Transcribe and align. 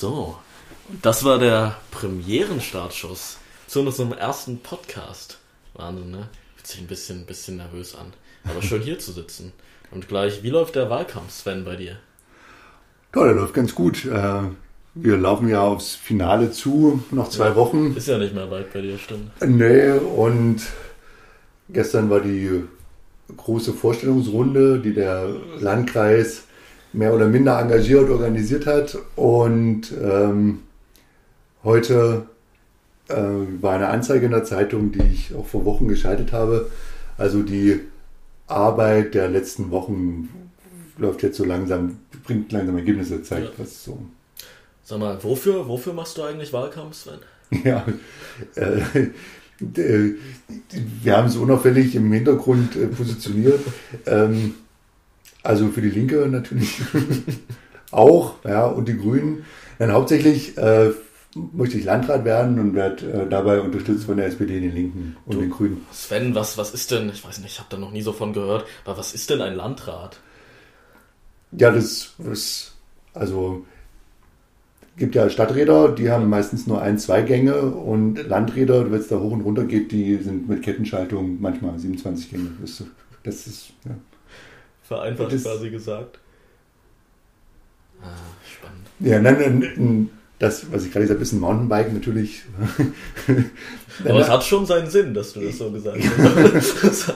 So, 0.00 0.36
das 1.02 1.24
war 1.24 1.40
der 1.40 1.74
Premierenstartschuss 1.90 3.38
zu 3.66 3.80
unserem 3.80 4.12
ersten 4.12 4.60
Podcast. 4.60 5.38
Wahnsinn, 5.74 6.12
ne? 6.12 6.28
Fühlt 6.54 6.66
sich 6.68 6.80
ein 6.80 6.86
bisschen, 6.86 7.26
bisschen 7.26 7.56
nervös 7.56 7.96
an. 7.96 8.12
Aber 8.44 8.62
schön 8.62 8.80
hier 8.82 9.00
zu 9.00 9.10
sitzen. 9.10 9.52
Und 9.90 10.06
gleich, 10.06 10.44
wie 10.44 10.50
läuft 10.50 10.76
der 10.76 10.88
Wahlkampf, 10.88 11.32
Sven, 11.32 11.64
bei 11.64 11.74
dir? 11.74 11.96
Ja, 13.12 13.24
der 13.24 13.32
läuft 13.32 13.54
ganz 13.54 13.74
gut. 13.74 14.04
Äh, 14.04 14.42
wir 14.94 15.16
laufen 15.16 15.48
ja 15.48 15.62
aufs 15.62 15.96
Finale 15.96 16.52
zu, 16.52 17.02
noch 17.10 17.28
zwei 17.28 17.48
ja, 17.48 17.56
Wochen. 17.56 17.96
Ist 17.96 18.06
ja 18.06 18.18
nicht 18.18 18.36
mehr 18.36 18.52
weit 18.52 18.72
bei 18.72 18.82
dir, 18.82 18.98
stimmt. 18.98 19.32
Nee, 19.44 19.90
und 19.90 20.62
gestern 21.70 22.08
war 22.08 22.20
die 22.20 22.62
große 23.36 23.72
Vorstellungsrunde, 23.72 24.78
die 24.78 24.94
der 24.94 25.28
Landkreis 25.58 26.44
mehr 26.92 27.14
oder 27.14 27.26
minder 27.26 27.58
engagiert 27.58 28.10
organisiert 28.10 28.66
hat. 28.66 28.98
Und 29.16 29.92
ähm, 30.02 30.60
heute 31.64 32.26
äh, 33.08 33.14
war 33.60 33.74
eine 33.74 33.88
Anzeige 33.88 34.26
in 34.26 34.32
der 34.32 34.44
Zeitung, 34.44 34.92
die 34.92 35.02
ich 35.02 35.34
auch 35.34 35.46
vor 35.46 35.64
Wochen 35.64 35.88
geschaltet 35.88 36.32
habe. 36.32 36.70
Also 37.16 37.42
die 37.42 37.80
Arbeit 38.46 39.14
der 39.14 39.28
letzten 39.28 39.70
Wochen 39.70 40.28
läuft 40.96 41.22
jetzt 41.22 41.36
so 41.36 41.44
langsam, 41.44 41.98
bringt 42.24 42.50
langsam 42.52 42.76
Ergebnisse, 42.76 43.22
zeigt 43.22 43.46
ja. 43.46 43.52
was 43.58 43.84
so. 43.84 43.98
Sag 44.84 44.98
mal, 45.00 45.22
wofür, 45.22 45.68
wofür 45.68 45.92
machst 45.92 46.16
du 46.16 46.22
eigentlich 46.22 46.52
Wahlkampf, 46.52 46.94
Sven? 46.94 47.18
Ja, 47.64 47.84
äh, 48.54 50.12
wir 51.02 51.16
haben 51.16 51.28
es 51.28 51.36
unauffällig 51.36 51.94
im 51.94 52.12
Hintergrund 52.12 52.76
äh, 52.76 52.86
positioniert. 52.86 53.60
Ähm, 54.06 54.54
also 55.42 55.68
für 55.68 55.80
die 55.80 55.90
Linke 55.90 56.26
natürlich 56.28 56.80
auch, 57.90 58.34
ja, 58.44 58.66
und 58.66 58.88
die 58.88 58.96
Grünen. 58.96 59.44
Dann 59.78 59.92
hauptsächlich 59.92 60.58
äh, 60.58 60.90
möchte 61.52 61.78
ich 61.78 61.84
Landrat 61.84 62.24
werden 62.24 62.58
und 62.58 62.74
werde 62.74 63.06
äh, 63.10 63.28
dabei 63.28 63.60
unterstützt 63.60 64.04
von 64.04 64.16
der 64.16 64.26
SPD, 64.26 64.60
den 64.60 64.74
Linken 64.74 65.16
und 65.26 65.36
du, 65.36 65.40
den 65.40 65.50
Grünen. 65.50 65.86
Sven, 65.92 66.34
was, 66.34 66.58
was 66.58 66.74
ist 66.74 66.90
denn, 66.90 67.08
ich 67.10 67.24
weiß 67.24 67.38
nicht, 67.38 67.52
ich 67.52 67.58
habe 67.58 67.68
da 67.70 67.76
noch 67.76 67.92
nie 67.92 68.02
so 68.02 68.12
von 68.12 68.32
gehört, 68.32 68.66
aber 68.84 68.98
was 68.98 69.14
ist 69.14 69.30
denn 69.30 69.40
ein 69.40 69.54
Landrat? 69.54 70.20
Ja, 71.52 71.70
das 71.70 72.14
ist, 72.18 72.74
also 73.14 73.64
gibt 74.96 75.14
ja 75.14 75.30
Stadträder, 75.30 75.92
die 75.92 76.10
haben 76.10 76.28
meistens 76.28 76.66
nur 76.66 76.82
ein, 76.82 76.98
zwei 76.98 77.22
Gänge 77.22 77.62
und 77.62 78.26
Landräder, 78.26 78.90
wenn 78.90 79.00
es 79.00 79.08
da 79.08 79.18
hoch 79.18 79.32
und 79.32 79.42
runter 79.42 79.64
geht, 79.64 79.92
die 79.92 80.16
sind 80.16 80.48
mit 80.48 80.62
Kettenschaltung 80.62 81.40
manchmal 81.40 81.78
27 81.78 82.30
Gänge. 82.30 82.50
Das, 82.60 82.82
das 83.22 83.46
ist, 83.46 83.70
ja. 83.84 83.92
Vereinfacht 84.88 85.34
das, 85.34 85.42
quasi 85.42 85.68
gesagt. 85.68 86.18
Ah, 88.02 88.06
spannend. 88.50 88.86
Ja, 89.00 89.20
nein, 89.20 90.08
das, 90.38 90.72
was 90.72 90.86
ich 90.86 90.92
gerade 90.92 91.04
gesagt 91.04 91.18
habe, 91.18 91.24
ist 91.24 91.32
ein 91.32 91.40
Mountainbike 91.40 91.92
natürlich. 91.92 92.42
Aber 94.08 94.20
es 94.20 94.28
hat 94.28 94.44
schon 94.44 94.64
seinen 94.64 94.88
Sinn, 94.88 95.12
dass 95.12 95.34
du 95.34 95.40
das 95.40 95.58
so 95.58 95.70
gesagt 95.70 95.98
hast. 96.54 97.12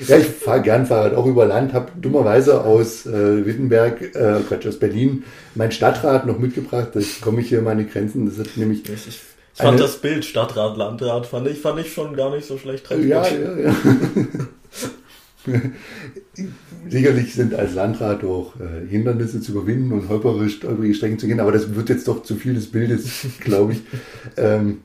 ja, 0.08 0.16
ich 0.16 0.26
fahre 0.26 0.62
gern 0.62 0.84
Fahrrad 0.84 1.14
auch 1.14 1.26
über 1.26 1.46
Land, 1.46 1.74
habe 1.74 1.92
dummerweise 2.00 2.64
aus 2.64 3.06
äh, 3.06 3.46
Wittenberg, 3.46 4.14
äh, 4.16 4.40
Quatsch, 4.48 4.66
aus 4.66 4.78
Berlin, 4.78 5.22
mein 5.54 5.70
Stadtrat 5.70 6.26
noch 6.26 6.38
mitgebracht. 6.40 6.88
Da 6.94 7.00
komme 7.20 7.42
ich 7.42 7.50
hier 7.50 7.62
meine 7.62 7.84
Grenzen. 7.84 8.26
Das 8.26 8.38
hat 8.38 8.56
nämlich. 8.56 8.88
Ich, 8.88 9.06
ich 9.06 9.20
fand 9.52 9.78
das 9.78 9.98
Bild 9.98 10.24
Stadtrat, 10.24 10.76
Landrat, 10.76 11.26
fand 11.26 11.46
ich, 11.46 11.60
fand 11.60 11.78
ich 11.78 11.92
schon 11.92 12.16
gar 12.16 12.34
nicht 12.34 12.48
so 12.48 12.58
schlecht. 12.58 12.90
Ja, 12.90 13.24
ja, 13.28 13.58
ja. 13.58 13.74
Sicherlich 16.88 17.34
sind 17.34 17.54
als 17.54 17.74
Landrat 17.74 18.24
auch 18.24 18.54
äh, 18.60 18.86
Hindernisse 18.88 19.40
zu 19.40 19.52
überwinden 19.52 19.92
und 19.92 20.08
holperisch 20.08 20.60
holprige 20.62 20.94
Strecken 20.94 21.18
zu 21.18 21.26
gehen, 21.26 21.40
aber 21.40 21.52
das 21.52 21.74
wird 21.74 21.88
jetzt 21.88 22.08
doch 22.08 22.22
zu 22.22 22.36
viel 22.36 22.54
des 22.54 22.70
Bildes, 22.70 23.26
glaube 23.40 23.72
ich. 23.72 23.82
Ähm, 24.36 24.78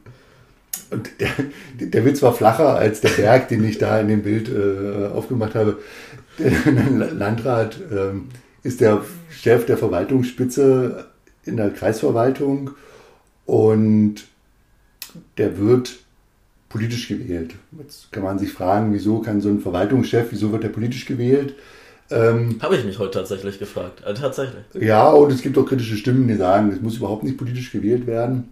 und 0.92 1.10
der, 1.20 1.88
der 1.88 2.06
wird 2.06 2.18
zwar 2.18 2.34
flacher 2.34 2.76
als 2.76 3.02
der 3.02 3.10
Berg, 3.10 3.48
den 3.50 3.64
ich 3.64 3.78
da 3.78 4.00
in 4.00 4.08
dem 4.08 4.24
Bild 4.24 4.50
äh, 4.50 5.08
aufgemacht 5.08 5.56
habe. 5.56 5.80
Der 6.38 6.52
Landrat 7.14 7.80
äh, 7.92 8.14
ist 8.64 8.82
der 8.82 9.04
Chef 9.32 9.66
der 9.66 9.78
Verwaltungsspitze 9.78 11.08
in 11.44 11.58
der 11.58 11.70
Kreisverwaltung 11.72 12.72
und 13.46 14.26
der 15.38 15.58
wird 15.58 16.05
politisch 16.76 17.08
gewählt. 17.08 17.56
Jetzt 17.80 18.12
kann 18.12 18.24
man 18.24 18.38
sich 18.38 18.52
fragen, 18.52 18.94
wieso 18.94 19.20
kann 19.20 19.40
so 19.40 19.48
ein 19.48 19.62
Verwaltungschef, 19.62 20.28
wieso 20.32 20.52
wird 20.52 20.66
er 20.66 20.70
politisch 20.70 21.06
gewählt? 21.06 21.56
Ähm, 22.12 22.58
Habe 22.62 22.76
ich 22.76 22.84
mich 22.84 23.00
heute 23.00 23.20
tatsächlich 23.20 23.60
gefragt. 23.60 24.04
Also 24.04 24.22
tatsächlich. 24.22 24.66
Ja, 24.74 25.10
und 25.10 25.32
es 25.32 25.42
gibt 25.42 25.58
auch 25.58 25.66
kritische 25.66 25.96
Stimmen, 25.96 26.28
die 26.28 26.36
sagen, 26.36 26.74
es 26.74 26.82
muss 26.82 26.98
überhaupt 26.98 27.24
nicht 27.24 27.38
politisch 27.38 27.72
gewählt 27.72 28.08
werden. 28.08 28.50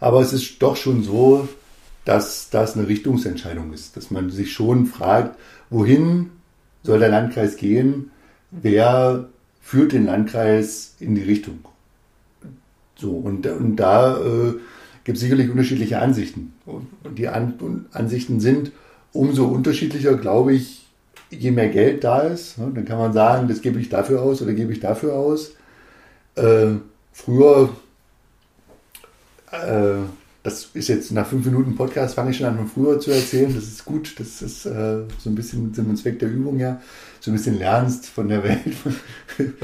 Aber 0.00 0.22
es 0.22 0.32
ist 0.32 0.62
doch 0.62 0.76
schon 0.76 1.02
so, 1.02 1.46
dass 2.06 2.48
das 2.48 2.74
eine 2.74 2.88
Richtungsentscheidung 2.88 3.74
ist, 3.74 3.98
dass 3.98 4.10
man 4.10 4.30
sich 4.30 4.54
schon 4.54 4.86
fragt, 4.86 5.38
wohin 5.68 6.30
soll 6.84 7.00
der 7.00 7.10
Landkreis 7.10 7.58
gehen? 7.58 8.12
Wer 8.50 9.28
führt 9.60 9.92
den 9.92 10.06
Landkreis 10.06 10.94
in 11.00 11.14
die 11.14 11.22
Richtung? 11.22 11.58
So, 12.96 13.10
und, 13.10 13.46
und 13.46 13.76
da 13.76 14.16
äh, 14.16 14.54
gibt 15.04 15.16
es 15.16 15.22
sicherlich 15.22 15.50
unterschiedliche 15.50 16.00
Ansichten. 16.00 16.54
Und 16.66 16.88
die 17.16 17.28
An 17.28 17.86
Ansichten 17.92 18.40
sind 18.40 18.72
umso 19.12 19.46
unterschiedlicher, 19.46 20.16
glaube 20.16 20.54
ich, 20.54 20.86
je 21.30 21.50
mehr 21.50 21.68
Geld 21.68 22.04
da 22.04 22.20
ist. 22.20 22.56
Dann 22.58 22.84
kann 22.84 22.98
man 22.98 23.12
sagen, 23.12 23.48
das 23.48 23.60
gebe 23.60 23.78
ich 23.78 23.88
dafür 23.88 24.22
aus 24.22 24.42
oder 24.42 24.54
gebe 24.54 24.72
ich 24.72 24.80
dafür 24.80 25.14
aus. 25.14 25.52
Äh, 26.36 26.72
früher, 27.12 27.70
äh, 29.52 29.94
das 30.42 30.70
ist 30.74 30.88
jetzt 30.88 31.12
nach 31.12 31.26
fünf 31.26 31.44
Minuten 31.46 31.76
Podcast, 31.76 32.14
fange 32.14 32.30
ich 32.30 32.38
schon 32.38 32.46
an 32.46 32.56
von 32.56 32.68
früher 32.68 32.98
zu 32.98 33.10
erzählen. 33.10 33.54
Das 33.54 33.64
ist 33.64 33.84
gut, 33.84 34.18
das 34.18 34.42
ist 34.42 34.66
äh, 34.66 35.02
so 35.18 35.30
ein 35.30 35.34
bisschen 35.34 35.72
und 35.76 35.96
Zweck 35.96 36.18
der 36.18 36.30
Übung 36.30 36.58
ja. 36.58 36.80
So 37.20 37.30
ein 37.30 37.34
bisschen 37.34 37.58
lernst 37.58 38.06
von 38.06 38.28
der 38.28 38.42
Welt. 38.42 38.74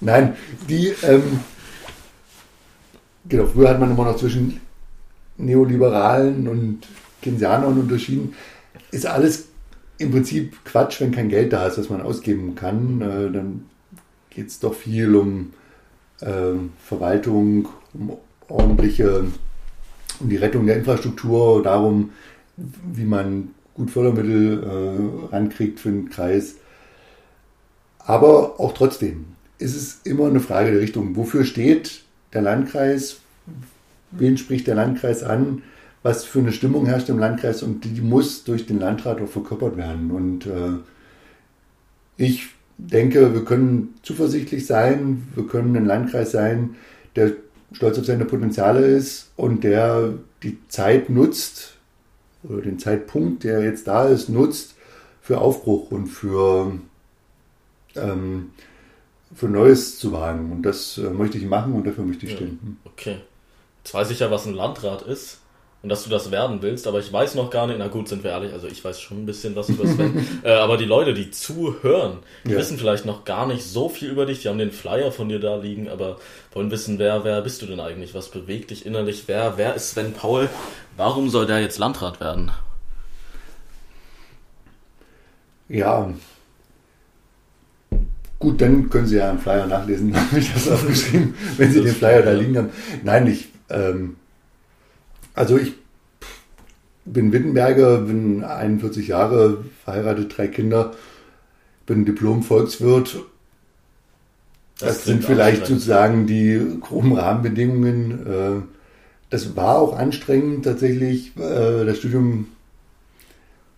Nein, 0.00 0.34
die, 0.68 0.94
ähm, 1.02 1.40
genau, 3.28 3.46
früher 3.46 3.70
hat 3.70 3.80
man 3.80 3.90
immer 3.90 4.04
noch 4.04 4.16
zwischen 4.16 4.60
Neoliberalen 5.36 6.48
und 6.48 6.86
Keynesianern 7.22 7.78
unterschieden, 7.78 8.34
ist 8.90 9.06
alles 9.06 9.48
im 9.98 10.10
Prinzip 10.10 10.64
Quatsch, 10.64 11.00
wenn 11.00 11.12
kein 11.12 11.28
Geld 11.28 11.52
da 11.52 11.66
ist, 11.66 11.78
das 11.78 11.90
man 11.90 12.02
ausgeben 12.02 12.54
kann. 12.54 13.00
Äh, 13.00 13.32
dann 13.32 13.66
geht 14.30 14.48
es 14.48 14.60
doch 14.60 14.74
viel 14.74 15.14
um 15.14 15.52
äh, 16.20 16.52
Verwaltung, 16.84 17.68
um 17.92 18.16
ordentliche, 18.48 19.24
um 20.20 20.28
die 20.28 20.36
Rettung 20.36 20.66
der 20.66 20.76
Infrastruktur, 20.76 21.62
darum, 21.62 22.10
wie 22.56 23.04
man 23.04 23.50
gut 23.74 23.90
Fördermittel 23.90 24.62
äh, 24.62 25.34
rankriegt 25.34 25.80
für 25.80 25.90
den 25.90 26.08
Kreis. 26.08 26.56
Aber 27.98 28.60
auch 28.60 28.74
trotzdem 28.74 29.24
ist 29.58 29.74
es 29.74 30.00
immer 30.04 30.26
eine 30.26 30.40
Frage 30.40 30.70
der 30.70 30.80
Richtung. 30.80 31.16
Wofür 31.16 31.44
steht 31.44 32.02
der 32.32 32.42
Landkreis? 32.42 33.18
Wen 34.16 34.36
spricht 34.36 34.66
der 34.66 34.74
Landkreis 34.74 35.22
an, 35.22 35.62
was 36.02 36.24
für 36.24 36.40
eine 36.40 36.52
Stimmung 36.52 36.86
herrscht 36.86 37.08
im 37.08 37.18
Landkreis 37.18 37.62
und 37.62 37.84
die 37.84 38.00
muss 38.00 38.44
durch 38.44 38.66
den 38.66 38.78
Landrat 38.78 39.20
auch 39.20 39.28
verkörpert 39.28 39.76
werden. 39.76 40.10
Und 40.10 40.46
äh, 40.46 40.78
ich 42.16 42.48
denke, 42.76 43.32
wir 43.32 43.44
können 43.44 43.94
zuversichtlich 44.02 44.66
sein, 44.66 45.28
wir 45.34 45.46
können 45.46 45.76
ein 45.76 45.86
Landkreis 45.86 46.32
sein, 46.32 46.76
der 47.16 47.32
stolz 47.72 47.98
auf 47.98 48.04
seine 48.04 48.26
Potenziale 48.26 48.86
ist 48.86 49.30
und 49.36 49.64
der 49.64 50.14
die 50.42 50.58
Zeit 50.68 51.08
nutzt, 51.08 51.74
oder 52.42 52.60
den 52.60 52.78
Zeitpunkt, 52.78 53.44
der 53.44 53.62
jetzt 53.62 53.86
da 53.86 54.06
ist, 54.06 54.28
nutzt 54.28 54.74
für 55.22 55.38
Aufbruch 55.38 55.90
und 55.90 56.06
für, 56.08 56.78
ähm, 57.96 58.50
für 59.34 59.48
Neues 59.48 59.98
zu 59.98 60.12
wagen. 60.12 60.52
Und 60.52 60.62
das 60.62 60.98
äh, 60.98 61.08
möchte 61.08 61.38
ich 61.38 61.46
machen 61.46 61.72
und 61.72 61.86
dafür 61.86 62.04
möchte 62.04 62.26
ich 62.26 62.32
stehen. 62.32 62.76
Okay. 62.84 63.16
Jetzt 63.84 63.92
weiß 63.92 64.10
ich 64.10 64.20
ja, 64.20 64.30
was 64.30 64.46
ein 64.46 64.54
Landrat 64.54 65.02
ist 65.02 65.40
und 65.82 65.90
dass 65.90 66.04
du 66.04 66.10
das 66.10 66.30
werden 66.30 66.62
willst, 66.62 66.86
aber 66.86 67.00
ich 67.00 67.12
weiß 67.12 67.34
noch 67.34 67.50
gar 67.50 67.66
nicht, 67.66 67.78
na 67.78 67.88
gut, 67.88 68.08
sind 68.08 68.24
wir 68.24 68.30
ehrlich, 68.30 68.54
also 68.54 68.66
ich 68.66 68.82
weiß 68.82 68.98
schon 68.98 69.22
ein 69.22 69.26
bisschen 69.26 69.54
was 69.54 69.68
über 69.68 69.86
Sven, 69.86 70.26
äh, 70.42 70.52
aber 70.52 70.78
die 70.78 70.86
Leute, 70.86 71.12
die 71.12 71.30
zuhören, 71.30 72.20
die 72.46 72.52
ja. 72.52 72.56
wissen 72.56 72.78
vielleicht 72.78 73.04
noch 73.04 73.26
gar 73.26 73.46
nicht 73.46 73.62
so 73.62 73.90
viel 73.90 74.08
über 74.08 74.24
dich, 74.24 74.40
die 74.40 74.48
haben 74.48 74.56
den 74.56 74.72
Flyer 74.72 75.12
von 75.12 75.28
dir 75.28 75.38
da 75.38 75.56
liegen, 75.56 75.90
aber 75.90 76.16
wollen 76.54 76.70
wissen, 76.70 76.98
wer, 76.98 77.24
wer 77.24 77.42
bist 77.42 77.60
du 77.60 77.66
denn 77.66 77.80
eigentlich, 77.80 78.14
was 78.14 78.30
bewegt 78.30 78.70
dich 78.70 78.86
innerlich, 78.86 79.24
wer, 79.26 79.58
wer 79.58 79.74
ist 79.74 79.90
Sven 79.90 80.14
Paul, 80.14 80.48
warum 80.96 81.28
soll 81.28 81.44
der 81.44 81.60
jetzt 81.60 81.78
Landrat 81.78 82.20
werden? 82.20 82.52
Ja, 85.68 86.10
Gut, 88.38 88.60
dann 88.60 88.90
können 88.90 89.06
Sie 89.06 89.16
ja 89.16 89.30
einen 89.30 89.38
Flyer 89.38 89.66
nachlesen, 89.66 90.14
habe 90.20 90.38
ich 90.38 90.52
das 90.52 90.68
aufgeschrieben, 90.68 91.34
wenn 91.56 91.72
Sie 91.72 91.82
den 91.82 91.94
Flyer 91.94 92.20
da 92.20 92.32
liegen 92.32 92.56
haben. 92.58 92.70
Nein, 93.02 93.26
ich, 93.26 93.48
ähm, 93.70 94.16
also 95.34 95.56
ich 95.56 95.74
bin 97.04 97.32
Wittenberger, 97.32 97.98
bin 97.98 98.44
41 98.44 99.08
Jahre, 99.08 99.64
verheiratet, 99.84 100.36
drei 100.36 100.48
Kinder, 100.48 100.92
bin 101.86 102.04
Diplom-Volkswirt 102.04 103.16
Das, 104.78 104.88
das 104.88 105.04
sind 105.04 105.24
vielleicht 105.24 105.66
sozusagen 105.66 106.26
die 106.26 106.78
groben 106.80 107.12
Rahmenbedingungen. 107.12 108.26
Äh, 108.26 108.62
das 109.30 109.56
war 109.56 109.78
auch 109.78 109.96
anstrengend 109.98 110.64
tatsächlich, 110.64 111.36
äh, 111.36 111.84
das 111.84 111.98
Studium. 111.98 112.48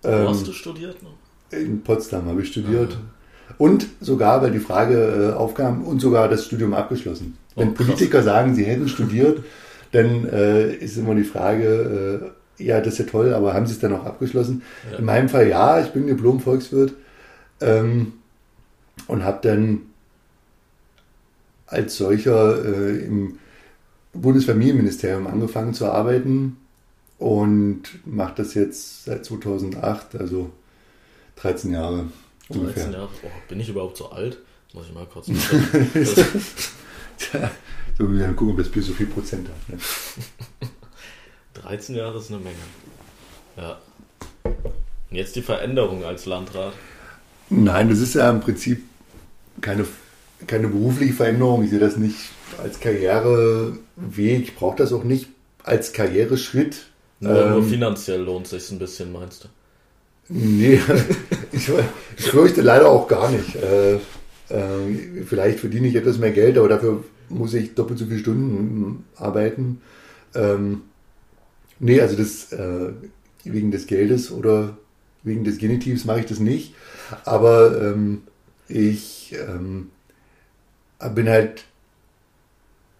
Wo 0.02 0.08
ähm, 0.08 0.28
hast 0.28 0.46
du 0.46 0.52
studiert 0.52 1.02
noch? 1.02 1.16
In 1.50 1.82
Potsdam 1.82 2.26
habe 2.26 2.42
ich 2.42 2.48
studiert. 2.48 2.98
Ah. 3.00 3.54
Und 3.58 3.86
sogar, 4.00 4.42
weil 4.42 4.50
die 4.50 4.58
Frage 4.58 5.32
äh, 5.32 5.36
aufkam, 5.36 5.84
und 5.84 6.00
sogar 6.00 6.28
das 6.28 6.44
Studium 6.44 6.74
abgeschlossen. 6.74 7.38
Oh, 7.54 7.60
Wenn 7.60 7.74
Politiker 7.74 8.22
sagen, 8.22 8.54
sie 8.54 8.64
hätten 8.64 8.88
studiert, 8.88 9.44
dann 9.96 10.28
äh, 10.28 10.74
ist 10.74 10.96
immer 10.96 11.14
die 11.14 11.24
Frage, 11.24 12.32
äh, 12.58 12.64
ja, 12.64 12.80
das 12.80 12.94
ist 12.94 12.98
ja 12.98 13.04
toll, 13.06 13.34
aber 13.34 13.54
haben 13.54 13.66
sie 13.66 13.72
es 13.72 13.78
dann 13.78 13.92
auch 13.94 14.04
abgeschlossen? 14.04 14.62
Ja. 14.90 14.98
In 14.98 15.04
meinem 15.04 15.28
Fall 15.28 15.48
ja, 15.48 15.80
ich 15.80 15.88
bin 15.88 16.06
Diplom-Volkswirt 16.06 16.94
ähm, 17.60 18.14
und 19.06 19.24
habe 19.24 19.46
dann 19.46 19.82
als 21.66 21.96
solcher 21.96 22.64
äh, 22.64 23.04
im 23.04 23.38
Bundesfamilienministerium 24.12 25.26
angefangen 25.26 25.74
zu 25.74 25.86
arbeiten 25.86 26.56
und 27.18 27.82
mache 28.04 28.34
das 28.36 28.54
jetzt 28.54 29.04
seit 29.04 29.24
2008, 29.24 30.16
also 30.16 30.50
13 31.36 31.72
Jahre. 31.72 32.06
13 32.48 32.62
ungefähr. 32.62 32.90
Jahre? 32.90 33.08
Oh, 33.22 33.28
bin 33.48 33.60
ich 33.60 33.68
überhaupt 33.68 33.96
so 33.96 34.10
alt? 34.10 34.38
Muss 34.72 34.86
ich 34.86 34.94
mal 34.94 35.06
kurz. 35.06 35.26
Tja, 37.18 37.50
so 37.98 38.06
dann 38.06 38.36
gucken, 38.36 38.52
ob 38.52 38.58
das 38.58 38.68
Bier 38.68 38.82
so 38.82 38.92
viel 38.92 39.06
Prozent 39.06 39.48
hat. 39.48 39.68
Ne? 39.68 39.78
13 41.54 41.96
Jahre 41.96 42.18
ist 42.18 42.30
eine 42.30 42.40
Menge. 42.40 42.56
Ja. 43.56 43.78
Und 44.44 45.16
jetzt 45.16 45.36
die 45.36 45.42
Veränderung 45.42 46.04
als 46.04 46.26
Landrat. 46.26 46.74
Nein, 47.48 47.88
das 47.88 48.00
ist 48.00 48.14
ja 48.14 48.28
im 48.30 48.40
Prinzip 48.40 48.82
keine, 49.60 49.86
keine 50.46 50.68
berufliche 50.68 51.14
Veränderung. 51.14 51.64
Ich 51.64 51.70
sehe 51.70 51.78
das 51.78 51.96
nicht 51.96 52.16
als 52.62 52.80
Karriereweg. 52.80 53.78
Ich 54.42 54.54
brauche 54.56 54.76
das 54.76 54.92
auch 54.92 55.04
nicht 55.04 55.28
als 55.62 55.92
Karriereschritt. 55.92 56.86
Nur, 57.20 57.40
ähm, 57.40 57.50
nur 57.52 57.62
finanziell 57.62 58.20
lohnt 58.20 58.46
es 58.46 58.50
sich 58.50 58.70
ein 58.72 58.78
bisschen, 58.78 59.12
meinst 59.12 59.44
du? 59.44 59.48
Nee, 60.28 60.80
ich, 61.52 61.70
ich 62.18 62.24
fürchte 62.24 62.60
leider 62.60 62.90
auch 62.90 63.08
gar 63.08 63.30
nicht. 63.30 63.54
Äh, 63.56 63.94
äh, 63.94 65.24
vielleicht 65.24 65.60
verdiene 65.60 65.88
ich 65.88 65.94
etwas 65.94 66.18
mehr 66.18 66.32
Geld, 66.32 66.58
aber 66.58 66.68
dafür 66.68 67.04
muss 67.28 67.54
ich 67.54 67.74
doppelt 67.74 67.98
so 67.98 68.06
viele 68.06 68.18
Stunden 68.18 69.04
arbeiten. 69.16 69.80
Ähm, 70.34 70.82
nee, 71.78 72.00
also 72.00 72.16
das 72.16 72.52
äh, 72.52 72.92
wegen 73.44 73.70
des 73.70 73.86
Geldes 73.86 74.30
oder 74.30 74.76
wegen 75.22 75.44
des 75.44 75.58
Genitivs 75.58 76.04
mache 76.04 76.20
ich 76.20 76.26
das 76.26 76.40
nicht. 76.40 76.74
Aber 77.24 77.80
ähm, 77.80 78.22
ich 78.68 79.34
ähm, 79.48 79.90
bin 81.14 81.28
halt 81.28 81.64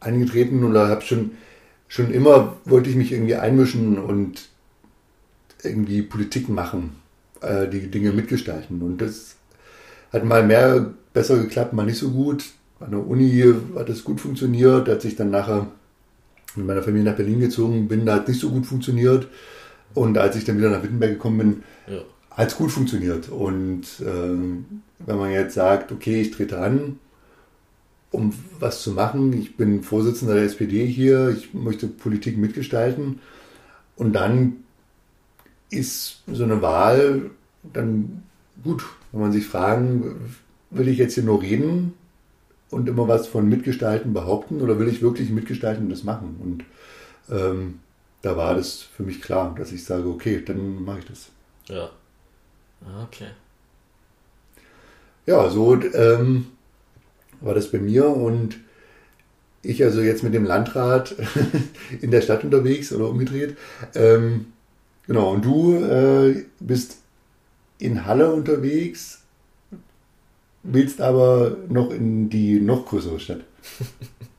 angetreten 0.00 0.64
oder 0.64 0.88
habe 0.88 1.02
schon, 1.02 1.32
schon 1.88 2.12
immer, 2.12 2.56
wollte 2.64 2.90
ich 2.90 2.96
mich 2.96 3.12
irgendwie 3.12 3.36
einmischen 3.36 3.98
und 3.98 4.48
irgendwie 5.62 6.02
Politik 6.02 6.48
machen, 6.48 6.96
äh, 7.40 7.68
die 7.68 7.90
Dinge 7.90 8.12
mitgestalten. 8.12 8.82
Und 8.82 8.98
das 9.00 9.36
hat 10.12 10.24
mal 10.24 10.44
mehr 10.44 10.94
besser 11.12 11.38
geklappt, 11.38 11.72
mal 11.72 11.86
nicht 11.86 11.98
so 11.98 12.10
gut. 12.10 12.44
An 12.78 12.90
der 12.90 13.06
Uni 13.06 13.54
hat 13.74 13.88
das 13.88 14.04
gut 14.04 14.20
funktioniert, 14.20 14.86
da 14.86 14.92
hat 14.92 15.02
sich 15.02 15.16
dann 15.16 15.30
nachher 15.30 15.68
mit 16.56 16.66
meiner 16.66 16.82
Familie 16.82 17.10
nach 17.10 17.16
Berlin 17.16 17.40
gezogen 17.40 17.88
bin, 17.88 18.06
da 18.06 18.16
hat 18.16 18.28
nicht 18.28 18.40
so 18.40 18.50
gut 18.50 18.66
funktioniert. 18.66 19.28
Und 19.94 20.18
als 20.18 20.36
ich 20.36 20.44
dann 20.44 20.58
wieder 20.58 20.70
nach 20.70 20.82
Wittenberg 20.82 21.12
gekommen 21.12 21.38
bin, 21.38 21.62
ja. 21.94 22.02
hat 22.30 22.48
es 22.48 22.56
gut 22.56 22.70
funktioniert. 22.70 23.28
Und 23.30 23.84
äh, 24.00 25.06
wenn 25.06 25.18
man 25.18 25.30
jetzt 25.32 25.54
sagt, 25.54 25.92
okay, 25.92 26.20
ich 26.20 26.32
trete 26.32 26.58
an, 26.58 26.98
um 28.10 28.32
was 28.60 28.82
zu 28.82 28.92
machen, 28.92 29.32
ich 29.32 29.56
bin 29.56 29.82
Vorsitzender 29.82 30.34
der 30.34 30.44
SPD 30.44 30.86
hier, 30.86 31.30
ich 31.30 31.54
möchte 31.54 31.86
Politik 31.86 32.38
mitgestalten 32.38 33.20
und 33.96 34.12
dann 34.12 34.64
ist 35.70 36.22
so 36.26 36.44
eine 36.44 36.62
Wahl 36.62 37.30
dann 37.72 38.22
gut, 38.62 38.84
wenn 39.12 39.20
man 39.20 39.32
sich 39.32 39.46
fragen, 39.46 40.16
will 40.70 40.88
ich 40.88 40.98
jetzt 40.98 41.14
hier 41.14 41.24
nur 41.24 41.42
reden 41.42 41.94
und 42.70 42.88
immer 42.88 43.08
was 43.08 43.26
von 43.26 43.48
Mitgestalten 43.48 44.12
behaupten 44.12 44.60
oder 44.60 44.78
will 44.78 44.88
ich 44.88 45.02
wirklich 45.02 45.30
mitgestalten 45.30 45.84
und 45.84 45.90
das 45.90 46.04
machen? 46.04 46.36
Und 46.42 46.64
ähm, 47.34 47.80
da 48.22 48.36
war 48.36 48.54
das 48.54 48.82
für 48.82 49.02
mich 49.02 49.22
klar, 49.22 49.54
dass 49.56 49.72
ich 49.72 49.84
sage, 49.84 50.08
okay, 50.08 50.42
dann 50.44 50.84
mache 50.84 51.00
ich 51.00 51.04
das. 51.06 51.28
Ja. 51.68 51.90
Okay. 53.04 53.28
Ja, 55.26 55.50
so 55.50 55.74
ähm, 55.74 56.46
war 57.40 57.54
das 57.54 57.70
bei 57.70 57.78
mir 57.78 58.08
und 58.08 58.58
ich 59.62 59.82
also 59.82 60.00
jetzt 60.00 60.22
mit 60.22 60.34
dem 60.34 60.44
Landrat 60.44 61.16
in 62.00 62.10
der 62.10 62.20
Stadt 62.20 62.44
unterwegs 62.44 62.92
oder 62.92 63.08
umgedreht. 63.08 63.56
Ähm, 63.94 64.46
genau, 65.06 65.32
und 65.32 65.44
du 65.44 65.84
äh, 65.84 66.44
bist 66.60 66.98
in 67.78 68.06
Halle 68.06 68.32
unterwegs, 68.32 69.22
willst 70.66 71.00
aber 71.00 71.56
noch 71.68 71.90
in 71.90 72.28
die 72.28 72.60
noch 72.60 72.86
größere 72.86 73.20
Stadt. 73.20 73.40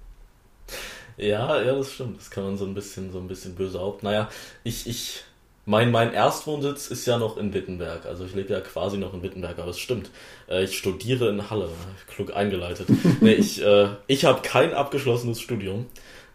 ja, 1.17 1.61
ja, 1.61 1.75
das 1.75 1.91
stimmt. 1.91 2.17
Das 2.19 2.29
kann 2.29 2.43
man 2.43 2.57
so 2.57 2.65
ein 2.65 2.73
bisschen, 2.73 3.11
so 3.11 3.19
ein 3.19 3.27
bisschen 3.27 3.55
böse 3.55 3.79
auf. 3.79 4.03
Naja, 4.03 4.29
ich, 4.63 4.87
ich, 4.87 5.23
mein, 5.65 5.91
mein 5.91 6.13
Erstwohnsitz 6.13 6.87
ist 6.87 7.05
ja 7.05 7.17
noch 7.17 7.37
in 7.37 7.53
Wittenberg. 7.53 8.05
Also 8.05 8.25
ich 8.25 8.33
lebe 8.35 8.53
ja 8.53 8.61
quasi 8.61 8.97
noch 8.97 9.13
in 9.13 9.23
Wittenberg, 9.23 9.59
aber 9.59 9.71
es 9.71 9.79
stimmt. 9.79 10.09
Äh, 10.49 10.63
ich 10.63 10.77
studiere 10.77 11.29
in 11.29 11.49
Halle. 11.49 11.69
Klug 12.07 12.35
eingeleitet. 12.35 12.87
nee, 13.21 13.33
ich, 13.33 13.61
äh, 13.61 13.89
ich 14.07 14.25
habe 14.25 14.41
kein 14.41 14.73
abgeschlossenes 14.73 15.41
Studium. 15.41 15.85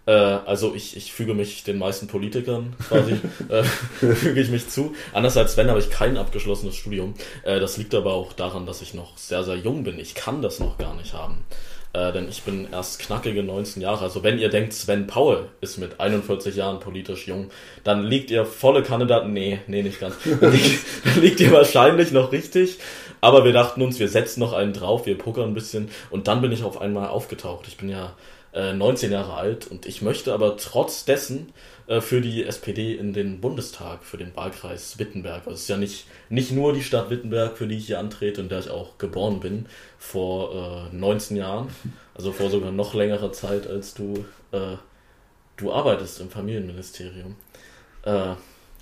Äh, 0.06 0.12
also 0.12 0.74
ich, 0.74 0.96
ich 0.96 1.12
füge 1.12 1.34
mich 1.34 1.64
den 1.64 1.78
meisten 1.78 2.06
Politikern 2.06 2.74
quasi, 2.88 3.12
äh, 3.48 3.62
füge 4.14 4.40
ich 4.40 4.50
mich 4.50 4.68
zu. 4.68 4.94
Anders 5.12 5.36
als 5.36 5.52
Sven 5.52 5.68
habe 5.68 5.80
ich 5.80 5.90
kein 5.90 6.16
abgeschlossenes 6.16 6.74
Studium. 6.74 7.14
Äh, 7.44 7.60
das 7.60 7.76
liegt 7.76 7.94
aber 7.94 8.14
auch 8.14 8.32
daran, 8.32 8.66
dass 8.66 8.82
ich 8.82 8.94
noch 8.94 9.16
sehr, 9.16 9.44
sehr 9.44 9.56
jung 9.56 9.84
bin. 9.84 9.98
Ich 9.98 10.14
kann 10.14 10.42
das 10.42 10.60
noch 10.60 10.78
gar 10.78 10.94
nicht 10.94 11.12
haben. 11.14 11.44
Äh, 11.94 12.12
denn 12.12 12.26
ich 12.28 12.42
bin 12.42 12.68
erst 12.72 13.00
knackige 13.00 13.42
19 13.42 13.82
Jahre. 13.82 14.04
Also 14.04 14.22
wenn 14.22 14.38
ihr 14.38 14.48
denkt, 14.48 14.72
Sven 14.72 15.06
Paul 15.06 15.50
ist 15.60 15.76
mit 15.76 16.00
41 16.00 16.56
Jahren 16.56 16.80
politisch 16.80 17.28
jung, 17.28 17.50
dann 17.84 18.02
liegt 18.02 18.30
ihr 18.30 18.46
volle 18.46 18.82
Kandidaten. 18.82 19.32
Nee, 19.32 19.60
nee, 19.66 19.82
nicht 19.82 20.00
ganz. 20.00 20.16
Dann 20.40 20.52
liegt, 20.52 20.80
dann 21.04 21.20
liegt 21.20 21.40
ihr 21.40 21.52
wahrscheinlich 21.52 22.12
noch 22.12 22.32
richtig. 22.32 22.78
Aber 23.20 23.44
wir 23.44 23.52
dachten 23.52 23.82
uns, 23.82 24.00
wir 24.00 24.08
setzen 24.08 24.40
noch 24.40 24.52
einen 24.52 24.72
drauf, 24.72 25.06
wir 25.06 25.16
pokern 25.16 25.50
ein 25.50 25.54
bisschen. 25.54 25.90
Und 26.10 26.26
dann 26.28 26.40
bin 26.40 26.50
ich 26.50 26.64
auf 26.64 26.80
einmal 26.80 27.08
aufgetaucht. 27.08 27.66
Ich 27.68 27.76
bin 27.76 27.88
ja 27.88 28.14
19 28.54 29.10
äh, 29.10 29.14
Jahre 29.14 29.34
alt 29.34 29.66
und 29.66 29.86
ich 29.86 30.02
möchte 30.02 30.34
aber 30.34 30.56
trotz 30.58 31.04
dessen 31.06 31.52
äh, 31.86 32.00
für 32.00 32.20
die 32.20 32.44
SPD 32.44 32.94
in 32.94 33.14
den 33.14 33.40
Bundestag, 33.40 34.04
für 34.04 34.18
den 34.18 34.36
Wahlkreis 34.36 34.98
Wittenberg. 34.98 35.46
Also 35.46 35.52
es 35.52 35.62
ist 35.62 35.68
ja 35.68 35.78
nicht, 35.78 36.06
nicht 36.28 36.52
nur 36.52 36.74
die 36.74 36.82
Stadt 36.82 37.08
Wittenberg, 37.08 37.56
für 37.56 37.66
die 37.66 37.78
ich 37.78 37.86
hier 37.86 37.98
antrete 37.98 38.42
und 38.42 38.50
der 38.50 38.58
ich 38.58 38.70
auch 38.70 38.98
geboren 38.98 39.40
bin, 39.40 39.66
vor 39.98 40.90
äh, 40.92 40.94
19 40.94 41.36
Jahren, 41.38 41.68
also 42.14 42.32
vor 42.32 42.50
sogar 42.50 42.72
noch 42.72 42.92
längerer 42.92 43.32
Zeit, 43.32 43.66
als 43.66 43.94
du, 43.94 44.24
äh, 44.52 44.76
du 45.56 45.72
arbeitest 45.72 46.20
im 46.20 46.30
Familienministerium. 46.30 47.36
Äh, 48.04 48.10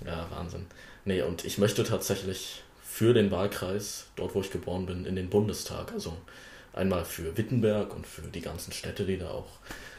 ja, 0.05 0.27
Wahnsinn. 0.31 0.65
Nee, 1.05 1.21
und 1.21 1.45
ich 1.45 1.57
möchte 1.57 1.83
tatsächlich 1.83 2.63
für 2.83 3.13
den 3.13 3.31
Wahlkreis, 3.31 4.07
dort 4.17 4.35
wo 4.35 4.41
ich 4.41 4.51
geboren 4.51 4.85
bin, 4.85 5.05
in 5.05 5.15
den 5.15 5.29
Bundestag. 5.29 5.93
Also 5.93 6.17
Einmal 6.73 7.05
für 7.05 7.37
Wittenberg 7.37 7.93
und 7.93 8.07
für 8.07 8.21
die 8.21 8.41
ganzen 8.41 8.71
Städte, 8.71 9.05
die 9.05 9.17
da 9.17 9.29
auch 9.29 9.49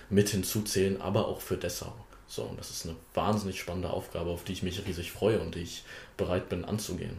mit 0.08 0.28
hinzuzählen, 0.30 1.00
aber 1.00 1.28
auch 1.28 1.40
für 1.40 1.56
Dessau. 1.56 1.92
So, 2.28 2.42
und 2.44 2.58
das 2.58 2.70
ist 2.70 2.86
eine 2.86 2.96
wahnsinnig 3.14 3.60
spannende 3.60 3.90
Aufgabe, 3.90 4.30
auf 4.30 4.44
die 4.44 4.52
ich 4.52 4.62
mich 4.62 4.86
riesig 4.86 5.12
freue 5.12 5.38
und 5.40 5.54
die 5.54 5.62
ich 5.62 5.84
bereit 6.16 6.48
bin 6.48 6.64
anzugehen. 6.64 7.18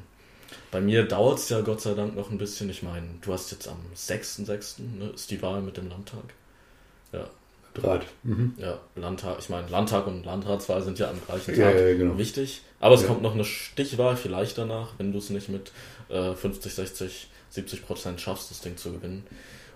Bei 0.72 0.82
mir 0.82 1.04
dauert 1.04 1.40
es 1.40 1.50
ja 1.50 1.62
Gott 1.62 1.82
sei 1.82 1.94
Dank 1.94 2.16
noch 2.16 2.32
ein 2.32 2.38
bisschen. 2.38 2.70
Ich 2.70 2.84
meine, 2.84 3.08
du 3.22 3.34
hast 3.34 3.52
jetzt 3.52 3.68
am 3.68 3.80
6.6. 3.96 4.82
Ne, 4.98 5.12
ist 5.14 5.30
die 5.30 5.42
Wahl 5.42 5.62
mit 5.62 5.78
dem 5.78 5.90
Landtag. 5.90 6.24
Ja. 7.12 7.28
Draht. 7.74 8.06
Mhm. 8.22 8.54
Ja, 8.58 8.80
Landtag, 8.96 9.38
ich 9.40 9.50
meine, 9.50 9.68
Landtag 9.68 10.06
und 10.06 10.26
Landratswahl 10.26 10.84
sind 10.84 11.00
ja 11.00 11.10
am 11.10 11.20
gleichen 11.26 11.56
Tag 11.56 11.76
ja, 11.76 11.88
ja, 11.88 11.98
genau. 11.98 12.20
wichtig. 12.20 12.62
Aber 12.80 12.94
es 12.94 13.02
ja. 13.02 13.08
kommt 13.08 13.24
noch 13.24 13.34
eine 13.34 13.46
Stichwahl 13.46 14.16
vielleicht 14.16 14.60
danach, 14.60 14.94
wenn 15.00 15.12
du 15.12 15.18
es 15.18 15.32
nicht 15.32 15.50
mit 15.50 15.72
äh, 16.10 16.34
50, 16.34 16.74
60 16.74 17.30
70 17.54 17.86
Prozent 17.86 18.20
schaffst, 18.20 18.50
das 18.50 18.62
Ding 18.62 18.78
zu 18.78 18.92
gewinnen. 18.92 19.24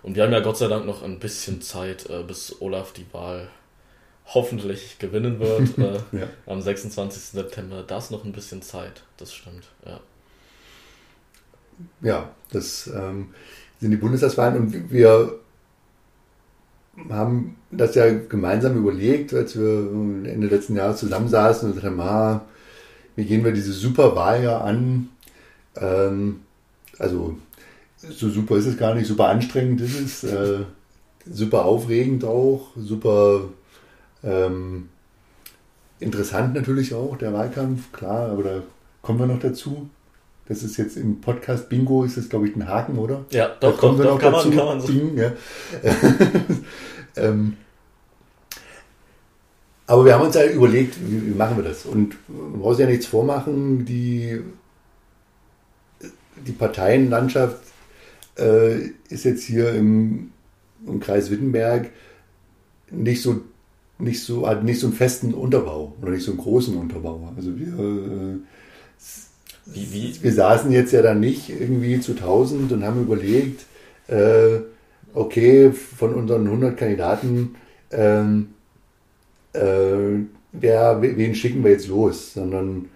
Und 0.02 0.16
wir 0.16 0.24
haben 0.24 0.32
ja 0.32 0.40
Gott 0.40 0.58
sei 0.58 0.66
Dank 0.68 0.84
noch 0.84 1.02
ein 1.02 1.18
bisschen 1.18 1.62
Zeit, 1.62 2.10
äh, 2.10 2.22
bis 2.22 2.60
Olaf 2.60 2.92
die 2.92 3.06
Wahl 3.12 3.48
hoffentlich 4.26 4.98
gewinnen 4.98 5.38
wird. 5.38 5.78
Äh, 5.78 6.18
ja. 6.18 6.26
Am 6.46 6.60
26. 6.60 7.22
September. 7.22 7.84
Da 7.86 7.98
ist 7.98 8.10
noch 8.10 8.24
ein 8.24 8.32
bisschen 8.32 8.62
Zeit, 8.62 9.04
das 9.16 9.32
stimmt, 9.32 9.68
ja. 9.86 10.00
Ja, 12.00 12.30
das 12.50 12.88
ähm, 12.88 13.28
sind 13.80 13.92
die 13.92 13.96
Bundestagswahlen 13.96 14.56
und 14.56 14.90
wir 14.90 15.38
haben 17.08 17.56
das 17.70 17.94
ja 17.94 18.12
gemeinsam 18.12 18.76
überlegt, 18.76 19.32
als 19.32 19.56
wir 19.56 19.68
Ende 20.28 20.48
letzten 20.48 20.74
Jahres 20.74 20.98
zusammensaßen 20.98 21.68
und 21.68 21.76
gesagt 21.76 21.92
haben, 21.92 22.00
ah, 22.00 22.44
wie 23.14 23.24
gehen 23.24 23.44
wir 23.44 23.52
diese 23.52 23.72
Superwahl 23.72 24.42
ja 24.42 24.60
an? 24.60 25.10
Ähm, 25.76 26.40
also 26.98 27.38
so 27.98 28.30
super 28.30 28.56
ist 28.56 28.66
es 28.66 28.78
gar 28.78 28.94
nicht, 28.94 29.06
super 29.06 29.28
anstrengend 29.28 29.80
ist 29.80 30.00
es. 30.00 30.24
Äh, 30.24 30.60
super 31.30 31.64
aufregend 31.64 32.24
auch, 32.24 32.68
super 32.76 33.42
ähm, 34.22 34.88
interessant 36.00 36.54
natürlich 36.54 36.94
auch, 36.94 37.16
der 37.16 37.32
Wahlkampf, 37.32 37.92
klar, 37.92 38.30
aber 38.30 38.42
da 38.42 38.62
kommen 39.02 39.18
wir 39.18 39.26
noch 39.26 39.40
dazu. 39.40 39.88
Das 40.48 40.62
ist 40.62 40.78
jetzt 40.78 40.96
im 40.96 41.20
Podcast 41.20 41.68
Bingo, 41.68 42.04
ist 42.04 42.16
das, 42.16 42.30
glaube 42.30 42.48
ich, 42.48 42.56
ein 42.56 42.66
Haken, 42.66 42.98
oder? 42.98 43.26
Ja, 43.30 43.48
doch, 43.60 43.72
da 43.72 43.76
kommen 43.78 43.98
doch, 43.98 44.04
wir 44.04 44.10
noch 44.12 44.18
kann 44.18 44.32
dazu. 44.32 44.48
Man, 44.48 44.56
kann 44.56 44.66
man 44.66 44.80
so. 44.80 44.86
Bing, 44.86 45.18
ja. 45.18 45.32
ähm, 47.16 47.56
aber 49.86 50.04
wir 50.06 50.14
haben 50.14 50.24
uns 50.24 50.34
ja 50.34 50.46
überlegt, 50.46 50.96
wie, 51.06 51.26
wie 51.26 51.34
machen 51.34 51.58
wir 51.58 51.64
das? 51.64 51.84
Und 51.84 52.16
man 52.28 52.60
muss 52.60 52.78
ja 52.78 52.86
nichts 52.86 53.06
vormachen, 53.06 53.84
die, 53.84 54.40
die 56.46 56.52
Parteienlandschaft 56.52 57.67
äh, 58.38 58.90
ist 59.08 59.24
jetzt 59.24 59.44
hier 59.44 59.72
im, 59.74 60.30
im 60.86 61.00
Kreis 61.00 61.30
Wittenberg 61.30 61.90
nicht 62.90 63.22
so 63.22 63.42
nicht 63.98 64.22
so 64.22 64.46
hat 64.46 64.62
nicht 64.62 64.78
so 64.78 64.86
einen 64.86 64.96
festen 64.96 65.34
Unterbau 65.34 65.92
oder 66.00 66.12
nicht 66.12 66.22
so 66.24 66.30
einen 66.30 66.40
großen 66.40 66.76
Unterbau. 66.76 67.32
Also 67.36 67.58
wir 67.58 67.66
äh, 67.66 68.38
wie, 69.66 69.92
wie? 69.92 70.22
wir 70.22 70.32
saßen 70.32 70.70
jetzt 70.72 70.92
ja 70.92 71.02
dann 71.02 71.20
nicht 71.20 71.50
irgendwie 71.50 72.00
zu 72.00 72.12
1000 72.12 72.72
und 72.72 72.84
haben 72.84 73.02
überlegt, 73.02 73.66
äh, 74.06 74.60
okay, 75.14 75.72
von 75.72 76.14
unseren 76.14 76.46
100 76.46 76.76
Kandidaten, 76.76 77.56
ähm, 77.90 78.50
äh, 79.52 80.24
wer, 80.52 81.02
wen 81.02 81.34
schicken 81.34 81.64
wir 81.64 81.72
jetzt 81.72 81.88
los, 81.88 82.34
sondern 82.34 82.86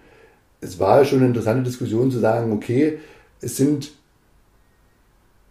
es 0.61 0.79
war 0.79 1.05
schon 1.05 1.19
eine 1.19 1.27
interessante 1.27 1.63
Diskussion 1.63 2.11
zu 2.11 2.19
sagen, 2.19 2.51
okay, 2.51 2.99
es 3.41 3.57
sind 3.57 3.91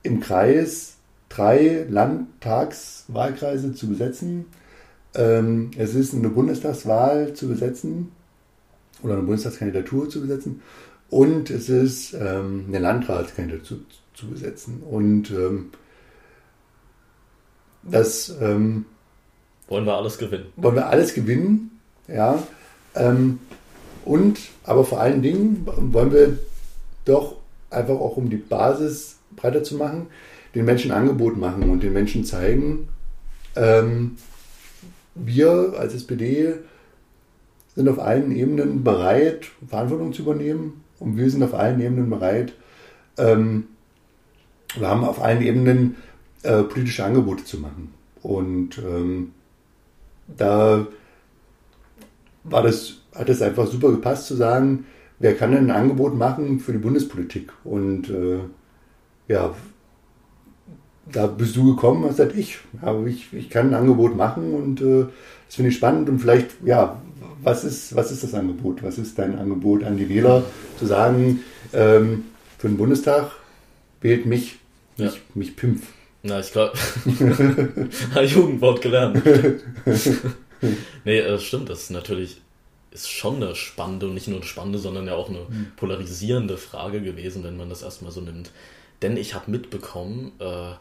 im 0.03 0.21
Kreis 0.21 0.97
drei 1.29 1.87
Landtagswahlkreise 1.89 3.75
zu 3.75 3.89
besetzen. 3.89 4.47
Ähm, 5.15 5.71
es 5.77 5.95
ist 5.95 6.15
eine 6.15 6.29
Bundestagswahl 6.29 7.35
zu 7.35 7.49
besetzen 7.49 8.13
oder 9.03 9.15
eine 9.15 9.23
Bundestagskandidatur 9.23 10.09
zu 10.09 10.23
besetzen 10.23 10.63
und 11.13 11.51
es 11.51 11.69
ist 11.69 12.15
ähm, 12.15 12.65
eine 12.69 12.79
Landratskandidatur 12.79 13.79
zu, 13.79 13.85
zu, 14.15 14.31
besetzen. 14.31 14.83
Und 14.83 15.31
ähm, 15.31 15.71
das 17.83 18.35
ähm, 18.41 18.87
wollen 19.69 19.85
wir 19.85 19.95
alles 19.95 20.17
gewinnen. 20.17 20.47
Wollen 20.57 20.77
wir 20.77 20.87
alles 20.87 21.13
gewinnen, 21.13 21.79
ja. 22.09 22.43
Ähm, 22.95 23.41
und 24.07 24.39
aber 24.65 24.87
vor 24.87 25.01
allen 25.01 25.21
Dingen 25.21 25.67
wollen 25.67 26.13
wir 26.13 26.39
doch 27.05 27.37
einfach 27.69 27.97
auch 27.97 28.17
um 28.17 28.31
die 28.31 28.39
Basis 28.39 29.17
breiter 29.37 29.63
zu 29.63 29.77
machen, 29.77 30.07
den 30.55 30.65
Menschen 30.65 30.93
Angebot 30.93 31.37
machen 31.37 31.71
und 31.71 31.83
den 31.83 31.93
Menschen 31.93 32.25
zeigen, 32.25 32.89
ähm, 33.57 34.17
wir 35.15 35.75
als 35.79 35.95
SPD 35.95 36.55
sind 37.75 37.89
auf 37.89 37.99
allen 37.99 38.35
Ebenen 38.35 38.85
bereit, 38.85 39.47
Verantwortung 39.67 40.13
zu 40.13 40.23
übernehmen 40.23 40.85
und 40.99 41.17
wir 41.17 41.31
sind 41.31 41.43
auf 41.43 41.55
allen 41.55 41.81
Ebenen 41.81 42.11
bereit, 42.11 42.53
ähm, 43.19 43.65
wir 44.77 44.89
haben 44.89 45.05
auf 45.05 45.23
allen 45.23 45.43
Ebenen 45.43 45.97
äh, 46.43 46.63
politische 46.63 47.05
Angebote 47.05 47.45
zu 47.45 47.59
machen. 47.59 47.93
Und 48.23 48.79
ähm, 48.79 49.33
da 50.27 50.87
war 52.45 52.63
das, 52.63 53.01
hat 53.15 53.29
es 53.29 53.43
einfach 53.43 53.67
super 53.67 53.91
gepasst 53.91 54.27
zu 54.27 54.35
sagen, 54.35 54.87
wer 55.19 55.35
kann 55.35 55.53
denn 55.53 55.71
ein 55.71 55.77
Angebot 55.77 56.17
machen 56.17 56.61
für 56.61 56.73
die 56.73 56.79
Bundespolitik? 56.79 57.53
Und 57.65 58.09
äh, 58.11 58.41
ja, 59.29 59.55
da 61.11 61.27
bist 61.27 61.57
du 61.57 61.75
gekommen, 61.75 62.05
hast 62.05 62.17
gesagt, 62.17 62.37
ich, 62.37 62.59
aber 62.81 63.07
ich, 63.07 63.33
ich 63.33 63.51
kann 63.51 63.69
ein 63.69 63.75
Angebot 63.75 64.17
machen 64.17 64.55
und 64.55 64.81
äh, 64.81 65.07
das 65.47 65.57
finde 65.57 65.71
ich 65.71 65.77
spannend 65.77 66.09
und 66.09 66.21
vielleicht, 66.21 66.51
ja, 66.65 67.01
was 67.43 67.65
ist, 67.65 67.95
was 67.97 68.13
ist 68.13 68.23
das 68.23 68.35
Angebot? 68.35 68.83
Was 68.83 68.99
ist 68.99 69.19
dein 69.19 69.39
Angebot 69.39 69.83
an 69.85 69.97
die 69.97 70.09
Wähler, 70.09 70.45
zu 70.79 70.87
sagen, 70.87 71.41
ähm, 71.73 72.25
für 72.59 72.69
den 72.69 72.77
Bundestag 72.77 73.33
wählt 74.01 74.27
mich, 74.27 74.59
ja. 74.97 75.07
mich, 75.07 75.21
mich 75.35 75.57
Pimpf. 75.57 75.87
Na, 76.23 76.39
ich 76.39 76.53
glaube, 76.53 76.79
Jugendwort 78.27 78.81
gelernt. 78.81 79.23
nee, 81.05 81.19
äh, 81.19 81.39
stimmt, 81.41 81.69
das 81.69 81.83
ist 81.83 81.91
natürlich 81.91 82.41
ist 82.93 83.11
schon 83.11 83.37
eine 83.37 83.55
spannende 83.55 84.07
und 84.07 84.15
nicht 84.15 84.29
nur 84.29 84.37
eine 84.37 84.47
spannende, 84.47 84.79
sondern 84.79 85.07
ja 85.07 85.15
auch 85.15 85.31
eine 85.31 85.39
hm. 85.39 85.73
polarisierende 85.77 86.59
Frage 86.59 87.01
gewesen, 87.01 87.43
wenn 87.43 87.57
man 87.57 87.71
das 87.71 87.83
erstmal 87.83 88.13
so 88.13 88.21
nimmt. 88.21 88.51
Denn 89.03 89.17
ich 89.17 89.35
habe 89.35 89.51
mitbekommen, 89.51 90.33
äh, 90.39 90.75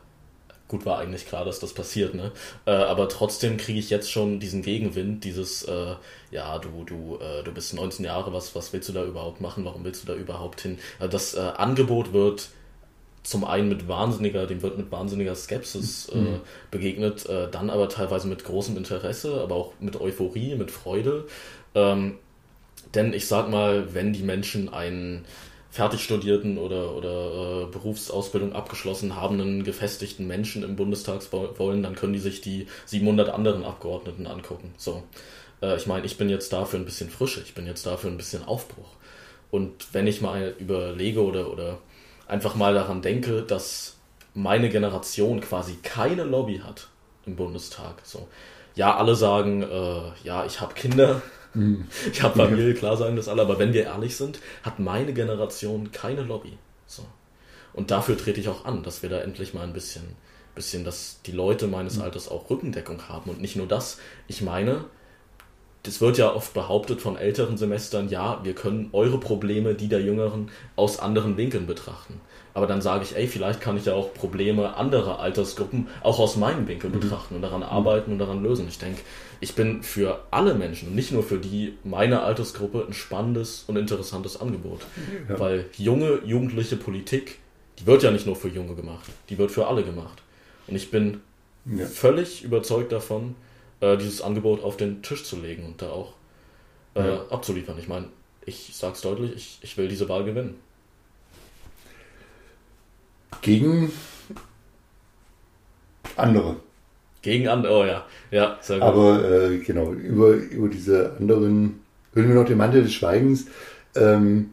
gut 0.71 0.85
war 0.85 0.99
eigentlich 0.99 1.27
klar, 1.27 1.43
dass 1.43 1.59
das 1.59 1.73
passiert, 1.73 2.15
ne? 2.15 2.31
Äh, 2.65 2.71
aber 2.71 3.09
trotzdem 3.09 3.57
kriege 3.57 3.77
ich 3.77 3.89
jetzt 3.89 4.09
schon 4.09 4.39
diesen 4.39 4.61
Gegenwind, 4.61 5.23
dieses, 5.25 5.63
äh, 5.63 5.95
ja, 6.31 6.57
du, 6.59 6.83
du, 6.85 7.17
äh, 7.17 7.43
du 7.43 7.51
bist 7.51 7.73
19 7.73 8.05
Jahre, 8.05 8.31
was, 8.31 8.55
was 8.55 8.71
willst 8.71 8.87
du 8.87 8.93
da 8.93 9.03
überhaupt 9.03 9.41
machen? 9.41 9.65
Warum 9.65 9.83
willst 9.83 10.03
du 10.03 10.07
da 10.07 10.15
überhaupt 10.15 10.61
hin? 10.61 10.79
Äh, 10.99 11.09
das 11.09 11.33
äh, 11.33 11.39
Angebot 11.39 12.13
wird 12.13 12.49
zum 13.23 13.43
einen 13.43 13.69
mit 13.69 13.87
wahnsinniger, 13.87 14.47
dem 14.47 14.63
wird 14.63 14.77
mit 14.77 14.91
wahnsinniger 14.91 15.35
Skepsis 15.35 16.09
äh, 16.09 16.17
mhm. 16.17 16.39
begegnet, 16.71 17.29
dann 17.51 17.69
aber 17.69 17.87
teilweise 17.87 18.27
mit 18.27 18.43
großem 18.43 18.75
Interesse, 18.75 19.41
aber 19.41 19.53
auch 19.53 19.73
mit 19.79 20.01
Euphorie, 20.01 20.55
mit 20.55 20.71
Freude. 20.71 21.27
Ähm, 21.75 22.17
denn 22.95 23.13
ich 23.13 23.27
sag 23.27 23.49
mal, 23.49 23.93
wenn 23.93 24.11
die 24.11 24.23
Menschen 24.23 24.73
einen 24.73 25.25
fertig 25.71 26.03
studierten 26.03 26.57
oder, 26.57 26.93
oder 26.95 27.63
äh, 27.63 27.65
Berufsausbildung 27.71 28.53
abgeschlossen 28.53 29.15
habenden 29.15 29.63
gefestigten 29.63 30.27
Menschen 30.27 30.63
im 30.63 30.75
Bundestag 30.75 31.21
wollen, 31.31 31.81
dann 31.81 31.95
können 31.95 32.13
die 32.13 32.19
sich 32.19 32.41
die 32.41 32.67
700 32.85 33.29
anderen 33.29 33.63
Abgeordneten 33.63 34.27
angucken. 34.27 34.73
So, 34.77 35.03
äh, 35.61 35.77
ich 35.77 35.87
meine, 35.87 36.05
ich 36.05 36.17
bin 36.17 36.29
jetzt 36.29 36.51
dafür 36.51 36.77
ein 36.77 36.85
bisschen 36.85 37.09
Frische, 37.09 37.41
ich 37.41 37.53
bin 37.53 37.65
jetzt 37.65 37.85
dafür 37.85 38.11
ein 38.11 38.17
bisschen 38.17 38.43
Aufbruch. 38.43 38.89
Und 39.49 39.93
wenn 39.93 40.07
ich 40.07 40.21
mal 40.21 40.55
überlege 40.59 41.23
oder, 41.23 41.51
oder 41.51 41.77
einfach 42.27 42.55
mal 42.55 42.73
daran 42.73 43.01
denke, 43.01 43.41
dass 43.41 43.97
meine 44.33 44.69
Generation 44.69 45.39
quasi 45.39 45.77
keine 45.83 46.23
Lobby 46.23 46.59
hat 46.59 46.87
im 47.25 47.37
Bundestag. 47.37 48.01
So, 48.03 48.27
ja, 48.75 48.95
alle 48.95 49.15
sagen, 49.15 49.63
äh, 49.63 50.01
ja, 50.23 50.45
ich 50.45 50.59
habe 50.59 50.73
Kinder, 50.73 51.21
Mhm. 51.53 51.87
Ich 52.11 52.21
habe 52.21 52.35
Familie, 52.37 52.73
klar 52.73 52.97
sagen 52.97 53.15
das 53.15 53.27
alle, 53.27 53.41
aber 53.41 53.59
wenn 53.59 53.73
wir 53.73 53.83
ehrlich 53.83 54.15
sind, 54.15 54.39
hat 54.63 54.79
meine 54.79 55.13
Generation 55.13 55.91
keine 55.91 56.23
Lobby. 56.23 56.57
So. 56.85 57.03
Und 57.73 57.91
dafür 57.91 58.17
trete 58.17 58.39
ich 58.39 58.49
auch 58.49 58.65
an, 58.65 58.83
dass 58.83 59.01
wir 59.01 59.09
da 59.09 59.19
endlich 59.19 59.53
mal 59.53 59.63
ein 59.63 59.73
bisschen, 59.73 60.03
bisschen, 60.55 60.83
dass 60.83 61.21
die 61.25 61.31
Leute 61.31 61.67
meines 61.67 61.97
mhm. 61.97 62.03
Alters 62.03 62.29
auch 62.29 62.49
Rückendeckung 62.49 63.07
haben. 63.07 63.29
Und 63.29 63.41
nicht 63.41 63.55
nur 63.55 63.67
das. 63.67 63.99
Ich 64.27 64.41
meine, 64.41 64.85
das 65.83 65.99
wird 65.99 66.17
ja 66.17 66.33
oft 66.33 66.53
behauptet 66.53 67.01
von 67.01 67.17
älteren 67.17 67.57
Semestern, 67.57 68.09
ja, 68.09 68.39
wir 68.43 68.53
können 68.53 68.89
eure 68.91 69.19
Probleme, 69.19 69.73
die 69.73 69.87
der 69.87 70.01
Jüngeren, 70.01 70.51
aus 70.75 70.99
anderen 70.99 71.37
Winkeln 71.37 71.65
betrachten. 71.65 72.21
Aber 72.53 72.67
dann 72.67 72.81
sage 72.81 73.03
ich, 73.03 73.15
ey, 73.15 73.27
vielleicht 73.27 73.61
kann 73.61 73.77
ich 73.77 73.85
ja 73.85 73.93
auch 73.93 74.13
Probleme 74.13 74.75
anderer 74.75 75.19
Altersgruppen 75.19 75.87
auch 76.03 76.19
aus 76.19 76.35
meinem 76.35 76.67
Winkel 76.67 76.89
mhm. 76.89 76.99
betrachten 76.99 77.35
und 77.35 77.41
daran 77.41 77.63
arbeiten 77.63 78.11
und 78.11 78.19
daran 78.19 78.43
lösen. 78.43 78.67
Ich 78.67 78.77
denke, 78.77 79.01
ich 79.41 79.55
bin 79.55 79.81
für 79.81 80.23
alle 80.29 80.53
Menschen 80.53 80.89
und 80.89 80.95
nicht 80.95 81.11
nur 81.11 81.23
für 81.23 81.39
die 81.39 81.77
meiner 81.83 82.23
Altersgruppe 82.23 82.85
ein 82.87 82.93
spannendes 82.93 83.63
und 83.67 83.75
interessantes 83.75 84.39
Angebot. 84.39 84.81
Ja. 85.27 85.39
Weil 85.39 85.65
junge, 85.77 86.19
jugendliche 86.23 86.77
Politik, 86.77 87.39
die 87.79 87.87
wird 87.87 88.03
ja 88.03 88.11
nicht 88.11 88.27
nur 88.27 88.35
für 88.35 88.49
Junge 88.49 88.75
gemacht, 88.75 89.09
die 89.29 89.39
wird 89.39 89.51
für 89.51 89.67
alle 89.67 89.83
gemacht. 89.83 90.21
Und 90.67 90.75
ich 90.75 90.91
bin 90.91 91.21
ja. 91.65 91.87
völlig 91.87 92.43
überzeugt 92.43 92.91
davon, 92.91 93.35
äh, 93.79 93.97
dieses 93.97 94.21
Angebot 94.21 94.63
auf 94.63 94.77
den 94.77 95.01
Tisch 95.01 95.25
zu 95.25 95.39
legen 95.41 95.65
und 95.65 95.81
da 95.81 95.89
auch 95.89 96.13
äh, 96.93 97.05
ja. 97.05 97.25
abzuliefern. 97.29 97.79
Ich 97.79 97.87
meine, 97.87 98.09
ich 98.45 98.71
sage 98.75 98.93
es 98.93 99.01
deutlich, 99.01 99.33
ich, 99.35 99.57
ich 99.61 99.77
will 99.77 99.87
diese 99.87 100.07
Wahl 100.07 100.23
gewinnen. 100.23 100.55
Gegen 103.41 103.91
andere. 106.15 106.57
Gegen 107.21 107.47
andere, 107.47 107.73
oh 107.73 107.85
ja. 107.85 108.05
ja 108.31 108.57
sehr 108.61 108.77
gut. 108.77 108.87
Aber 108.87 109.23
äh, 109.23 109.57
genau, 109.59 109.91
über, 109.93 110.29
über 110.33 110.69
diese 110.69 111.15
anderen 111.19 111.81
hören 112.13 112.27
wir 112.29 112.35
noch 112.35 112.45
den 112.45 112.57
Mantel 112.57 112.83
des 112.83 112.93
Schweigens. 112.93 113.45
Ähm, 113.95 114.51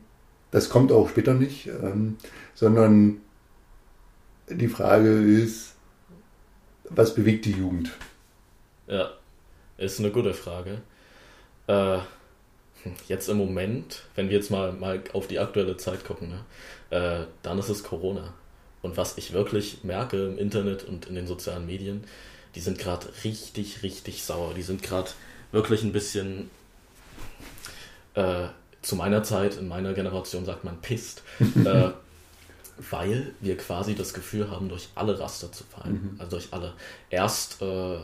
das 0.51 0.69
kommt 0.69 0.93
auch 0.93 1.09
später 1.09 1.35
nicht, 1.35 1.67
ähm, 1.67 2.17
sondern 2.55 3.21
die 4.49 4.69
Frage 4.69 5.11
ist, 5.11 5.75
was 6.91 7.15
bewegt 7.15 7.45
die 7.45 7.53
Jugend? 7.53 7.91
Ja, 8.87 9.11
ist 9.77 9.99
eine 10.01 10.11
gute 10.11 10.33
Frage. 10.33 10.81
Äh, 11.67 11.99
jetzt 13.09 13.29
im 13.29 13.37
Moment, 13.37 14.05
wenn 14.15 14.31
wir 14.31 14.37
jetzt 14.37 14.51
mal, 14.51 14.73
mal 14.73 15.03
auf 15.13 15.27
die 15.27 15.39
aktuelle 15.39 15.77
Zeit 15.77 16.05
gucken, 16.05 16.31
ne, 16.31 16.45
äh, 16.91 17.27
dann 17.43 17.59
ist 17.59 17.69
es 17.69 17.83
Corona. 17.83 18.33
Und 18.81 18.97
was 18.97 19.19
ich 19.19 19.33
wirklich 19.33 19.85
merke 19.85 20.27
im 20.27 20.39
Internet 20.39 20.85
und 20.85 21.07
in 21.07 21.15
den 21.15 21.27
sozialen 21.27 21.67
Medien, 21.67 22.05
die 22.55 22.61
sind 22.61 22.79
gerade 22.79 23.07
richtig, 23.25 23.83
richtig 23.83 24.23
sauer. 24.23 24.55
Die 24.55 24.63
sind 24.63 24.83
gerade 24.83 25.11
wirklich 25.53 25.83
ein 25.83 25.93
bisschen 25.93 26.51
äh, 28.15 28.49
zu 28.83 28.97
meiner 28.97 29.23
Zeit, 29.23 29.57
in 29.57 29.69
meiner 29.69 29.93
Generation 29.95 30.45
sagt 30.45 30.65
man 30.65 30.81
pisst. 30.81 31.23
äh, 31.65 31.91
weil 32.91 33.33
wir 33.41 33.57
quasi 33.57 33.95
das 33.95 34.15
Gefühl 34.15 34.51
haben, 34.51 34.69
durch 34.69 34.89
alle 34.95 35.19
Raster 35.19 35.51
zu 35.53 35.65
fallen. 35.65 36.13
Mhm. 36.15 36.21
Also 36.21 36.37
durch 36.37 36.49
alle. 36.53 36.75
Erst, 37.11 37.61
äh, 37.61 37.99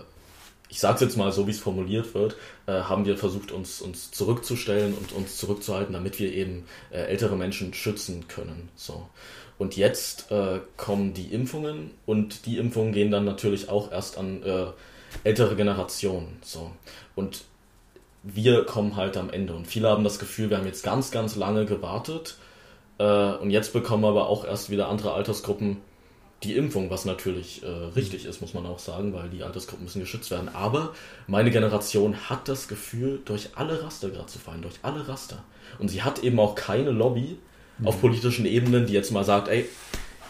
ich 0.68 0.80
sage 0.80 0.96
es 0.96 1.00
jetzt 1.00 1.16
mal 1.16 1.32
so, 1.32 1.46
wie 1.46 1.52
es 1.52 1.60
formuliert 1.60 2.14
wird, 2.14 2.36
äh, 2.66 2.72
haben 2.72 3.04
wir 3.04 3.16
versucht, 3.16 3.52
uns, 3.52 3.80
uns 3.80 4.10
zurückzustellen 4.10 4.94
und 4.94 5.12
uns 5.12 5.36
zurückzuhalten, 5.36 5.92
damit 5.92 6.18
wir 6.18 6.32
eben 6.32 6.64
äh, 6.90 6.98
ältere 6.98 7.36
Menschen 7.36 7.72
schützen 7.74 8.26
können. 8.28 8.68
So. 8.74 9.08
Und 9.58 9.76
jetzt 9.76 10.30
äh, 10.30 10.60
kommen 10.76 11.14
die 11.14 11.32
Impfungen 11.32 11.92
und 12.06 12.46
die 12.46 12.58
Impfungen 12.58 12.92
gehen 12.92 13.10
dann 13.10 13.24
natürlich 13.24 13.68
auch 13.68 13.92
erst 13.92 14.18
an 14.18 14.42
äh, 14.42 14.66
ältere 15.22 15.54
Generationen. 15.54 16.38
So. 16.42 16.72
Und 17.14 17.44
wir 18.24 18.64
kommen 18.64 18.96
halt 18.96 19.16
am 19.16 19.30
Ende. 19.30 19.54
Und 19.54 19.66
viele 19.66 19.88
haben 19.88 20.02
das 20.02 20.18
Gefühl, 20.18 20.50
wir 20.50 20.58
haben 20.58 20.66
jetzt 20.66 20.82
ganz, 20.82 21.10
ganz 21.10 21.36
lange 21.36 21.66
gewartet 21.66 22.36
äh, 22.98 23.32
und 23.34 23.50
jetzt 23.50 23.72
bekommen 23.72 24.04
aber 24.04 24.28
auch 24.28 24.44
erst 24.44 24.70
wieder 24.70 24.88
andere 24.88 25.12
Altersgruppen 25.12 25.78
die 26.42 26.56
Impfung, 26.56 26.90
was 26.90 27.04
natürlich 27.04 27.62
äh, 27.62 27.68
richtig 27.68 28.26
ist, 28.26 28.40
muss 28.40 28.54
man 28.54 28.66
auch 28.66 28.78
sagen, 28.78 29.14
weil 29.14 29.30
die 29.30 29.42
Altersgruppen 29.42 29.84
müssen 29.84 30.00
geschützt 30.00 30.30
werden. 30.30 30.50
Aber 30.52 30.92
meine 31.26 31.50
Generation 31.50 32.28
hat 32.28 32.48
das 32.48 32.68
Gefühl, 32.68 33.20
durch 33.24 33.50
alle 33.54 33.82
Raster 33.82 34.10
gerade 34.10 34.26
zu 34.26 34.38
fallen, 34.38 34.60
durch 34.60 34.78
alle 34.82 35.08
Raster. 35.08 35.42
Und 35.78 35.88
sie 35.88 36.02
hat 36.02 36.22
eben 36.22 36.38
auch 36.38 36.54
keine 36.54 36.90
Lobby 36.90 37.38
mhm. 37.78 37.86
auf 37.86 38.00
politischen 38.00 38.46
Ebenen, 38.46 38.86
die 38.86 38.92
jetzt 38.92 39.10
mal 39.10 39.24
sagt, 39.24 39.48
ey, 39.48 39.66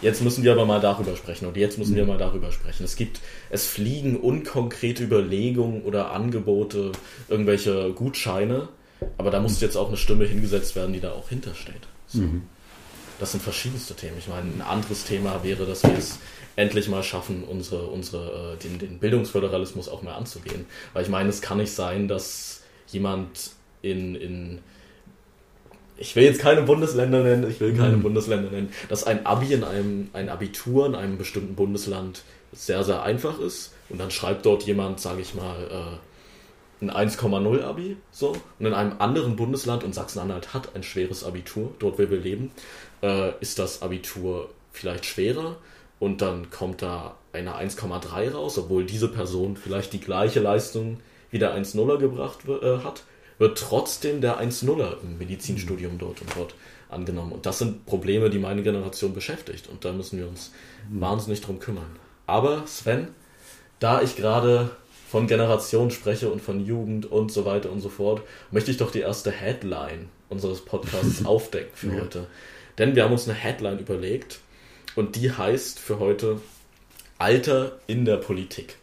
jetzt 0.02 0.22
müssen 0.22 0.44
wir 0.44 0.52
aber 0.52 0.66
mal 0.66 0.80
darüber 0.80 1.16
sprechen 1.16 1.46
und 1.46 1.56
jetzt 1.56 1.78
müssen 1.78 1.92
mhm. 1.92 1.96
wir 1.96 2.06
mal 2.06 2.18
darüber 2.18 2.52
sprechen. 2.52 2.84
Es 2.84 2.96
gibt, 2.96 3.20
es 3.50 3.66
fliegen 3.66 4.16
unkonkrete 4.16 5.04
Überlegungen 5.04 5.82
oder 5.82 6.12
Angebote, 6.12 6.92
irgendwelche 7.28 7.92
Gutscheine, 7.92 8.68
aber 9.18 9.30
da 9.30 9.40
muss 9.40 9.60
jetzt 9.60 9.76
auch 9.76 9.88
eine 9.88 9.96
Stimme 9.96 10.24
hingesetzt 10.24 10.76
werden, 10.76 10.92
die 10.92 11.00
da 11.00 11.12
auch 11.12 11.28
hintersteht. 11.28 11.82
So. 12.06 12.22
Mhm 12.22 12.42
das 13.18 13.32
sind 13.32 13.42
verschiedenste 13.42 13.94
Themen. 13.94 14.16
Ich 14.18 14.28
meine, 14.28 14.50
ein 14.50 14.62
anderes 14.62 15.04
Thema 15.04 15.42
wäre, 15.44 15.66
dass 15.66 15.82
wir 15.82 15.96
es 15.96 16.18
endlich 16.56 16.88
mal 16.88 17.02
schaffen, 17.02 17.44
unsere, 17.44 17.86
unsere, 17.86 18.54
äh, 18.54 18.62
den, 18.62 18.78
den 18.78 18.98
Bildungsföderalismus 18.98 19.88
auch 19.88 20.02
mal 20.02 20.14
anzugehen. 20.14 20.66
Weil 20.92 21.04
ich 21.04 21.08
meine, 21.08 21.28
es 21.28 21.40
kann 21.40 21.58
nicht 21.58 21.72
sein, 21.72 22.08
dass 22.08 22.62
jemand 22.88 23.52
in, 23.82 24.14
in 24.14 24.58
ich 25.96 26.16
will 26.16 26.24
jetzt 26.24 26.40
keine 26.40 26.62
Bundesländer 26.62 27.22
nennen, 27.22 27.48
ich 27.48 27.60
will 27.60 27.74
keine 27.74 27.96
mhm. 27.96 28.02
Bundesländer 28.02 28.50
nennen, 28.50 28.72
dass 28.88 29.04
ein 29.04 29.26
Abi 29.26 29.52
in 29.52 29.64
einem, 29.64 30.08
ein 30.12 30.28
Abitur 30.28 30.86
in 30.86 30.94
einem 30.94 31.18
bestimmten 31.18 31.54
Bundesland 31.54 32.22
sehr, 32.52 32.84
sehr 32.84 33.02
einfach 33.02 33.38
ist 33.40 33.72
und 33.88 34.00
dann 34.00 34.10
schreibt 34.10 34.46
dort 34.46 34.64
jemand, 34.64 35.00
sage 35.00 35.20
ich 35.20 35.34
mal, 35.34 35.56
äh, 35.70 36.84
ein 36.84 36.90
1,0 36.90 37.62
Abi, 37.62 37.96
so, 38.10 38.36
und 38.58 38.66
in 38.66 38.74
einem 38.74 38.96
anderen 38.98 39.36
Bundesland, 39.36 39.84
und 39.84 39.94
Sachsen-Anhalt 39.94 40.52
hat 40.52 40.74
ein 40.74 40.82
schweres 40.82 41.24
Abitur, 41.24 41.72
dort 41.78 41.98
wo 41.98 42.10
wir 42.10 42.18
leben, 42.18 42.50
äh, 43.02 43.32
ist 43.40 43.58
das 43.58 43.82
Abitur 43.82 44.50
vielleicht 44.72 45.06
schwerer 45.06 45.56
und 46.00 46.20
dann 46.20 46.50
kommt 46.50 46.82
da 46.82 47.16
eine 47.32 47.54
1,3 47.56 48.32
raus, 48.32 48.58
obwohl 48.58 48.84
diese 48.84 49.08
Person 49.08 49.56
vielleicht 49.56 49.92
die 49.92 50.00
gleiche 50.00 50.40
Leistung 50.40 50.98
wie 51.30 51.38
der 51.38 51.56
1,0er 51.56 51.98
gebracht 51.98 52.40
äh, 52.48 52.78
hat, 52.84 53.02
wird 53.38 53.58
trotzdem 53.58 54.20
der 54.20 54.40
1,0er 54.40 55.02
im 55.02 55.18
Medizinstudium 55.18 55.98
dort 55.98 56.20
und 56.20 56.36
dort 56.36 56.54
angenommen. 56.88 57.32
Und 57.32 57.46
das 57.46 57.58
sind 57.58 57.86
Probleme, 57.86 58.30
die 58.30 58.38
meine 58.38 58.62
Generation 58.62 59.14
beschäftigt 59.14 59.68
und 59.68 59.84
da 59.84 59.92
müssen 59.92 60.18
wir 60.18 60.28
uns 60.28 60.52
mhm. 60.90 61.00
wahnsinnig 61.00 61.40
drum 61.40 61.58
kümmern. 61.58 61.96
Aber 62.26 62.66
Sven, 62.66 63.08
da 63.80 64.02
ich 64.02 64.16
gerade 64.16 64.70
von 65.08 65.26
Generation 65.26 65.90
spreche 65.90 66.30
und 66.30 66.40
von 66.40 66.64
Jugend 66.64 67.06
und 67.06 67.30
so 67.30 67.44
weiter 67.44 67.70
und 67.70 67.80
so 67.80 67.88
fort, 67.88 68.22
möchte 68.50 68.70
ich 68.70 68.78
doch 68.78 68.90
die 68.90 69.00
erste 69.00 69.30
Headline 69.30 70.08
unseres 70.28 70.64
Podcasts 70.64 71.24
aufdecken 71.24 71.70
für 71.74 71.94
ja. 71.94 72.00
heute. 72.00 72.26
Denn 72.78 72.96
wir 72.96 73.04
haben 73.04 73.12
uns 73.12 73.28
eine 73.28 73.38
Headline 73.38 73.78
überlegt 73.78 74.40
und 74.96 75.16
die 75.16 75.30
heißt 75.30 75.78
für 75.78 75.98
heute 75.98 76.40
Alter 77.18 77.78
in 77.86 78.04
der 78.04 78.16
Politik. 78.16 78.76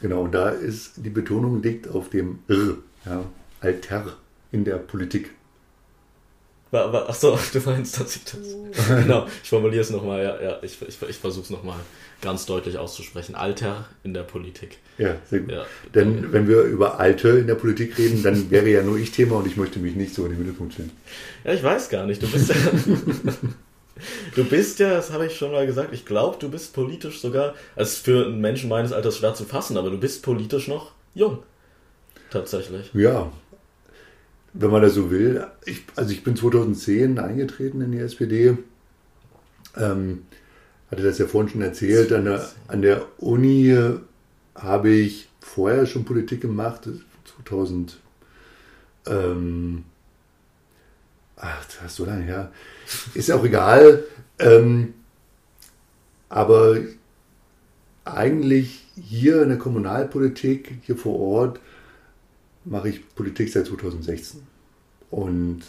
Genau, 0.00 0.22
und 0.22 0.32
da 0.32 0.50
ist 0.50 0.94
die 0.96 1.10
Betonung 1.10 1.62
liegt 1.62 1.88
auf 1.88 2.10
dem 2.10 2.40
R, 2.48 2.76
ja, 3.06 3.24
Alter 3.64 4.16
in 4.52 4.64
der 4.64 4.76
Politik. 4.76 5.30
Achso, 6.70 7.38
du 7.52 7.60
meinst, 7.60 8.00
dass 8.00 8.16
ich 8.16 8.24
das. 8.24 8.98
genau, 9.02 9.26
ich 9.42 9.48
formuliere 9.48 9.82
es 9.82 9.90
nochmal, 9.90 10.24
ja, 10.24 10.42
ja, 10.42 10.58
ich, 10.62 10.76
ich, 10.82 11.00
ich 11.08 11.16
versuche 11.16 11.44
es 11.44 11.50
nochmal 11.50 11.78
ganz 12.20 12.46
deutlich 12.46 12.78
auszusprechen. 12.78 13.36
Alter 13.36 13.88
in 14.02 14.12
der 14.12 14.22
Politik. 14.22 14.78
Ja, 14.98 15.16
sehr 15.30 15.40
gut. 15.40 15.52
Ja. 15.52 15.66
Denn 15.94 16.32
wenn 16.32 16.48
wir 16.48 16.62
über 16.62 16.98
Alte 16.98 17.28
in 17.30 17.46
der 17.46 17.54
Politik 17.54 17.96
reden, 17.96 18.22
dann 18.22 18.50
wäre 18.50 18.68
ja 18.68 18.82
nur 18.82 18.98
ich 18.98 19.12
Thema 19.12 19.36
und 19.36 19.46
ich 19.46 19.56
möchte 19.56 19.78
mich 19.78 19.94
nicht 19.94 20.14
so 20.14 20.24
in 20.24 20.32
den 20.32 20.40
Mittelpunkt 20.40 20.74
stellen. 20.74 20.90
Ja, 21.44 21.52
ich 21.52 21.62
weiß 21.62 21.88
gar 21.90 22.06
nicht. 22.06 22.22
Du 22.22 22.28
bist 22.28 22.48
ja. 22.48 22.56
du 24.34 24.44
bist 24.44 24.80
ja, 24.80 24.90
das 24.90 25.12
habe 25.12 25.26
ich 25.26 25.36
schon 25.36 25.52
mal 25.52 25.66
gesagt, 25.66 25.92
ich 25.92 26.04
glaube, 26.04 26.38
du 26.40 26.50
bist 26.50 26.74
politisch 26.74 27.20
sogar, 27.20 27.54
als 27.76 27.98
für 27.98 28.26
einen 28.26 28.40
Menschen 28.40 28.68
meines 28.68 28.92
Alters 28.92 29.18
schwer 29.18 29.34
zu 29.34 29.44
fassen, 29.44 29.76
aber 29.76 29.90
du 29.90 29.98
bist 29.98 30.22
politisch 30.22 30.66
noch 30.66 30.92
jung. 31.14 31.38
Tatsächlich. 32.30 32.90
Ja, 32.94 33.30
wenn 34.54 34.70
man 34.70 34.82
das 34.82 34.94
so 34.94 35.10
will. 35.10 35.46
Ich, 35.66 35.82
also 35.96 36.12
ich 36.12 36.22
bin 36.24 36.36
2010 36.36 37.18
eingetreten 37.18 37.80
in 37.80 37.92
die 37.92 37.98
SPD. 37.98 38.56
Ähm, 39.76 40.22
hatte 40.90 41.02
das 41.02 41.18
ja 41.18 41.26
vorhin 41.26 41.50
schon 41.50 41.62
erzählt. 41.62 42.12
An 42.12 42.24
der, 42.24 42.48
an 42.68 42.80
der 42.80 43.04
Uni 43.18 43.76
habe 44.54 44.90
ich 44.90 45.28
vorher 45.40 45.86
schon 45.86 46.04
Politik 46.04 46.40
gemacht. 46.40 46.88
2000. 47.44 47.98
Ähm, 49.06 49.84
ach, 51.36 51.66
das 51.66 51.90
ist 51.90 51.96
so 51.96 52.04
lange 52.04 52.22
her. 52.22 52.52
Ist 53.14 53.28
ja 53.28 53.36
auch 53.36 53.44
egal. 53.44 54.04
Ähm, 54.38 54.94
aber 56.28 56.78
eigentlich 58.04 58.86
hier 58.94 59.42
in 59.42 59.48
der 59.48 59.58
Kommunalpolitik, 59.58 60.78
hier 60.82 60.96
vor 60.96 61.18
Ort, 61.18 61.60
mache 62.64 62.88
ich 62.88 63.14
Politik 63.14 63.50
seit 63.50 63.66
2016. 63.66 64.42
Und 65.10 65.62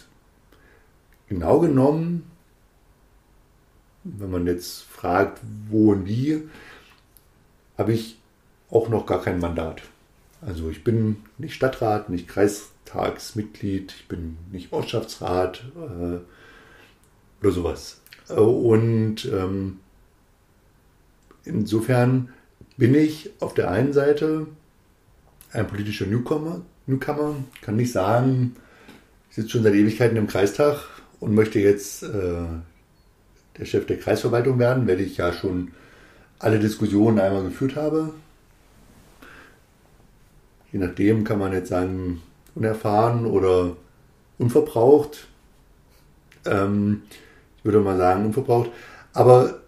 genau 1.28 1.60
genommen, 1.60 2.30
wenn 4.04 4.30
man 4.30 4.46
jetzt 4.46 4.82
fragt, 4.82 5.40
wo 5.68 5.92
und 5.92 6.06
wie, 6.06 6.48
habe 7.76 7.92
ich 7.92 8.18
auch 8.70 8.88
noch 8.88 9.06
gar 9.06 9.22
kein 9.22 9.40
Mandat. 9.40 9.82
Also 10.40 10.70
ich 10.70 10.84
bin 10.84 11.16
nicht 11.38 11.54
Stadtrat, 11.54 12.08
nicht 12.08 12.28
Kreistagsmitglied, 12.28 13.94
ich 13.98 14.08
bin 14.08 14.38
nicht 14.52 14.72
Ortschaftsrat 14.72 15.64
äh, 15.76 16.18
oder 17.40 17.52
sowas. 17.52 18.00
Und 18.28 19.24
ähm, 19.26 19.80
insofern 21.44 22.30
bin 22.76 22.94
ich 22.94 23.30
auf 23.40 23.54
der 23.54 23.70
einen 23.70 23.92
Seite 23.92 24.46
ein 25.52 25.66
politischer 25.66 26.06
Newcomer, 26.06 26.62
Newcomer, 26.86 27.36
kann 27.62 27.76
nicht 27.76 27.92
sagen, 27.92 28.56
ich 29.30 29.36
sitze 29.36 29.50
schon 29.50 29.62
seit 29.62 29.74
Ewigkeiten 29.74 30.16
im 30.16 30.26
Kreistag 30.26 30.84
und 31.20 31.34
möchte 31.34 31.58
jetzt 31.58 32.02
äh, 32.02 32.46
der 33.58 33.64
Chef 33.64 33.86
der 33.86 33.98
Kreisverwaltung 33.98 34.58
werden, 34.58 34.86
weil 34.86 35.00
ich 35.00 35.16
ja 35.16 35.32
schon 35.32 35.72
alle 36.38 36.58
Diskussionen 36.58 37.18
einmal 37.18 37.42
geführt 37.44 37.76
habe. 37.76 38.14
Je 40.72 40.78
nachdem 40.78 41.24
kann 41.24 41.38
man 41.38 41.52
jetzt 41.52 41.70
sagen, 41.70 42.22
unerfahren 42.54 43.26
oder 43.26 43.76
unverbraucht. 44.38 45.26
Ähm, 46.44 47.02
ich 47.58 47.64
würde 47.64 47.80
mal 47.80 47.96
sagen, 47.96 48.26
unverbraucht. 48.26 48.70
Aber 49.12 49.60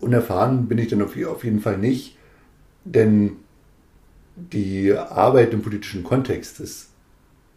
unerfahren 0.00 0.68
bin 0.68 0.78
ich 0.78 0.88
dann 0.88 1.02
auf 1.02 1.16
jeden 1.44 1.60
Fall 1.60 1.78
nicht, 1.78 2.16
denn 2.84 3.36
die 4.36 4.92
Arbeit 4.92 5.52
im 5.52 5.62
politischen 5.62 6.04
Kontext 6.04 6.60
ist 6.60 6.88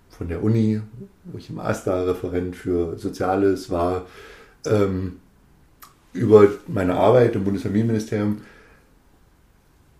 von 0.09 0.27
der 0.27 0.43
Uni, 0.43 0.81
wo 1.25 1.37
ich 1.37 1.49
im 1.49 1.59
AStA-Referent 1.59 2.55
für 2.55 2.97
Soziales 2.97 3.69
war, 3.69 4.07
ähm, 4.65 5.17
über 6.13 6.47
meine 6.67 6.95
Arbeit 6.95 7.35
im 7.35 7.43
Bundesfamilienministerium, 7.43 8.41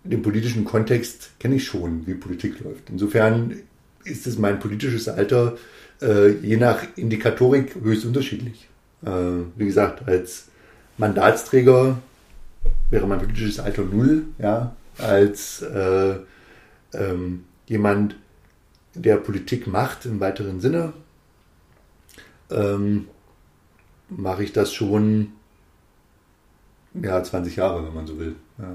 den 0.04 0.22
politischen 0.22 0.64
Kontext 0.64 1.30
kenne 1.38 1.56
ich 1.56 1.66
schon, 1.66 2.06
wie 2.06 2.14
Politik 2.14 2.60
läuft. 2.60 2.90
Insofern 2.90 3.56
ist 4.04 4.26
es 4.26 4.38
mein 4.38 4.58
politisches 4.58 5.08
Alter 5.08 5.56
äh, 6.00 6.30
je 6.30 6.56
nach 6.56 6.82
Indikatorik 6.96 7.74
höchst 7.82 8.04
unterschiedlich. 8.04 8.68
Äh, 9.04 9.10
wie 9.56 9.66
gesagt, 9.66 10.08
als 10.08 10.46
Mandatsträger 10.96 11.98
wäre 12.90 13.06
mein 13.06 13.18
politisches 13.18 13.60
Alter 13.60 13.82
null, 13.84 14.24
ja, 14.38 14.74
als 14.98 15.62
äh, 15.62 16.16
ähm, 16.92 17.44
jemand, 17.66 18.16
der 18.94 19.16
Politik 19.16 19.66
macht 19.66 20.06
im 20.06 20.20
weiteren 20.20 20.60
Sinne, 20.60 20.92
ähm, 22.50 23.08
mache 24.08 24.42
ich 24.42 24.52
das 24.52 24.72
schon 24.72 25.32
ja, 26.94 27.22
20 27.22 27.56
Jahre, 27.56 27.86
wenn 27.86 27.94
man 27.94 28.06
so 28.06 28.18
will. 28.18 28.36
Ja, 28.58 28.74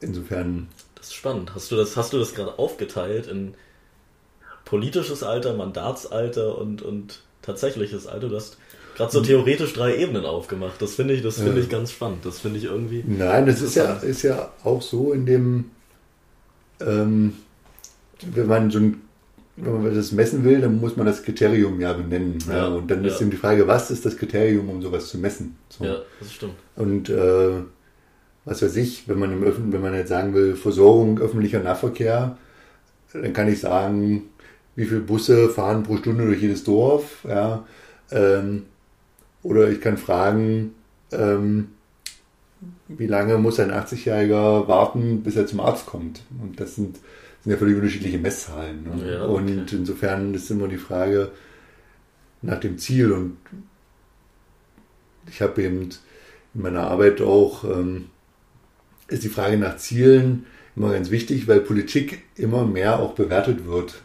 insofern. 0.00 0.68
Das 0.94 1.08
ist 1.08 1.14
spannend. 1.14 1.54
Hast 1.54 1.70
du 1.70 1.76
das, 1.76 1.96
hast 1.96 2.12
du 2.12 2.18
das 2.18 2.34
gerade 2.34 2.58
aufgeteilt 2.58 3.26
in 3.26 3.54
politisches 4.64 5.22
Alter, 5.22 5.54
Mandatsalter 5.54 6.58
und, 6.58 6.82
und 6.82 7.22
tatsächliches 7.42 8.06
Alter? 8.06 8.28
Du 8.28 8.36
hast 8.36 8.58
gerade 8.96 9.12
so 9.12 9.20
theoretisch 9.20 9.72
drei 9.74 9.96
Ebenen 9.96 10.24
aufgemacht. 10.24 10.82
Das 10.82 10.94
finde 10.94 11.14
ich, 11.14 11.22
das 11.22 11.36
finde 11.36 11.60
ich 11.60 11.68
ganz 11.68 11.92
spannend. 11.92 12.24
Das 12.24 12.40
finde 12.40 12.58
ich 12.58 12.64
irgendwie. 12.64 13.04
Nein, 13.06 13.46
das 13.46 13.60
ist 13.60 13.76
ja, 13.76 13.94
ist 13.94 14.22
ja 14.22 14.52
auch 14.64 14.82
so 14.82 15.12
in 15.12 15.26
dem, 15.26 15.70
ähm, 16.80 17.34
wenn 18.34 18.46
man 18.46 18.70
so 18.70 18.78
ein 18.78 19.02
wenn 19.56 19.82
man 19.82 19.94
das 19.94 20.12
messen 20.12 20.44
will, 20.44 20.60
dann 20.60 20.80
muss 20.80 20.96
man 20.96 21.06
das 21.06 21.22
Kriterium 21.22 21.80
ja 21.80 21.94
benennen. 21.94 22.38
Ja, 22.46 22.56
ja. 22.56 22.66
Und 22.66 22.90
dann 22.90 23.02
ja. 23.02 23.10
ist 23.10 23.20
eben 23.20 23.30
die 23.30 23.38
Frage, 23.38 23.66
was 23.66 23.90
ist 23.90 24.04
das 24.04 24.16
Kriterium, 24.16 24.68
um 24.68 24.82
sowas 24.82 25.08
zu 25.08 25.18
messen? 25.18 25.56
So. 25.70 25.84
Ja, 25.84 25.96
das 26.20 26.32
stimmt. 26.32 26.54
Und 26.76 27.08
äh, 27.08 27.62
was 28.44 28.62
weiß 28.62 28.76
ich, 28.76 29.08
wenn 29.08 29.18
man 29.18 29.32
im 29.32 29.42
Öffn 29.42 29.72
wenn 29.72 29.80
man 29.80 29.94
jetzt 29.94 30.10
sagen 30.10 30.34
will, 30.34 30.56
Versorgung 30.56 31.18
öffentlicher 31.18 31.60
Nahverkehr, 31.60 32.36
dann 33.12 33.32
kann 33.32 33.48
ich 33.50 33.60
sagen, 33.60 34.24
wie 34.74 34.84
viele 34.84 35.00
Busse 35.00 35.48
fahren 35.48 35.84
pro 35.84 35.96
Stunde 35.96 36.26
durch 36.26 36.42
jedes 36.42 36.62
Dorf, 36.62 37.24
ja. 37.26 37.66
Ähm, 38.10 38.66
oder 39.42 39.70
ich 39.70 39.80
kann 39.80 39.96
fragen, 39.96 40.74
ähm, 41.12 41.68
wie 42.88 43.06
lange 43.06 43.38
muss 43.38 43.60
ein 43.60 43.70
80-Jähriger 43.70 44.68
warten, 44.68 45.22
bis 45.22 45.36
er 45.36 45.46
zum 45.46 45.60
Arzt 45.60 45.86
kommt? 45.86 46.22
Und 46.40 46.60
das 46.60 46.76
sind 46.76 46.98
sind 47.46 47.52
ja 47.52 47.58
völlig 47.58 47.76
unterschiedliche 47.76 48.18
Messzahlen. 48.18 48.82
Ne? 48.82 49.12
Ja, 49.12 49.24
okay. 49.24 49.32
Und 49.32 49.72
insofern 49.72 50.34
ist 50.34 50.50
immer 50.50 50.66
die 50.66 50.78
Frage 50.78 51.30
nach 52.42 52.58
dem 52.58 52.76
Ziel. 52.76 53.12
Und 53.12 53.36
ich 55.28 55.40
habe 55.40 55.62
eben 55.62 55.90
in 56.54 56.62
meiner 56.62 56.88
Arbeit 56.88 57.20
auch, 57.20 57.62
ähm, 57.62 58.06
ist 59.06 59.22
die 59.22 59.28
Frage 59.28 59.58
nach 59.58 59.76
Zielen 59.76 60.46
immer 60.74 60.90
ganz 60.90 61.12
wichtig, 61.12 61.46
weil 61.46 61.60
Politik 61.60 62.24
immer 62.34 62.66
mehr 62.66 62.98
auch 62.98 63.14
bewertet 63.14 63.64
wird. 63.64 64.02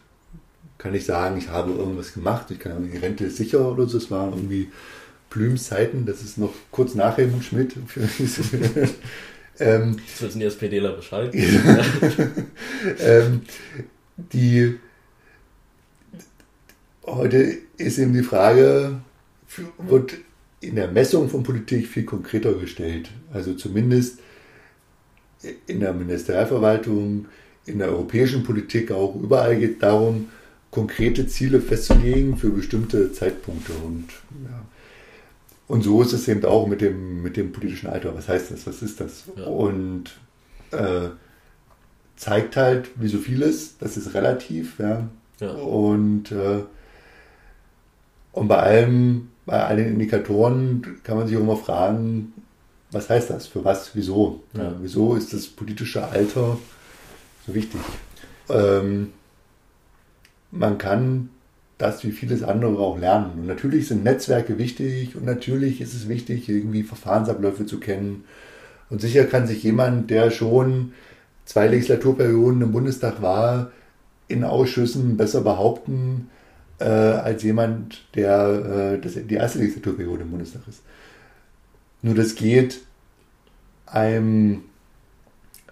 Kann 0.77 0.93
ich 0.93 1.05
sagen, 1.05 1.35
ich 1.37 1.49
habe 1.49 1.71
irgendwas 1.71 2.13
gemacht, 2.13 2.51
ich 2.51 2.59
kann 2.59 2.91
die 2.91 2.97
Rente 2.97 3.25
ist 3.25 3.37
sicher 3.37 3.71
oder 3.71 3.87
so, 3.87 3.97
es 3.97 4.11
waren 4.11 4.33
irgendwie 4.33 4.69
Blüms 5.31 5.65
Zeiten, 5.65 6.05
das 6.05 6.21
ist 6.21 6.37
noch 6.37 6.53
kurz 6.69 6.93
nach 6.93 7.17
Helmut 7.17 7.43
Schmidt. 7.43 7.75
Ähm, 9.59 9.97
Jetzt 10.07 10.21
wissen 10.23 10.39
die 10.39 10.45
SPDler 10.45 10.93
Bescheid. 10.93 11.35
ähm, 12.99 13.41
die, 14.15 14.79
heute 17.05 17.57
ist 17.77 17.99
eben 17.99 18.13
die 18.13 18.23
Frage, 18.23 19.01
wird 19.77 20.15
in 20.61 20.75
der 20.75 20.87
Messung 20.87 21.29
von 21.29 21.43
Politik 21.43 21.87
viel 21.87 22.05
konkreter 22.05 22.53
gestellt. 22.53 23.11
Also 23.31 23.53
zumindest 23.53 24.19
in 25.67 25.79
der 25.79 25.93
Ministerialverwaltung, 25.93 27.27
in 27.65 27.79
der 27.79 27.89
europäischen 27.89 28.43
Politik 28.43 28.91
auch 28.91 29.15
überall 29.15 29.57
geht 29.57 29.73
es 29.73 29.79
darum, 29.79 30.29
konkrete 30.71 31.27
Ziele 31.27 31.61
festzulegen 31.61 32.37
für 32.37 32.49
bestimmte 32.49 33.11
Zeitpunkte. 33.11 33.73
Und 33.73 34.07
ja, 34.43 34.60
und 35.71 35.83
so 35.83 36.01
ist 36.01 36.11
es 36.11 36.27
eben 36.27 36.43
auch 36.43 36.67
mit 36.67 36.81
dem, 36.81 37.23
mit 37.23 37.37
dem 37.37 37.53
politischen 37.53 37.87
Alter. 37.87 38.13
Was 38.13 38.27
heißt 38.27 38.51
das? 38.51 38.67
Was 38.67 38.81
ist 38.81 38.99
das? 38.99 39.23
Ja. 39.37 39.45
Und 39.45 40.11
äh, 40.71 41.07
zeigt 42.17 42.57
halt, 42.57 42.89
wie 42.95 43.07
so 43.07 43.19
vieles, 43.19 43.77
das 43.77 43.95
ist 43.95 44.13
relativ. 44.13 44.79
Ja. 44.79 45.07
ja. 45.39 45.51
Und, 45.51 46.29
äh, 46.33 46.63
und 48.33 48.49
bei 48.49 48.57
allem, 48.57 49.29
bei 49.45 49.63
allen 49.63 49.87
Indikatoren 49.87 50.97
kann 51.03 51.15
man 51.15 51.27
sich 51.27 51.37
auch 51.37 51.41
immer 51.41 51.55
fragen, 51.55 52.33
was 52.91 53.09
heißt 53.09 53.29
das? 53.29 53.47
Für 53.47 53.63
was? 53.63 53.95
Wieso? 53.95 54.43
Ja. 54.51 54.75
wieso 54.81 55.15
ist 55.15 55.31
das 55.31 55.47
politische 55.47 56.05
Alter 56.05 56.57
so 57.47 57.55
wichtig? 57.55 57.79
Ähm, 58.49 59.13
man 60.51 60.77
kann 60.77 61.29
das 61.81 62.03
wie 62.03 62.11
vieles 62.11 62.43
andere 62.43 62.77
auch 62.79 62.99
lernen. 62.99 63.31
Und 63.39 63.47
natürlich 63.47 63.87
sind 63.87 64.03
Netzwerke 64.03 64.57
wichtig 64.57 65.15
und 65.15 65.25
natürlich 65.25 65.81
ist 65.81 65.93
es 65.93 66.07
wichtig, 66.07 66.47
irgendwie 66.47 66.83
Verfahrensabläufe 66.83 67.65
zu 67.65 67.79
kennen. 67.79 68.23
Und 68.89 69.01
sicher 69.01 69.23
kann 69.23 69.47
sich 69.47 69.63
jemand, 69.63 70.09
der 70.09 70.31
schon 70.31 70.93
zwei 71.45 71.67
Legislaturperioden 71.67 72.61
im 72.61 72.71
Bundestag 72.71 73.21
war, 73.21 73.71
in 74.27 74.43
Ausschüssen 74.43 75.17
besser 75.17 75.41
behaupten 75.41 76.29
äh, 76.79 76.85
als 76.85 77.43
jemand, 77.43 78.05
der 78.15 78.93
äh, 78.95 79.01
das, 79.01 79.13
die 79.15 79.35
erste 79.35 79.59
Legislaturperiode 79.59 80.23
im 80.23 80.31
Bundestag 80.31 80.61
ist. 80.69 80.83
Nur 82.01 82.15
das 82.15 82.35
geht 82.35 82.81
einem, 83.85 84.63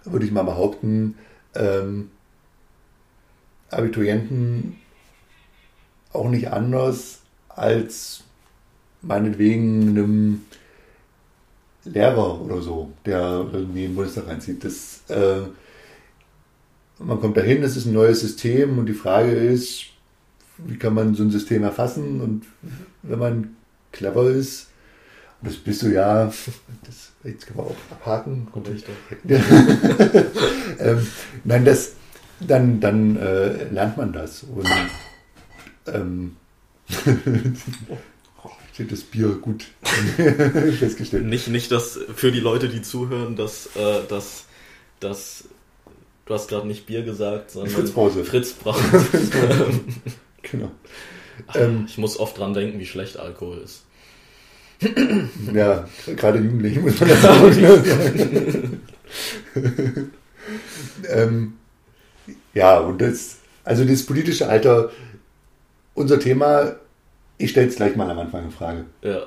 würde 0.04 0.26
ich 0.26 0.32
mal 0.32 0.42
behaupten, 0.42 1.14
ähm, 1.54 2.10
Abiturienten 3.70 4.76
auch 6.12 6.28
nicht 6.28 6.50
anders 6.50 7.20
als 7.48 8.24
meinetwegen 9.02 9.88
einem 9.88 10.42
Lehrer 11.84 12.40
oder 12.40 12.60
so, 12.60 12.92
der 13.06 13.46
irgendwie 13.52 13.84
in 13.84 13.90
den 13.92 13.94
Bundestag 13.96 14.26
reinzieht. 14.26 14.64
Das, 14.64 15.02
äh, 15.08 15.42
man 16.98 17.20
kommt 17.20 17.36
dahin, 17.36 17.62
es 17.62 17.76
ist 17.76 17.86
ein 17.86 17.94
neues 17.94 18.20
System 18.20 18.78
und 18.78 18.86
die 18.86 18.94
Frage 18.94 19.32
ist, 19.32 19.86
wie 20.58 20.76
kann 20.76 20.94
man 20.94 21.14
so 21.14 21.22
ein 21.22 21.30
System 21.30 21.62
erfassen 21.62 22.20
und 22.20 22.44
wenn 23.02 23.18
man 23.18 23.56
clever 23.92 24.30
ist, 24.30 24.68
das 25.42 25.56
bist 25.56 25.82
du 25.82 25.88
ja, 25.88 26.26
das, 26.26 27.12
jetzt 27.24 27.46
können 27.46 27.60
wir 27.60 27.64
auch 27.64 27.76
abhaken. 27.90 28.46
ähm, 30.78 31.06
nein, 31.44 31.64
das, 31.64 31.92
dann, 32.40 32.78
dann 32.80 33.16
äh, 33.16 33.64
lernt 33.70 33.96
man 33.96 34.12
das 34.12 34.42
und 34.42 34.68
ähm, 35.94 36.36
steht 38.80 38.92
das 38.92 39.02
Bier 39.02 39.28
gut 39.28 39.66
festgestellt. 40.78 41.26
Nicht, 41.26 41.48
nicht 41.48 41.70
dass 41.70 41.98
für 42.14 42.32
die 42.32 42.40
Leute, 42.40 42.68
die 42.68 42.80
zuhören, 42.80 43.36
dass, 43.36 43.66
äh, 43.76 44.06
dass, 44.08 44.46
dass 45.00 45.44
du 46.24 46.34
hast 46.34 46.48
gerade 46.48 46.66
nicht 46.66 46.86
Bier 46.86 47.02
gesagt, 47.02 47.50
sondern 47.50 47.72
Fritzpause. 47.72 48.24
Fritzbrause. 48.24 48.80
genau. 50.42 50.70
Ach, 51.46 51.56
ähm, 51.56 51.84
ich 51.88 51.98
muss 51.98 52.18
oft 52.18 52.38
dran 52.38 52.54
denken, 52.54 52.78
wie 52.78 52.86
schlecht 52.86 53.18
Alkohol 53.18 53.58
ist. 53.58 53.84
ja, 55.52 55.86
gerade 56.06 56.38
Jugendliche 56.38 56.80
muss 56.80 56.98
man 57.00 57.08
das 57.10 57.20
sagen. 57.20 58.80
ähm, 61.06 61.52
ja, 62.54 62.78
und 62.78 63.02
das, 63.02 63.40
also 63.64 63.84
das 63.84 64.06
politische 64.06 64.48
Alter 64.48 64.90
unser 65.94 66.18
Thema, 66.18 66.76
ich 67.38 67.50
stelle 67.50 67.68
es 67.68 67.76
gleich 67.76 67.96
mal 67.96 68.10
am 68.10 68.18
Anfang 68.18 68.44
in 68.44 68.50
Frage. 68.50 68.84
Ja, 69.02 69.22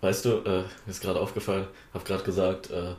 weißt 0.00 0.24
du, 0.24 0.30
äh, 0.44 0.62
mir 0.62 0.90
ist 0.90 1.02
gerade 1.02 1.20
aufgefallen, 1.20 1.66
habe 1.94 2.04
gerade 2.04 2.24
gesagt, 2.24 2.70
äh, 2.70 2.94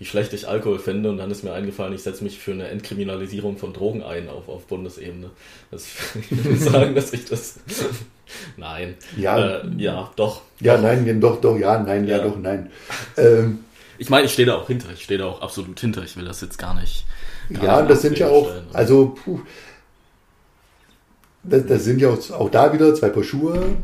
wie 0.00 0.06
schlecht 0.06 0.32
ich 0.32 0.48
Alkohol 0.48 0.78
finde 0.78 1.10
und 1.10 1.18
dann 1.18 1.30
ist 1.30 1.44
mir 1.44 1.52
eingefallen, 1.52 1.92
ich 1.92 2.02
setze 2.02 2.24
mich 2.24 2.38
für 2.38 2.52
eine 2.52 2.68
Entkriminalisierung 2.68 3.58
von 3.58 3.74
Drogen 3.74 4.02
ein 4.02 4.30
auf, 4.30 4.48
auf 4.48 4.66
Bundesebene. 4.66 5.30
Das, 5.70 5.86
ich 6.30 6.44
will 6.44 6.56
sagen, 6.56 6.94
dass 6.94 7.12
ich 7.12 7.26
das... 7.26 7.60
nein. 8.56 8.94
Ja, 9.18 9.58
äh, 9.58 9.62
ja, 9.76 10.10
doch. 10.16 10.40
Ja, 10.58 10.76
doch. 10.76 10.82
nein, 10.82 11.20
doch, 11.20 11.40
doch, 11.42 11.58
ja, 11.58 11.78
nein, 11.78 12.06
ja, 12.06 12.16
ja 12.16 12.24
doch, 12.24 12.38
nein. 12.38 12.70
Ähm, 13.18 13.64
ich 13.98 14.08
meine, 14.08 14.24
ich 14.24 14.32
stehe 14.32 14.46
da 14.46 14.54
auch 14.54 14.66
hinter, 14.66 14.90
ich 14.94 15.04
stehe 15.04 15.18
da 15.18 15.26
auch 15.26 15.42
absolut 15.42 15.78
hinter, 15.78 16.02
ich 16.02 16.16
will 16.16 16.24
das 16.24 16.40
jetzt 16.40 16.58
gar 16.58 16.74
nicht... 16.74 17.04
Gar 17.52 17.64
ja, 17.64 17.80
nicht 17.80 17.90
das 17.90 18.02
sind 18.02 18.18
ja 18.18 18.28
auch, 18.28 18.50
also, 18.72 19.08
puh, 19.08 19.40
das, 21.42 21.66
das 21.66 21.84
sind 21.84 22.00
ja 22.00 22.10
auch, 22.10 22.30
auch, 22.30 22.50
da 22.50 22.72
wieder 22.72 22.94
zwei 22.94 23.08
Paar 23.08 23.24
Schuhe, 23.24 23.76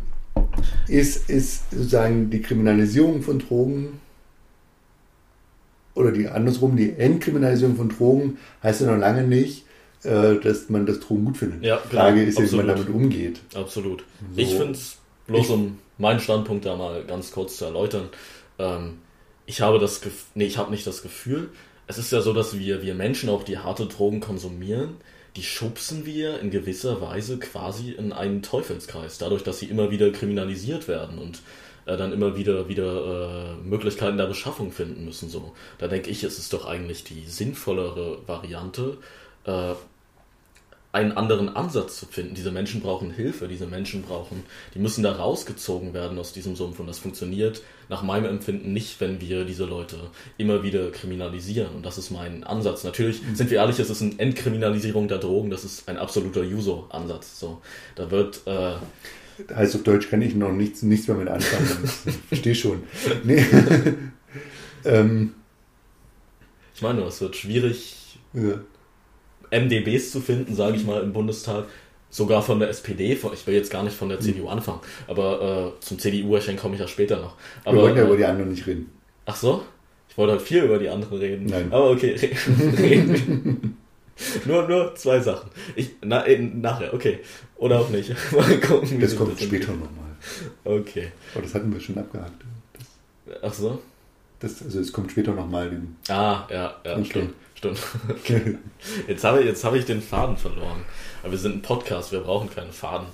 ist, 0.88 1.28
ist 1.30 1.70
sozusagen 1.70 2.30
die 2.30 2.42
Kriminalisierung 2.42 3.22
von 3.22 3.38
Drogen 3.38 4.00
oder 5.94 6.12
die 6.12 6.28
andersrum, 6.28 6.76
die 6.76 6.92
Entkriminalisierung 6.92 7.76
von 7.76 7.88
Drogen 7.88 8.38
heißt 8.62 8.82
ja 8.82 8.88
noch 8.92 8.98
lange 8.98 9.24
nicht, 9.24 9.64
äh, 10.02 10.36
dass 10.36 10.68
man 10.68 10.86
das 10.86 11.00
Drogen 11.00 11.24
gut 11.24 11.36
findet. 11.38 11.64
Ja, 11.64 11.80
die 11.82 11.96
Frage 11.96 12.22
ist, 12.22 12.40
wie 12.40 12.56
man 12.56 12.68
damit 12.68 12.88
umgeht. 12.88 13.40
Absolut. 13.54 14.04
So. 14.34 14.40
Ich 14.40 14.50
finde 14.50 14.72
es, 14.72 14.98
bloß 15.26 15.50
um 15.50 15.78
meinen 15.98 16.20
Standpunkt 16.20 16.66
da 16.66 16.76
mal 16.76 17.02
ganz 17.04 17.32
kurz 17.32 17.56
zu 17.56 17.64
erläutern, 17.64 18.10
ähm, 18.58 18.98
ich 19.46 19.60
habe 19.60 19.78
das 19.78 20.00
Gefühl, 20.00 20.26
nee, 20.34 20.46
ich 20.46 20.58
habe 20.58 20.70
nicht 20.70 20.86
das 20.86 21.02
Gefühl, 21.02 21.50
es 21.86 21.98
ist 21.98 22.12
ja 22.12 22.20
so, 22.20 22.32
dass 22.32 22.58
wir, 22.58 22.82
wir 22.82 22.94
Menschen 22.94 23.28
auch 23.28 23.44
die 23.44 23.58
harte 23.58 23.86
Drogen 23.86 24.20
konsumieren, 24.20 24.96
die 25.36 25.42
schubsen 25.42 26.06
wir 26.06 26.40
in 26.40 26.50
gewisser 26.50 27.00
Weise 27.00 27.38
quasi 27.38 27.92
in 27.92 28.12
einen 28.12 28.42
Teufelskreis, 28.42 29.18
dadurch, 29.18 29.42
dass 29.42 29.58
sie 29.58 29.66
immer 29.66 29.90
wieder 29.90 30.10
kriminalisiert 30.10 30.88
werden 30.88 31.18
und 31.18 31.42
äh, 31.86 31.96
dann 31.96 32.12
immer 32.12 32.36
wieder 32.36 32.68
wieder 32.68 33.56
äh, 33.62 33.68
Möglichkeiten 33.68 34.16
der 34.16 34.26
Beschaffung 34.26 34.72
finden 34.72 35.04
müssen. 35.04 35.28
So, 35.28 35.52
da 35.78 35.88
denke 35.88 36.10
ich, 36.10 36.24
es 36.24 36.38
ist 36.38 36.52
doch 36.52 36.66
eigentlich 36.66 37.04
die 37.04 37.24
sinnvollere 37.26 38.18
Variante, 38.26 38.98
äh, 39.44 39.74
einen 40.96 41.12
anderen 41.12 41.54
Ansatz 41.54 42.00
zu 42.00 42.06
finden. 42.06 42.34
Diese 42.34 42.50
Menschen 42.50 42.80
brauchen 42.80 43.10
Hilfe, 43.10 43.48
diese 43.48 43.66
Menschen 43.66 44.00
brauchen, 44.00 44.44
die 44.74 44.78
müssen 44.78 45.02
da 45.02 45.12
rausgezogen 45.12 45.92
werden 45.92 46.18
aus 46.18 46.32
diesem 46.32 46.56
Sumpf 46.56 46.80
und 46.80 46.86
das 46.86 46.98
funktioniert 46.98 47.62
nach 47.90 48.02
meinem 48.02 48.24
Empfinden 48.24 48.72
nicht, 48.72 48.98
wenn 49.00 49.20
wir 49.20 49.44
diese 49.44 49.66
Leute 49.66 49.98
immer 50.38 50.62
wieder 50.62 50.90
kriminalisieren 50.90 51.74
und 51.76 51.84
das 51.84 51.98
ist 51.98 52.10
mein 52.10 52.44
Ansatz. 52.44 52.82
Natürlich, 52.82 53.22
mhm. 53.22 53.34
sind 53.36 53.50
wir 53.50 53.58
ehrlich, 53.58 53.78
es 53.78 53.90
ist 53.90 54.00
eine 54.00 54.18
Entkriminalisierung 54.18 55.06
der 55.06 55.18
Drogen, 55.18 55.50
das 55.50 55.64
ist 55.64 55.86
ein 55.86 55.98
absoluter 55.98 56.42
Juso-Ansatz. 56.42 57.38
So, 57.38 57.60
da 57.94 58.10
wird 58.10 58.40
äh, 58.46 58.76
heißt 59.54 59.76
auf 59.76 59.82
Deutsch 59.82 60.08
kann 60.08 60.22
ich 60.22 60.34
noch 60.34 60.52
nichts, 60.52 60.80
nichts 60.80 61.08
mehr 61.08 61.16
mit 61.18 61.28
anfangen. 61.28 61.86
Verstehe 62.28 62.54
schon. 62.54 62.84
Nee. 63.22 63.44
ähm, 64.86 65.34
ich 66.74 66.80
meine, 66.80 67.02
es 67.02 67.20
wird 67.20 67.36
schwierig, 67.36 68.18
ja. 68.32 68.60
MDBs 69.50 70.10
zu 70.10 70.20
finden, 70.20 70.54
sage 70.54 70.76
ich 70.76 70.84
mal, 70.84 71.02
im 71.02 71.12
Bundestag. 71.12 71.64
Sogar 72.08 72.40
von 72.40 72.60
der 72.60 72.70
SPD, 72.70 73.12
ich 73.12 73.46
will 73.46 73.54
jetzt 73.54 73.70
gar 73.70 73.82
nicht 73.82 73.96
von 73.96 74.08
der 74.08 74.20
CDU 74.20 74.48
anfangen, 74.48 74.80
aber 75.08 75.74
äh, 75.76 75.80
zum 75.80 75.98
CDU-Erscheinen 75.98 76.56
komme 76.56 76.76
ich 76.76 76.80
ja 76.80 76.86
später 76.86 77.16
noch. 77.16 77.34
Aber, 77.64 77.76
Wir 77.76 77.82
wollen 77.82 77.96
ja 77.96 78.02
äh, 78.02 78.06
über 78.06 78.16
die 78.16 78.24
anderen 78.24 78.50
nicht 78.50 78.66
reden. 78.66 78.90
Ach 79.26 79.36
so? 79.36 79.64
Ich 80.08 80.16
wollte 80.16 80.32
halt 80.34 80.42
viel 80.42 80.62
über 80.62 80.78
die 80.78 80.88
anderen 80.88 81.18
reden. 81.18 81.46
Nein. 81.46 81.66
Aber 81.70 81.90
okay, 81.90 82.14
reden 82.78 83.76
nur, 84.46 84.66
nur 84.66 84.94
zwei 84.94 85.20
Sachen. 85.20 85.50
Ich, 85.74 85.90
na, 86.02 86.24
nachher, 86.54 86.94
okay. 86.94 87.20
Oder 87.56 87.80
auch 87.80 87.90
nicht. 87.90 88.10
Mal 88.32 88.60
gucken, 88.60 89.00
das 89.00 89.16
kommt 89.16 89.32
das 89.32 89.42
später 89.42 89.72
nochmal. 89.72 90.16
Okay. 90.64 91.12
Aber 91.34 91.42
das 91.42 91.54
hatten 91.54 91.72
wir 91.72 91.80
schon 91.80 91.98
abgehakt. 91.98 92.44
Das, 92.72 93.42
Ach 93.42 93.52
so? 93.52 93.82
Das, 94.40 94.62
also 94.62 94.80
es 94.80 94.92
kommt 94.92 95.10
später 95.10 95.32
nochmal. 95.32 95.70
Ah, 96.08 96.46
ja, 96.50 96.76
ja, 96.84 97.04
stimmt. 97.04 97.34
Stimmt. 97.56 97.78
Jetzt 99.08 99.24
habe 99.24 99.42
ich, 99.42 99.64
hab 99.64 99.74
ich 99.74 99.84
den 99.86 100.02
Faden 100.02 100.36
verloren. 100.36 100.84
Aber 101.22 101.32
wir 101.32 101.38
sind 101.38 101.56
ein 101.56 101.62
Podcast, 101.62 102.12
wir 102.12 102.20
brauchen 102.20 102.50
keinen 102.50 102.72
Faden. 102.72 103.08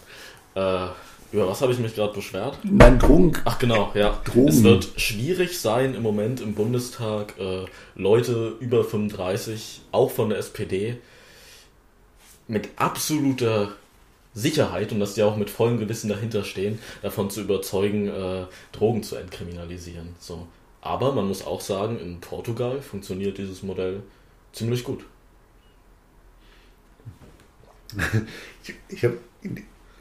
Äh, 0.55 0.89
über 1.33 1.49
was 1.49 1.63
habe 1.63 1.73
ich 1.73 1.79
mich 1.79 1.95
gerade 1.95 2.13
beschwert? 2.13 2.59
Nein, 2.63 2.99
Drogen. 2.99 3.33
Ach 3.45 3.59
genau, 3.59 3.93
ja. 3.95 4.21
Drogen. 4.25 4.49
Es 4.49 4.63
wird 4.63 4.89
schwierig 4.97 5.59
sein 5.59 5.95
im 5.95 6.03
Moment 6.03 6.41
im 6.41 6.55
Bundestag 6.55 7.35
äh, 7.39 7.65
Leute 7.95 8.57
über 8.61 8.85
35, 8.85 9.81
auch 9.93 10.11
von 10.11 10.29
der 10.29 10.39
SPD, 10.39 10.99
mit 12.49 12.69
absoluter 12.77 13.73
Sicherheit 14.35 14.93
und 14.93 15.01
dass 15.01 15.15
die 15.15 15.23
auch 15.23 15.37
mit 15.37 15.51
vollem 15.51 15.79
Gewissen 15.79 16.09
dahinter 16.09 16.45
stehen, 16.45 16.81
davon 17.01 17.31
zu 17.31 17.41
überzeugen, 17.41 18.09
äh, 18.09 18.45
Drogen 18.73 19.03
zu 19.03 19.17
entkriminalisieren. 19.17 20.15
So. 20.19 20.47
Aber 20.83 21.13
man 21.13 21.29
muss 21.29 21.47
auch 21.47 21.61
sagen, 21.61 21.99
in 21.99 22.21
Portugal 22.21 22.83
funktioniert 22.83 23.39
dieses 23.39 23.63
Modell 23.63 24.03
ziemlich 24.53 24.85
gut. 24.85 25.05
ich, 28.63 28.75
ich 28.89 29.05
habe 29.05 29.19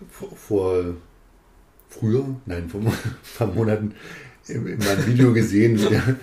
vor, 0.10 0.30
vor 0.36 0.96
früher, 1.90 2.26
nein, 2.46 2.70
vor 2.70 2.82
ein 2.82 2.94
paar 3.38 3.48
Monaten 3.54 3.94
in, 4.48 4.66
in 4.66 4.80
meinem 4.80 5.08
Video 5.08 5.34
gesehen, 5.34 5.80
wie 5.80 5.90
der, 5.90 6.16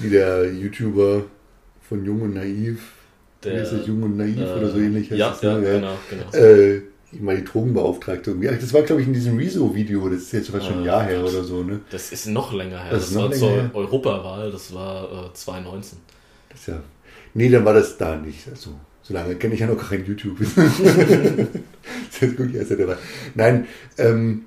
wie 0.00 0.10
der 0.10 0.52
YouTuber 0.52 1.24
von 1.88 2.04
Jung 2.04 2.22
und 2.22 2.34
Naiv, 2.34 2.92
der, 3.42 3.62
ist 3.62 3.72
das 3.72 3.86
Jung 3.86 4.02
und 4.02 4.16
Naiv 4.16 4.38
äh, 4.38 4.52
oder 4.52 4.70
so 4.70 4.78
ähnlich 4.78 5.10
heißt 5.10 5.18
ja, 5.18 5.30
das, 5.30 5.42
ja, 5.42 5.58
ne? 5.58 5.70
genau, 5.72 5.98
genau. 6.08 6.30
Äh, 6.32 6.82
mal 7.20 7.36
die 7.36 7.44
Drogenbeauftragte 7.44 8.34
Das 8.34 8.72
war, 8.72 8.82
glaube 8.82 9.02
ich, 9.02 9.06
in 9.08 9.14
diesem 9.14 9.38
Rezo-Video, 9.38 10.08
das 10.08 10.22
ist 10.22 10.32
jetzt 10.32 10.50
fast 10.50 10.66
schon 10.66 10.78
ein 10.78 10.84
Jahr 10.84 11.04
her 11.04 11.22
oder 11.22 11.44
so, 11.44 11.62
ne? 11.62 11.80
Das 11.90 12.10
ist 12.10 12.26
noch 12.26 12.52
länger 12.52 12.82
her. 12.82 12.92
Das, 12.92 13.12
das 13.12 13.14
war 13.14 13.30
zur 13.30 13.50
her. 13.50 13.70
Europawahl, 13.72 14.50
das 14.50 14.74
war 14.74 15.28
äh, 15.30 15.34
2019. 15.34 15.98
Das 16.48 16.60
ist 16.60 16.66
ja. 16.68 16.82
Nee, 17.34 17.48
dann 17.48 17.64
war 17.64 17.74
das 17.74 17.98
da 17.98 18.16
nicht. 18.16 18.48
Also, 18.48 18.70
so 19.02 19.12
lange 19.12 19.34
kenne 19.36 19.54
ich 19.54 19.60
ja 19.60 19.66
noch 19.66 19.90
kein 19.90 20.06
YouTube. 20.06 20.38
das 20.56 22.22
ist 22.22 22.36
gut, 22.36 22.54
erst 22.54 22.70
dabei. 22.70 22.96
Nein, 23.34 23.66
ähm, 23.98 24.46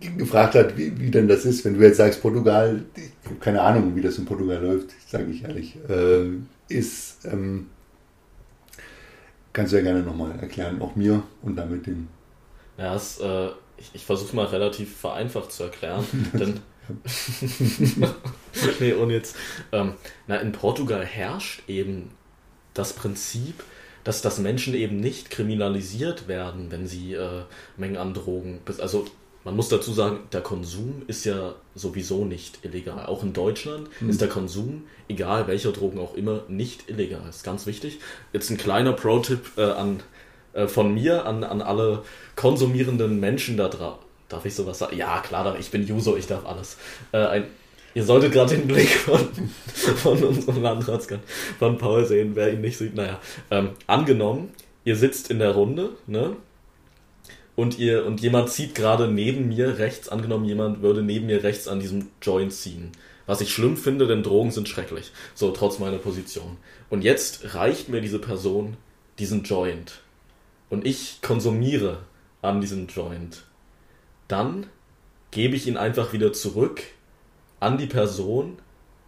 gefragt 0.00 0.54
hat, 0.54 0.76
wie, 0.76 0.98
wie 0.98 1.10
denn 1.10 1.28
das 1.28 1.44
ist, 1.44 1.64
wenn 1.64 1.74
du 1.74 1.80
jetzt 1.80 1.96
sagst, 1.96 2.20
Portugal, 2.20 2.84
ich 2.96 3.30
habe 3.30 3.40
keine 3.40 3.62
Ahnung, 3.62 3.94
wie 3.96 4.02
das 4.02 4.18
in 4.18 4.24
Portugal 4.24 4.62
läuft, 4.62 4.90
sage 5.08 5.30
ich 5.30 5.44
ehrlich, 5.44 5.78
äh, 5.88 6.26
ist, 6.68 7.24
ähm, 7.24 7.68
kannst 9.52 9.72
du 9.72 9.76
ja 9.76 9.82
gerne 9.82 10.02
nochmal 10.02 10.38
erklären, 10.40 10.82
auch 10.82 10.96
mir 10.96 11.22
und 11.42 11.56
damit 11.56 11.86
dem. 11.86 12.08
Ja, 12.76 12.94
es, 12.94 13.20
äh, 13.20 13.48
ich, 13.76 13.90
ich 13.94 14.04
versuche 14.04 14.34
mal 14.34 14.46
relativ 14.46 14.96
vereinfacht 14.96 15.52
zu 15.52 15.64
erklären, 15.64 16.04
denn 16.32 16.60
nee, 18.80 18.92
und 18.92 19.10
jetzt, 19.10 19.36
ähm, 19.72 19.94
na, 20.26 20.36
in 20.36 20.52
Portugal 20.52 21.04
herrscht 21.04 21.62
eben 21.66 22.10
das 22.74 22.92
Prinzip, 22.92 23.64
dass, 24.04 24.20
dass 24.20 24.38
Menschen 24.38 24.74
eben 24.74 24.98
nicht 24.98 25.30
kriminalisiert 25.30 26.28
werden, 26.28 26.70
wenn 26.70 26.86
sie 26.86 27.14
äh, 27.14 27.44
Mengen 27.78 27.96
an 27.96 28.12
Drogen, 28.12 28.60
also 28.78 29.06
man 29.44 29.56
muss 29.56 29.68
dazu 29.68 29.92
sagen, 29.92 30.20
der 30.32 30.40
Konsum 30.40 31.02
ist 31.06 31.24
ja 31.24 31.54
sowieso 31.74 32.24
nicht 32.24 32.64
illegal. 32.64 33.06
Auch 33.06 33.22
in 33.22 33.34
Deutschland 33.34 33.88
mhm. 34.00 34.08
ist 34.08 34.20
der 34.20 34.28
Konsum, 34.28 34.84
egal 35.06 35.46
welcher 35.46 35.70
Drogen 35.72 35.98
auch 35.98 36.14
immer, 36.14 36.44
nicht 36.48 36.88
illegal. 36.88 37.22
Das 37.26 37.36
ist 37.36 37.44
ganz 37.44 37.66
wichtig. 37.66 37.98
Jetzt 38.32 38.50
ein 38.50 38.56
kleiner 38.56 38.94
Pro-Tipp 38.94 39.52
äh, 39.58 39.64
an, 39.64 40.02
äh, 40.54 40.66
von 40.66 40.94
mir 40.94 41.26
an, 41.26 41.44
an 41.44 41.62
alle 41.62 42.02
konsumierenden 42.36 43.20
Menschen 43.20 43.56
da 43.56 43.68
drauf. 43.68 43.98
Darf 44.28 44.44
ich 44.46 44.54
sowas 44.54 44.78
sagen? 44.78 44.96
Ja, 44.96 45.20
klar, 45.20 45.56
ich 45.58 45.70
bin 45.70 45.90
User, 45.90 46.16
ich 46.16 46.26
darf 46.26 46.46
alles. 46.46 46.78
Äh, 47.12 47.18
ein, 47.18 47.44
ihr 47.94 48.04
solltet 48.04 48.32
gerade 48.32 48.56
den 48.56 48.66
Blick 48.66 48.88
von, 48.88 49.28
von 49.66 50.22
unserem 50.24 50.62
Landratsgern, 50.62 51.20
von 51.58 51.78
Paul 51.78 52.06
sehen, 52.06 52.32
wer 52.34 52.52
ihn 52.52 52.60
nicht 52.60 52.78
sieht. 52.78 52.94
Naja, 52.94 53.20
ähm, 53.50 53.70
angenommen, 53.86 54.50
ihr 54.84 54.96
sitzt 54.96 55.30
in 55.30 55.38
der 55.38 55.52
Runde, 55.52 55.90
ne? 56.06 56.36
und 57.56 57.78
ihr 57.78 58.04
und 58.04 58.20
jemand 58.20 58.50
zieht 58.50 58.74
gerade 58.74 59.08
neben 59.08 59.48
mir 59.48 59.78
rechts, 59.78 60.08
angenommen 60.08 60.44
jemand 60.44 60.82
würde 60.82 61.02
neben 61.02 61.26
mir 61.26 61.42
rechts 61.42 61.68
an 61.68 61.80
diesem 61.80 62.08
Joint 62.20 62.52
ziehen. 62.52 62.92
Was 63.26 63.40
ich 63.40 63.52
schlimm 63.52 63.76
finde, 63.76 64.06
denn 64.06 64.22
Drogen 64.22 64.50
sind 64.50 64.68
schrecklich. 64.68 65.12
So, 65.34 65.50
trotz 65.50 65.78
meiner 65.78 65.96
Position. 65.96 66.58
Und 66.90 67.04
jetzt 67.04 67.54
reicht 67.54 67.88
mir 67.88 68.02
diese 68.02 68.18
Person 68.18 68.76
diesen 69.18 69.44
Joint. 69.44 70.00
Und 70.74 70.84
ich 70.84 71.20
konsumiere 71.22 71.98
an 72.42 72.60
diesem 72.60 72.88
Joint. 72.88 73.44
Dann 74.26 74.66
gebe 75.30 75.54
ich 75.54 75.68
ihn 75.68 75.76
einfach 75.76 76.12
wieder 76.12 76.32
zurück 76.32 76.82
an 77.60 77.78
die 77.78 77.86
Person, 77.86 78.58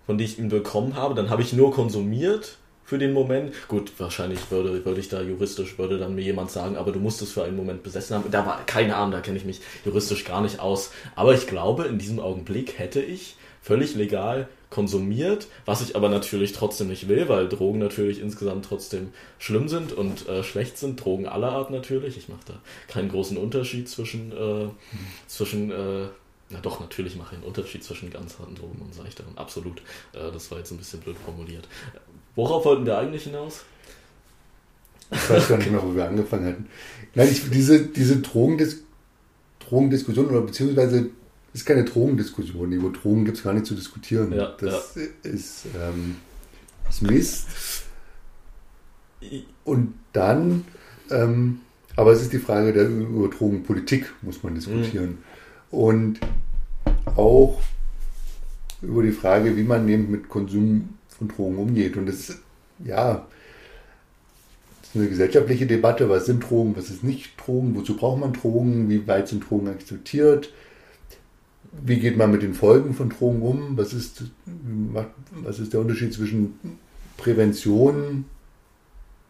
von 0.07 0.17
der 0.17 0.29
ich 0.29 0.39
ihn 0.39 0.49
bekommen 0.49 0.95
habe. 0.95 1.17
Dann 1.17 1.29
habe 1.29 1.43
ich 1.43 1.53
nur 1.53 1.73
konsumiert 1.73 2.59
für 2.85 2.99
den 2.99 3.13
Moment. 3.13 3.53
Gut, 3.67 3.91
wahrscheinlich 3.99 4.49
würde, 4.49 4.85
würde 4.85 5.01
ich 5.01 5.09
da 5.09 5.21
juristisch, 5.21 5.77
würde 5.77 5.99
dann 5.99 6.15
mir 6.15 6.23
jemand 6.23 6.53
sagen, 6.53 6.77
aber 6.77 6.93
du 6.93 7.01
musst 7.01 7.21
es 7.21 7.33
für 7.33 7.43
einen 7.43 7.57
Moment 7.57 7.83
besessen 7.83 8.15
haben. 8.15 8.31
Da 8.31 8.47
war 8.47 8.65
keine 8.65 8.95
Ahnung, 8.95 9.11
da 9.11 9.21
kenne 9.21 9.37
ich 9.37 9.45
mich 9.45 9.61
juristisch 9.85 10.25
gar 10.25 10.43
nicht 10.43 10.61
aus. 10.61 10.93
Aber 11.17 11.35
ich 11.35 11.49
glaube, 11.49 11.87
in 11.87 11.99
diesem 11.99 12.21
Augenblick 12.21 12.79
hätte 12.79 13.03
ich 13.03 13.35
völlig 13.67 13.97
legal 13.97 14.49
konsumiert, 14.71 15.49
was 15.65 15.81
ich 15.81 15.97
aber 15.97 16.09
natürlich 16.09 16.53
trotzdem 16.53 16.87
nicht 16.87 17.09
will, 17.09 17.29
weil 17.29 17.49
Drogen 17.49 17.81
natürlich 17.81 18.21
insgesamt 18.21 18.65
trotzdem 18.65 19.09
schlimm 19.39 19.69
sind 19.69 19.93
und 19.93 20.29
äh, 20.29 20.45
schlecht 20.45 20.79
sind. 20.79 21.05
Drogen 21.05 21.27
aller 21.27 21.51
Art 21.51 21.71
natürlich. 21.71 22.17
Ich 22.17 22.29
mache 22.29 22.45
da 22.47 22.55
keinen 22.87 23.09
großen 23.09 23.37
Unterschied 23.37 23.89
zwischen, 23.89 24.31
äh, 24.31 24.69
zwischen 25.27 25.73
äh, 25.73 26.07
na 26.49 26.61
doch, 26.61 26.79
natürlich 26.79 27.17
mache 27.17 27.31
ich 27.35 27.39
einen 27.39 27.49
Unterschied 27.49 27.83
zwischen 27.83 28.09
ganz 28.11 28.39
harten 28.39 28.55
Drogen 28.55 28.81
und 28.81 28.95
seichteren. 28.95 29.37
Absolut. 29.37 29.81
Äh, 30.13 30.31
das 30.33 30.49
war 30.53 30.59
jetzt 30.59 30.71
ein 30.71 30.79
bisschen 30.79 31.01
blöd 31.01 31.17
formuliert. 31.25 31.67
Worauf 32.37 32.65
wollten 32.65 32.87
wir 32.87 32.97
eigentlich 32.99 33.25
hinaus? 33.25 33.65
Ich 35.11 35.31
weiß 35.31 35.49
gar 35.49 35.59
nicht 35.59 35.73
mehr, 35.73 35.83
wo 35.83 35.93
wir 35.93 36.07
angefangen 36.07 36.47
hatten. 36.47 36.69
Nein, 37.15 37.29
ich, 37.31 37.51
diese, 37.51 37.87
diese 37.87 38.19
Drogendis 38.19 38.85
Drogendiskussion 39.59 40.27
oder 40.27 40.43
beziehungsweise 40.43 41.11
ist 41.57 41.65
keine 41.65 41.85
Drogendiskussion. 41.85 42.71
Über 42.73 42.91
Drogen 42.91 43.25
gibt 43.25 43.39
es 43.39 43.43
gar 43.43 43.55
nicht 43.55 43.67
zu 43.67 43.75
diskutieren. 43.75 44.33
Ja, 44.33 44.55
das 44.61 44.95
ja. 44.95 45.31
Ist, 45.31 45.65
ähm, 45.75 46.17
ist 46.89 47.03
Mist. 47.03 47.47
Und 49.65 49.95
dann, 50.13 50.65
ähm, 51.11 51.61
aber 51.97 52.13
es 52.13 52.21
ist 52.21 52.33
die 52.33 52.39
Frage 52.39 52.75
der 52.75 52.87
über 52.89 53.29
Drogenpolitik 53.29 54.13
muss 54.21 54.43
man 54.43 54.55
diskutieren. 54.55 55.19
Mhm. 55.71 55.79
Und 55.79 56.21
auch 57.17 57.61
über 58.83 59.03
die 59.03 59.13
Frage, 59.13 59.57
wie 59.57 59.65
man 59.65 59.89
eben 59.89 60.11
mit 60.11 60.29
Konsum 60.29 60.91
von 61.09 61.29
Drogen 61.29 61.57
umgeht. 61.57 61.97
Und 61.97 62.07
das 62.07 62.17
ist, 62.17 62.39
ja, 62.85 63.27
das 64.83 64.91
ist 64.91 64.97
eine 64.97 65.09
gesellschaftliche 65.09 65.67
Debatte. 65.67 66.11
Was 66.11 66.27
sind 66.27 66.41
Drogen, 66.49 66.77
was 66.77 66.91
ist 66.91 67.03
nicht 67.03 67.31
Drogen? 67.41 67.75
Wozu 67.75 67.97
braucht 67.97 68.21
man 68.21 68.35
Drogen? 68.35 68.91
Wie 68.91 69.07
weit 69.09 69.29
sind 69.29 69.49
Drogen 69.49 69.69
akzeptiert? 69.69 70.53
Wie 71.85 71.99
geht 71.99 72.17
man 72.17 72.31
mit 72.31 72.43
den 72.43 72.55
Folgen 72.55 72.95
von 72.95 73.11
Drogen 73.11 73.43
um? 73.43 73.77
Was 73.77 73.93
ist, 73.93 74.25
was 75.43 75.59
ist 75.59 75.73
der 75.73 75.81
Unterschied 75.81 76.13
zwischen 76.13 76.55
Prävention 77.17 78.25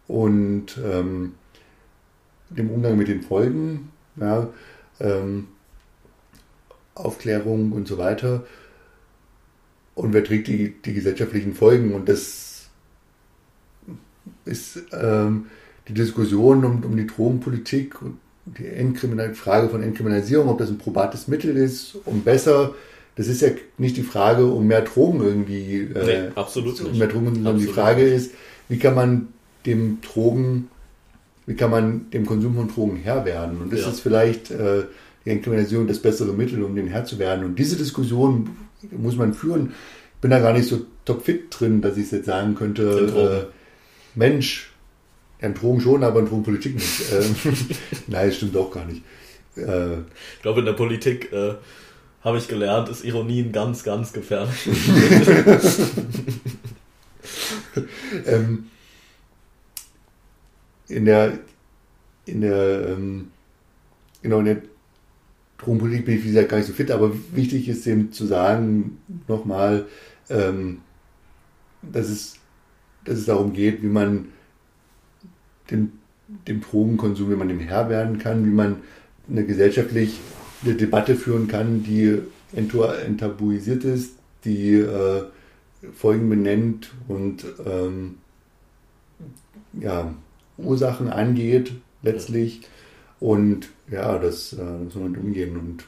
und 0.07 0.79
ähm, 0.85 1.35
dem 2.51 2.71
Umgang 2.71 2.97
mit 2.97 3.09
den 3.09 3.23
Folgen? 3.23 3.91
Ja, 4.17 4.49
ähm, 5.01 5.49
Aufklärung 6.95 7.73
und 7.73 7.87
so 7.87 7.99
weiter. 7.99 8.47
Und 9.95 10.13
wer 10.13 10.25
trägt 10.25 10.49
die, 10.49 10.75
die 10.83 10.95
gesellschaftlichen 10.95 11.55
Folgen? 11.55 11.95
Und 11.95 12.09
das 12.09 12.69
ist 14.45 14.83
ähm, 14.93 15.47
die 15.89 15.95
Diskussion 15.95 16.65
um, 16.65 16.85
um 16.85 16.97
die 16.97 17.07
Drogenpolitik 17.07 18.01
und 18.03 18.19
die 18.47 18.67
Entkriminal 18.67 19.35
Frage 19.35 19.69
von 19.69 19.83
Entkriminalisierung, 19.83 20.49
ob 20.49 20.59
das 20.59 20.71
ein 20.71 20.79
probates 20.79 21.29
Mittel 21.29 21.57
ist, 21.57 21.97
um 22.05 22.23
besser. 22.23 22.75
Das 23.17 23.29
ist 23.29 23.41
ja 23.41 23.49
nicht 23.79 23.97
die 23.97 24.03
Frage, 24.03 24.47
um 24.47 24.67
mehr 24.67 24.83
Drogen 24.83 25.21
irgendwie. 25.23 25.81
Äh, 25.95 26.05
nee, 26.29 26.31
absolut 26.35 26.81
um 26.81 26.97
mehr 26.99 27.09
Drogen, 27.09 27.35
sondern 27.35 27.59
die 27.59 27.67
Frage 27.67 28.03
ist, 28.03 28.33
wie 28.69 28.79
kann 28.79 28.95
man 28.95 29.29
dem 29.65 30.01
Drogen 30.01 30.69
wie 31.47 31.55
kann 31.55 31.71
man 31.71 32.11
dem 32.11 32.27
Konsum 32.27 32.57
von 32.57 32.69
Drogen 32.69 32.97
Herr 32.97 33.25
werden? 33.25 33.61
Und 33.61 33.73
ist 33.73 33.83
Ja. 33.85 33.91
es 33.91 34.01
vielleicht 34.01 34.51
äh, 34.51 34.83
die 35.25 35.31
Entkriminalisierung 35.31 35.87
das 35.87 36.01
bessere 36.01 36.33
Mittel, 36.33 36.63
um 36.63 36.75
den 36.75 36.89
Herr 36.89 37.05
zu 37.05 37.19
werden? 37.19 37.45
Und 37.45 37.59
diese 37.59 37.77
Diskussion 37.77 38.51
muss 38.91 39.17
man 39.17 39.33
führen. 39.33 39.73
Ich 40.17 40.21
bin 40.21 40.33
da 40.33 40.41
gar 40.41 40.53
nicht 40.53 40.69
so 40.69 40.81
topfit 41.05 41.45
drin, 41.51 41.81
dass 41.83 41.97
ich 41.97 42.05
es 42.07 42.11
jetzt 42.11 42.27
sagen 42.27 42.57
könnte, 42.57 43.47
äh, 43.47 44.19
Mensch, 44.19 44.73
ja, 45.41 45.49
in 45.49 45.55
Drogen 45.55 45.81
schon, 45.81 46.05
aber 46.05 46.21
in 46.21 46.27
Drogenpolitik 46.27 46.75
nicht. 46.75 47.13
ähm, 47.13 47.35
nein, 48.07 48.29
das 48.29 48.37
stimmt 48.37 48.57
auch 48.57 48.71
gar 48.71 48.85
nicht. 48.85 49.03
Äh, 49.57 49.99
Ich 50.35 50.43
glaube, 50.43 50.61
in 50.61 50.67
der 50.67 50.73
Politik 50.73 51.33
äh, 51.33 51.55
habe 52.23 52.39
ich 52.39 52.49
gelernt, 52.49 52.89
ist 52.89 53.05
Ironie 53.05 53.43
ein 53.43 53.53
ganz, 53.53 53.85
ganz 53.85 54.13
gefährlich. 54.13 54.67
ähm, 58.27 58.67
in 60.89 61.05
der, 61.05 61.39
in 62.27 62.41
der, 62.41 62.89
ähm, 62.89 63.31
genau, 64.23 64.41
in 64.41 64.45
der 64.47 64.63
Drogenpolitik 65.59 66.05
bin 66.05 66.19
ich, 66.19 66.25
wie 66.25 66.29
gesagt, 66.29 66.51
gar 66.51 66.59
nicht 66.59 66.67
so 66.67 66.73
fit, 66.73 66.91
aber 66.91 67.13
wichtig 67.33 67.69
ist 67.69 67.87
eben 67.87 68.13
zu 68.13 68.27
sagen, 68.27 68.99
nochmal, 69.27 69.87
ähm, 70.29 70.81
dass, 71.83 72.09
es, 72.09 72.37
dass 73.05 73.19
es 73.19 73.27
darum 73.27 73.53
geht, 73.53 73.83
wie 73.83 73.89
man 73.89 74.29
den, 75.71 75.93
dem 76.49 76.61
Drogenkonsum, 76.61 77.31
wie 77.31 77.37
man 77.37 77.49
dem 77.49 77.61
Herr 77.61 77.89
werden 77.89 78.19
kann, 78.19 78.45
wie 78.45 78.51
man 78.51 78.77
eine 79.29 79.45
gesellschaftlich 79.45 80.19
eine 80.65 80.75
Debatte 80.75 81.17
führen 81.17 81.49
kann, 81.49 81.83
die 81.83 82.19
enttabuisiert 82.55 83.85
ist, 83.85 84.15
die 84.45 84.75
äh, 84.75 85.25
Folgen 85.95 86.29
benennt 86.31 86.93
und 87.09 87.45
ähm, 87.65 88.17
ja, 89.75 90.15
Ursachen 90.57 91.09
angeht 91.09 91.73
letztlich. 92.03 92.63
Und 93.21 93.69
ja, 93.91 94.19
das 94.19 94.53
äh, 94.53 94.63
muss 94.63 94.95
man 94.95 95.13
mit 95.13 95.21
umgehen. 95.21 95.57
Und 95.57 95.85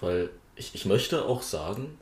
Weil 0.00 0.30
ich, 0.56 0.74
ich 0.74 0.86
möchte 0.86 1.24
auch 1.24 1.42
sagen, 1.42 1.98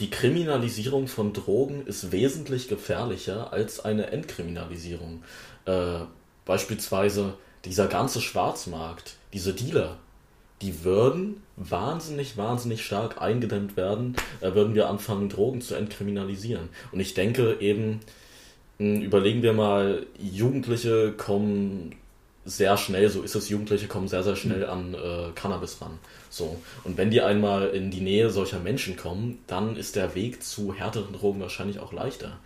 die 0.00 0.10
Kriminalisierung 0.10 1.06
von 1.06 1.32
Drogen 1.34 1.86
ist 1.86 2.10
wesentlich 2.10 2.68
gefährlicher 2.68 3.52
als 3.52 3.84
eine 3.84 4.10
Entkriminalisierung. 4.10 5.22
Äh, 5.66 6.00
beispielsweise 6.46 7.34
dieser 7.66 7.86
ganze 7.86 8.22
Schwarzmarkt, 8.22 9.16
diese 9.34 9.52
Dealer, 9.52 9.98
die 10.62 10.84
würden 10.84 11.42
wahnsinnig, 11.56 12.38
wahnsinnig 12.38 12.84
stark 12.84 13.20
eingedämmt 13.20 13.76
werden, 13.76 14.16
äh, 14.40 14.54
würden 14.54 14.74
wir 14.74 14.88
anfangen, 14.88 15.28
Drogen 15.28 15.60
zu 15.60 15.74
entkriminalisieren. 15.74 16.70
Und 16.92 17.00
ich 17.00 17.12
denke 17.12 17.58
eben, 17.60 18.00
überlegen 18.78 19.42
wir 19.42 19.52
mal, 19.52 20.06
Jugendliche 20.18 21.12
kommen 21.12 21.94
sehr 22.44 22.76
schnell, 22.76 23.08
so 23.10 23.22
ist 23.22 23.34
es, 23.34 23.48
Jugendliche 23.48 23.86
kommen 23.86 24.08
sehr, 24.08 24.22
sehr 24.22 24.36
schnell 24.36 24.66
an 24.66 24.94
äh, 24.94 25.30
Cannabis 25.34 25.80
ran. 25.80 25.98
So. 26.30 26.56
Und 26.84 26.96
wenn 26.96 27.10
die 27.10 27.20
einmal 27.20 27.68
in 27.68 27.90
die 27.90 28.00
Nähe 28.00 28.30
solcher 28.30 28.60
Menschen 28.60 28.96
kommen, 28.96 29.38
dann 29.46 29.76
ist 29.76 29.96
der 29.96 30.14
Weg 30.14 30.42
zu 30.42 30.74
härteren 30.74 31.12
Drogen 31.12 31.40
wahrscheinlich 31.40 31.78
auch 31.78 31.92
leichter. 31.92 32.38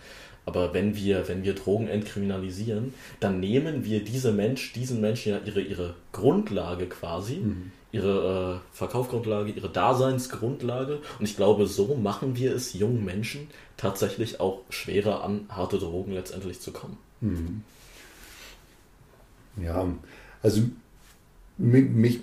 Aber 0.46 0.74
wenn 0.74 0.94
wir, 0.96 1.26
wenn 1.28 1.42
wir 1.42 1.54
Drogen 1.54 1.88
entkriminalisieren, 1.88 2.92
dann 3.20 3.40
nehmen 3.40 3.84
wir 3.84 4.04
diese 4.04 4.32
Mensch, 4.32 4.72
diesen 4.72 5.00
Menschen 5.00 5.32
ja 5.32 5.38
ihre, 5.44 5.60
ihre 5.60 5.94
Grundlage 6.12 6.86
quasi, 6.86 7.36
ihre 7.92 8.60
äh, 8.60 8.76
Verkaufsgrundlage, 8.76 9.52
ihre 9.52 9.70
Daseinsgrundlage. 9.70 10.98
Und 11.18 11.24
ich 11.24 11.36
glaube, 11.36 11.66
so 11.66 11.94
machen 11.94 12.36
wir 12.36 12.54
es 12.54 12.74
jungen 12.74 13.04
Menschen 13.04 13.48
tatsächlich 13.76 14.40
auch 14.40 14.60
schwerer 14.68 15.24
an 15.24 15.46
harte 15.48 15.78
Drogen 15.78 16.12
letztendlich 16.12 16.60
zu 16.60 16.72
kommen. 16.72 16.98
Ja, 19.62 19.86
also 20.42 20.62
mich, 21.58 21.88
mich 21.90 22.20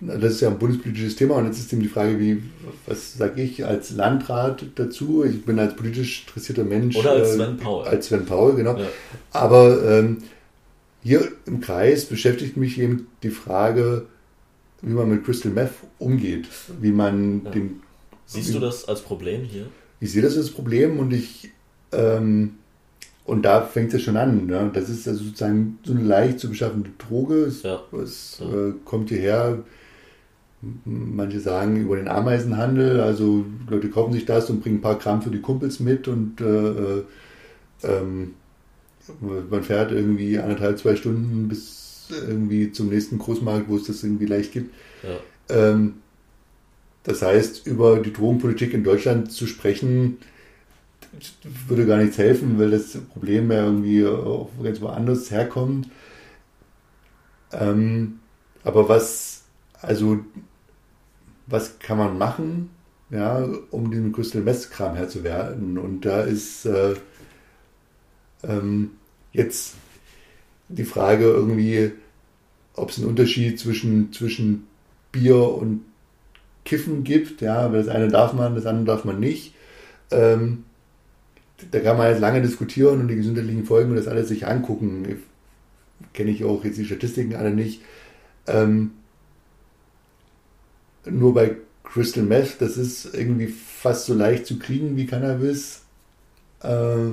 das 0.00 0.34
ist 0.34 0.40
ja 0.42 0.48
ein 0.48 0.58
bundespolitisches 0.58 1.16
Thema 1.16 1.34
und 1.36 1.46
jetzt 1.46 1.58
ist 1.58 1.72
eben 1.72 1.82
die 1.82 1.88
Frage, 1.88 2.20
wie, 2.20 2.40
was 2.86 3.14
sage 3.14 3.42
ich 3.42 3.66
als 3.66 3.90
Landrat 3.90 4.64
dazu? 4.76 5.24
Ich 5.24 5.44
bin 5.44 5.58
als 5.58 5.74
politisch 5.74 6.24
interessierter 6.24 6.62
Mensch. 6.62 6.94
Oder 6.96 7.12
als 7.12 7.30
äh, 7.30 7.34
Sven 7.34 7.56
Paul. 7.56 7.84
Als 7.84 8.06
Sven 8.06 8.24
Paul, 8.24 8.54
genau. 8.54 8.78
Ja. 8.78 8.86
Aber 9.32 9.82
ähm, 9.84 10.18
hier 11.02 11.32
im 11.46 11.60
Kreis 11.60 12.04
beschäftigt 12.04 12.56
mich 12.56 12.78
eben 12.78 13.08
die 13.24 13.30
Frage, 13.30 14.06
wie 14.82 14.92
man 14.92 15.10
mit 15.10 15.24
Crystal 15.24 15.50
Meth 15.50 15.72
umgeht, 15.98 16.46
wie 16.80 16.92
man 16.92 17.44
Ja. 17.44 17.50
den. 17.50 17.80
Siehst 18.26 18.54
du 18.54 18.60
das 18.60 18.86
als 18.86 19.00
Problem 19.00 19.42
hier? 19.42 19.66
Ich 20.00 20.12
sehe 20.12 20.22
das 20.22 20.36
als 20.36 20.50
Problem 20.50 20.98
und 21.00 21.12
ich 21.12 21.50
ähm, 21.90 22.58
und 23.28 23.42
da 23.42 23.62
fängt 23.62 23.92
es 23.94 24.02
schon 24.02 24.16
an. 24.16 24.46
Ne? 24.46 24.70
Das 24.72 24.88
ist 24.88 25.06
also 25.06 25.24
sozusagen 25.24 25.78
so 25.84 25.92
eine 25.92 26.02
leicht 26.02 26.40
zu 26.40 26.48
beschaffende 26.48 26.90
Droge. 26.98 27.34
Es, 27.44 27.62
Ja. 27.62 27.80
es 28.02 28.38
Ja. 28.40 28.68
äh, 28.68 28.72
kommt 28.84 29.10
hierher. 29.10 29.64
Manche 30.84 31.38
sagen 31.38 31.76
über 31.76 31.94
den 31.96 32.08
Ameisenhandel, 32.08 33.00
also 33.00 33.44
Leute 33.70 33.90
kaufen 33.90 34.12
sich 34.12 34.24
das 34.24 34.50
und 34.50 34.60
bringen 34.60 34.78
ein 34.78 34.80
paar 34.80 34.98
Gramm 34.98 35.22
für 35.22 35.30
die 35.30 35.40
Kumpels 35.40 35.78
mit 35.78 36.08
und 36.08 36.40
äh, 36.40 36.68
äh, 36.68 37.04
ähm, 37.84 38.34
man 39.20 39.62
fährt 39.62 39.92
irgendwie 39.92 40.38
anderthalb, 40.38 40.78
zwei 40.78 40.96
Stunden 40.96 41.48
bis 41.48 42.08
irgendwie 42.26 42.72
zum 42.72 42.88
nächsten 42.88 43.18
Großmarkt, 43.18 43.68
wo 43.68 43.76
es 43.76 43.84
das 43.86 44.02
irgendwie 44.02 44.26
leicht 44.26 44.52
gibt. 44.52 44.74
Ja. 45.02 45.18
Ähm, 45.56 45.94
das 47.04 47.22
heißt, 47.22 47.66
über 47.66 48.00
die 48.00 48.12
Drogenpolitik 48.12 48.74
in 48.74 48.84
Deutschland 48.84 49.32
zu 49.32 49.46
sprechen, 49.46 50.18
würde 51.66 51.86
gar 51.86 51.98
nichts 51.98 52.18
helfen, 52.18 52.58
weil 52.58 52.70
das 52.70 52.96
Problem 52.96 53.50
ja 53.50 53.64
irgendwie 53.64 54.06
auch 54.06 54.50
ganz 54.62 54.80
woanders 54.80 55.30
herkommt. 55.30 55.88
Ähm, 57.52 58.20
aber 58.64 58.88
was, 58.88 59.44
also, 59.80 60.18
was 61.46 61.78
kann 61.78 61.98
man 61.98 62.18
machen, 62.18 62.70
ja, 63.10 63.48
um 63.70 63.90
den 63.90 64.12
Crystal 64.12 64.42
Meth 64.42 64.70
Kram 64.70 64.96
Herr 64.96 65.08
zu 65.08 65.24
werden? 65.24 65.78
Und 65.78 66.04
da 66.04 66.22
ist 66.22 66.66
äh, 66.66 66.94
ähm, 68.42 68.90
jetzt 69.32 69.74
die 70.68 70.84
Frage 70.84 71.24
irgendwie, 71.24 71.92
ob 72.74 72.90
es 72.90 72.98
einen 72.98 73.08
Unterschied 73.08 73.58
zwischen, 73.58 74.12
zwischen 74.12 74.66
Bier 75.12 75.36
und 75.38 75.84
Kiffen 76.64 77.02
gibt, 77.02 77.40
ja, 77.40 77.72
weil 77.72 77.82
das 77.82 77.88
eine 77.88 78.08
darf 78.08 78.34
man, 78.34 78.54
das 78.54 78.66
andere 78.66 78.96
darf 78.96 79.04
man 79.04 79.20
nicht. 79.20 79.54
Ähm, 80.10 80.64
da 81.70 81.80
kann 81.80 81.96
man 81.96 82.10
jetzt 82.10 82.20
lange 82.20 82.42
diskutieren 82.42 83.00
und 83.00 83.08
die 83.08 83.16
gesundheitlichen 83.16 83.64
Folgen 83.64 83.90
und 83.90 83.96
das 83.96 84.08
alles 84.08 84.28
sich 84.28 84.46
angucken. 84.46 85.22
Kenne 86.12 86.30
ich 86.30 86.44
auch 86.44 86.64
jetzt 86.64 86.78
die 86.78 86.84
Statistiken 86.84 87.34
alle 87.34 87.50
nicht. 87.50 87.82
Ähm, 88.46 88.92
nur 91.04 91.34
bei 91.34 91.56
Crystal 91.84 92.22
Meth, 92.22 92.56
das 92.60 92.76
ist 92.76 93.14
irgendwie 93.14 93.48
fast 93.48 94.06
so 94.06 94.14
leicht 94.14 94.46
zu 94.46 94.58
kriegen 94.58 94.96
wie 94.96 95.06
Cannabis. 95.06 95.82
Äh, 96.62 97.12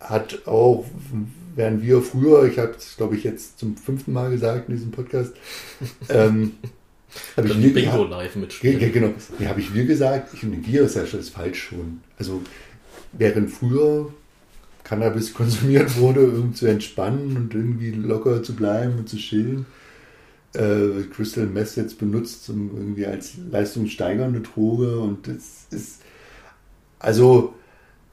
hat 0.00 0.46
auch, 0.46 0.84
während 1.54 1.82
wir 1.82 2.02
früher, 2.02 2.44
ich 2.44 2.58
habe 2.58 2.74
es 2.76 2.96
glaube 2.96 3.16
ich 3.16 3.24
jetzt 3.24 3.58
zum 3.58 3.76
fünften 3.76 4.12
Mal 4.12 4.30
gesagt 4.30 4.68
in 4.68 4.74
diesem 4.74 4.90
Podcast, 4.90 5.32
ähm, 6.08 6.54
habe 7.36 7.48
ich 7.48 7.62
wir 7.62 7.74
Bingo 7.74 8.04
live 8.04 8.36
mitspielen. 8.36 8.92
Genau. 8.92 9.12
Ja, 9.38 9.48
habe 9.48 9.60
ich 9.60 9.74
wir 9.74 9.84
gesagt? 9.84 10.32
Ich 10.32 10.40
finde, 10.40 10.66
wir 10.66 10.82
ist 10.82 10.96
ja 10.96 11.06
schon 11.06 11.22
falsch 11.22 11.68
schon. 11.68 12.00
Also, 12.18 12.42
während 13.12 13.50
früher 13.50 14.12
Cannabis 14.84 15.34
konsumiert 15.34 15.96
wurde, 15.98 16.30
um 16.30 16.54
zu 16.54 16.66
entspannen 16.66 17.36
und 17.36 17.54
irgendwie 17.54 17.90
locker 17.90 18.42
zu 18.42 18.54
bleiben 18.54 18.98
und 18.98 19.08
zu 19.08 19.16
chillen, 19.16 19.66
äh, 20.54 21.02
Crystal 21.14 21.46
Meth 21.46 21.76
jetzt 21.76 21.98
benutzt, 21.98 22.48
um 22.50 22.76
irgendwie 22.76 23.06
als 23.06 23.34
leistungssteigernde 23.50 24.40
Droge 24.40 24.98
und 24.98 25.26
das 25.28 25.66
ist 25.70 26.02
also 26.98 27.54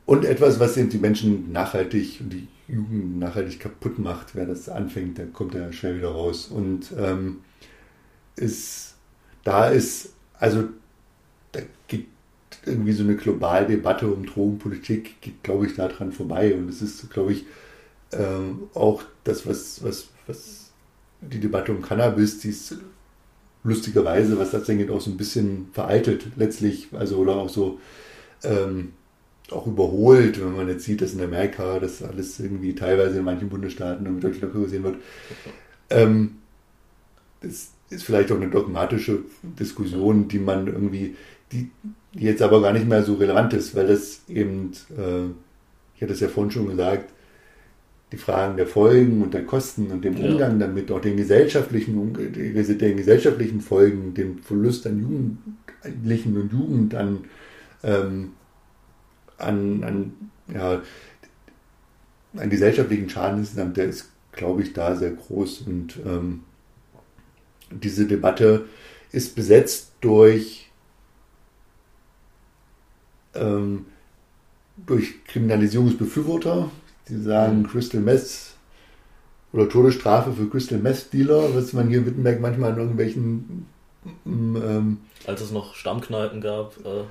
und 0.05 0.25
etwas, 0.25 0.59
was 0.59 0.75
eben 0.75 0.89
die 0.89 0.97
Menschen 0.97 1.51
nachhaltig 1.51 2.19
und 2.21 2.33
die 2.33 2.47
Jugend 2.67 3.19
nachhaltig 3.19 3.59
kaputt 3.59 3.99
macht, 3.99 4.33
wer 4.33 4.47
das 4.47 4.67
anfängt, 4.67 5.19
dann 5.19 5.33
kommt 5.33 5.53
er 5.53 5.71
schnell 5.71 5.97
wieder 5.97 6.09
raus. 6.09 6.47
Und 6.47 6.91
ähm, 6.97 7.41
ist 8.35 8.95
da 9.43 9.67
ist 9.67 10.13
also 10.39 10.63
da 11.51 11.59
irgendwie 12.69 12.93
so 12.93 13.03
eine 13.03 13.15
globale 13.15 13.67
Debatte 13.67 14.07
um 14.07 14.25
Drogenpolitik 14.25 15.21
geht, 15.21 15.43
glaube 15.43 15.65
ich, 15.65 15.75
daran 15.75 16.11
vorbei 16.11 16.55
und 16.55 16.69
es 16.69 16.81
ist, 16.81 17.09
glaube 17.09 17.33
ich, 17.33 17.45
ähm, 18.11 18.69
auch 18.73 19.03
das, 19.23 19.45
was, 19.45 19.83
was, 19.83 20.07
was 20.27 20.71
die 21.21 21.39
Debatte 21.39 21.71
um 21.71 21.81
Cannabis, 21.81 22.39
die 22.39 22.49
ist 22.49 22.77
lustigerweise, 23.63 24.39
was 24.39 24.51
das 24.51 24.69
angeht, 24.69 24.89
auch 24.89 25.01
so 25.01 25.11
ein 25.11 25.17
bisschen 25.17 25.67
veraltet 25.73 26.25
letztlich, 26.37 26.87
also 26.93 27.17
oder 27.17 27.35
auch 27.35 27.49
so 27.49 27.79
ähm, 28.43 28.93
auch 29.51 29.67
überholt, 29.67 30.39
wenn 30.39 30.55
man 30.55 30.67
jetzt 30.67 30.85
sieht, 30.85 31.01
dass 31.01 31.13
in 31.13 31.21
Amerika 31.21 31.79
das 31.79 32.03
alles 32.03 32.39
irgendwie 32.39 32.75
teilweise 32.75 33.19
in 33.19 33.25
manchen 33.25 33.49
Bundesstaaten 33.49 34.05
irgendwie 34.05 34.21
deutlich 34.21 34.41
locker 34.41 34.59
gesehen 34.59 34.83
wird. 34.83 34.97
Ähm, 35.89 36.37
das 37.41 37.71
ist 37.89 38.03
vielleicht 38.03 38.31
auch 38.31 38.37
eine 38.37 38.49
dogmatische 38.49 39.19
Diskussion, 39.41 40.27
die 40.27 40.39
man 40.39 40.67
irgendwie, 40.67 41.15
die, 41.51 41.71
jetzt 42.13 42.41
aber 42.41 42.61
gar 42.61 42.73
nicht 42.73 42.87
mehr 42.87 43.03
so 43.03 43.15
relevant 43.15 43.53
ist, 43.53 43.75
weil 43.75 43.87
das 43.87 44.21
eben, 44.27 44.71
äh, 44.97 45.25
ich 45.95 46.01
hatte 46.01 46.13
es 46.13 46.19
ja 46.19 46.27
vorhin 46.27 46.51
schon 46.51 46.67
gesagt, 46.67 47.11
die 48.11 48.17
Fragen 48.17 48.57
der 48.57 48.67
Folgen 48.67 49.21
und 49.21 49.33
der 49.33 49.45
Kosten 49.45 49.87
und 49.91 50.03
dem 50.03 50.15
Umgang 50.15 50.59
ja. 50.59 50.67
damit, 50.67 50.91
auch 50.91 51.01
den 51.01 51.17
gesellschaftlichen, 51.17 52.13
den 52.13 52.97
gesellschaftlichen 52.97 53.61
Folgen, 53.61 54.13
den 54.15 54.39
Verlust 54.39 54.87
an 54.87 55.37
Jugendlichen 55.83 56.35
und 56.35 56.51
Jugend, 56.51 56.95
an, 56.95 57.19
ähm, 57.83 58.31
an, 59.37 59.83
an, 59.83 60.13
ja, 60.51 60.81
an 62.35 62.49
gesellschaftlichen 62.49 63.09
Schaden 63.09 63.39
insgesamt, 63.39 63.77
der 63.77 63.85
ist, 63.85 64.09
glaube 64.31 64.63
ich, 64.63 64.73
da 64.73 64.95
sehr 64.95 65.11
groß. 65.11 65.61
Und 65.61 65.99
ähm, 66.05 66.41
diese 67.71 68.07
Debatte 68.07 68.65
ist 69.11 69.35
besetzt 69.35 69.93
durch, 70.01 70.68
ähm, 73.35 73.85
durch 74.85 75.23
Kriminalisierungsbefürworter, 75.25 76.69
die 77.07 77.21
sagen, 77.21 77.59
mhm. 77.59 77.67
Crystal 77.67 78.01
Meth 78.01 78.51
oder 79.51 79.67
Todesstrafe 79.67 80.33
für 80.33 80.47
Crystal 80.47 80.79
Meth 80.79 81.11
Dealer, 81.11 81.55
was 81.55 81.73
man 81.73 81.89
hier 81.89 81.99
in 81.99 82.05
Wittenberg 82.05 82.39
manchmal 82.39 82.73
in 82.73 82.77
irgendwelchen. 82.77 83.65
Mm, 84.23 84.55
ähm, 84.55 84.97
Als 85.25 85.41
es 85.41 85.51
noch 85.51 85.75
Stammkneipen 85.75 86.39
gab. 86.41 86.75
Äh 86.85 87.03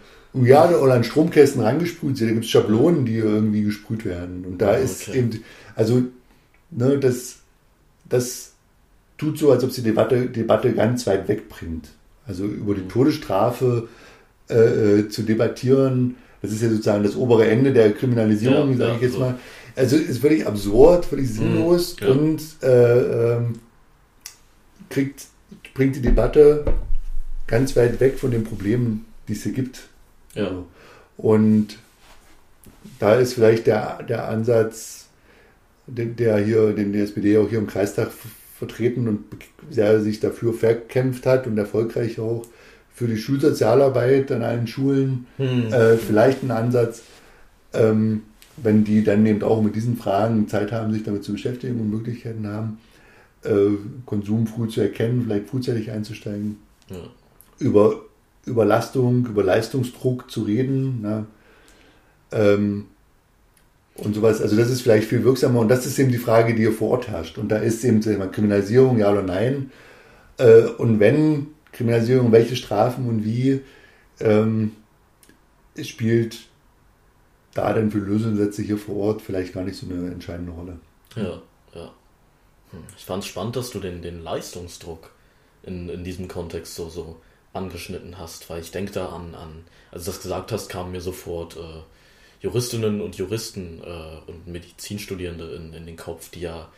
ja, 0.46 0.68
oder 0.70 0.94
an 0.94 1.04
Stromkästen 1.04 1.62
rangesprüht. 1.62 2.20
Da 2.20 2.26
gibt 2.26 2.44
es 2.44 2.50
Schablonen, 2.50 3.04
die 3.04 3.16
irgendwie 3.16 3.62
gesprüht 3.62 4.04
werden. 4.04 4.44
Und 4.44 4.58
da 4.58 4.72
okay. 4.72 4.84
ist 4.84 5.08
eben, 5.08 5.42
also, 5.74 6.02
ne, 6.70 6.98
das, 6.98 7.40
das 8.08 8.52
tut 9.16 9.38
so, 9.38 9.50
als 9.50 9.64
ob 9.64 9.72
sie 9.72 9.82
die 9.82 9.88
Debatte, 9.88 10.26
Debatte 10.26 10.72
ganz 10.74 11.06
weit 11.06 11.28
wegbringt. 11.28 11.88
Also 12.26 12.44
über 12.44 12.74
die 12.74 12.82
mhm. 12.82 12.90
Todesstrafe 12.90 13.88
äh, 14.50 15.00
äh, 15.00 15.08
zu 15.08 15.22
debattieren, 15.22 16.16
das 16.42 16.52
ist 16.52 16.62
ja 16.62 16.68
sozusagen 16.70 17.02
das 17.02 17.16
obere 17.16 17.48
Ende 17.48 17.72
der 17.72 17.92
Kriminalisierung, 17.92 18.72
ja, 18.72 18.76
sage 18.76 18.90
ja, 18.90 18.96
ich 18.96 19.02
jetzt 19.02 19.14
so. 19.14 19.20
mal 19.20 19.34
also 19.78 19.96
ist 19.96 20.18
völlig 20.18 20.46
absurd, 20.46 21.04
völlig 21.04 21.30
sinnlos 21.30 21.96
mhm, 22.00 22.06
ja. 22.06 22.12
und 22.12 22.42
äh, 22.62 23.34
ähm, 23.36 23.60
kriegt, 24.90 25.26
bringt 25.72 25.96
die 25.96 26.02
Debatte 26.02 26.64
ganz 27.46 27.76
weit 27.76 28.00
weg 28.00 28.18
von 28.18 28.32
den 28.32 28.42
Problemen, 28.42 29.06
die 29.28 29.34
es 29.34 29.44
hier 29.44 29.52
gibt. 29.52 29.88
Ja. 30.34 30.50
Und 31.16 31.78
da 32.98 33.14
ist 33.14 33.34
vielleicht 33.34 33.68
der, 33.68 34.02
der 34.02 34.28
Ansatz, 34.28 35.06
der 35.86 36.38
hier, 36.38 36.72
den 36.72 36.92
die 36.92 37.00
SPD 37.00 37.38
auch 37.38 37.48
hier 37.48 37.58
im 37.58 37.68
Kreistag 37.68 38.10
vertreten 38.58 39.06
und 39.06 39.24
sehr 39.70 40.00
sich 40.00 40.18
dafür 40.18 40.52
verkämpft 40.52 41.24
hat 41.24 41.46
und 41.46 41.56
erfolgreich 41.56 42.18
auch 42.18 42.44
für 42.98 43.06
die 43.06 43.16
Schulsozialarbeit 43.16 44.32
an 44.32 44.42
allen 44.42 44.66
Schulen, 44.66 45.26
hm. 45.36 45.72
äh, 45.72 45.96
vielleicht 45.96 46.42
ein 46.42 46.50
Ansatz, 46.50 47.02
ähm, 47.72 48.22
wenn 48.56 48.82
die 48.82 49.04
dann 49.04 49.24
eben 49.24 49.40
auch 49.44 49.62
mit 49.62 49.76
diesen 49.76 49.96
Fragen 49.96 50.48
Zeit 50.48 50.72
haben, 50.72 50.92
sich 50.92 51.04
damit 51.04 51.22
zu 51.22 51.30
beschäftigen 51.30 51.80
und 51.80 51.90
Möglichkeiten 51.90 52.48
haben, 52.48 52.78
äh, 53.44 53.76
Konsum 54.04 54.48
früh 54.48 54.66
zu 54.66 54.80
erkennen, 54.80 55.22
vielleicht 55.24 55.48
frühzeitig 55.48 55.92
einzusteigen, 55.92 56.56
ja. 56.90 56.96
über 57.60 58.00
Überlastung, 58.46 59.26
über 59.26 59.44
Leistungsdruck 59.44 60.28
zu 60.28 60.42
reden 60.42 61.02
ne? 61.02 61.26
ähm, 62.32 62.86
und 63.94 64.12
sowas. 64.12 64.42
Also 64.42 64.56
das 64.56 64.70
ist 64.70 64.80
vielleicht 64.80 65.06
viel 65.06 65.22
wirksamer 65.22 65.60
und 65.60 65.68
das 65.68 65.86
ist 65.86 66.00
eben 66.00 66.10
die 66.10 66.18
Frage, 66.18 66.52
die 66.52 66.62
hier 66.62 66.72
vor 66.72 66.90
Ort 66.90 67.06
herrscht. 67.06 67.38
Und 67.38 67.50
da 67.50 67.58
ist 67.58 67.84
eben 67.84 68.00
Kriminalisierung, 68.32 68.98
ja 68.98 69.12
oder 69.12 69.22
nein. 69.22 69.70
Äh, 70.38 70.62
und 70.78 70.98
wenn 70.98 71.46
Kriminalisierung, 71.78 72.32
welche 72.32 72.56
Strafen 72.56 73.08
und 73.08 73.24
wie, 73.24 73.60
ähm, 74.18 74.72
spielt 75.80 76.38
da 77.54 77.72
denn 77.72 77.92
für 77.92 77.98
Lösungsansätze 77.98 78.62
hier 78.62 78.78
vor 78.78 78.96
Ort 78.96 79.22
vielleicht 79.22 79.52
gar 79.54 79.62
nicht 79.62 79.76
so 79.76 79.86
eine 79.86 80.10
entscheidende 80.10 80.50
Rolle. 80.52 80.80
Ja, 81.14 81.40
ja. 81.72 81.92
Hm. 82.72 82.80
Ich 82.96 83.04
fand 83.04 83.22
es 83.22 83.28
spannend, 83.28 83.54
dass 83.54 83.70
du 83.70 83.78
den, 83.78 84.02
den 84.02 84.24
Leistungsdruck 84.24 85.12
in, 85.62 85.88
in 85.88 86.02
diesem 86.02 86.26
Kontext 86.26 86.74
so, 86.74 86.88
so 86.88 87.20
angeschnitten 87.52 88.18
hast, 88.18 88.50
weil 88.50 88.60
ich 88.60 88.72
denke 88.72 88.92
da 88.92 89.10
an, 89.10 89.36
an, 89.36 89.64
als 89.92 90.04
du 90.04 90.10
das 90.10 90.20
gesagt 90.20 90.50
hast, 90.50 90.68
kamen 90.68 90.90
mir 90.90 91.00
sofort 91.00 91.56
äh, 91.56 91.82
Juristinnen 92.40 93.00
und 93.00 93.16
Juristen 93.16 93.80
äh, 93.84 94.30
und 94.30 94.48
Medizinstudierende 94.48 95.54
in, 95.54 95.72
in 95.74 95.86
den 95.86 95.96
Kopf, 95.96 96.28
die 96.30 96.40
ja 96.40 96.70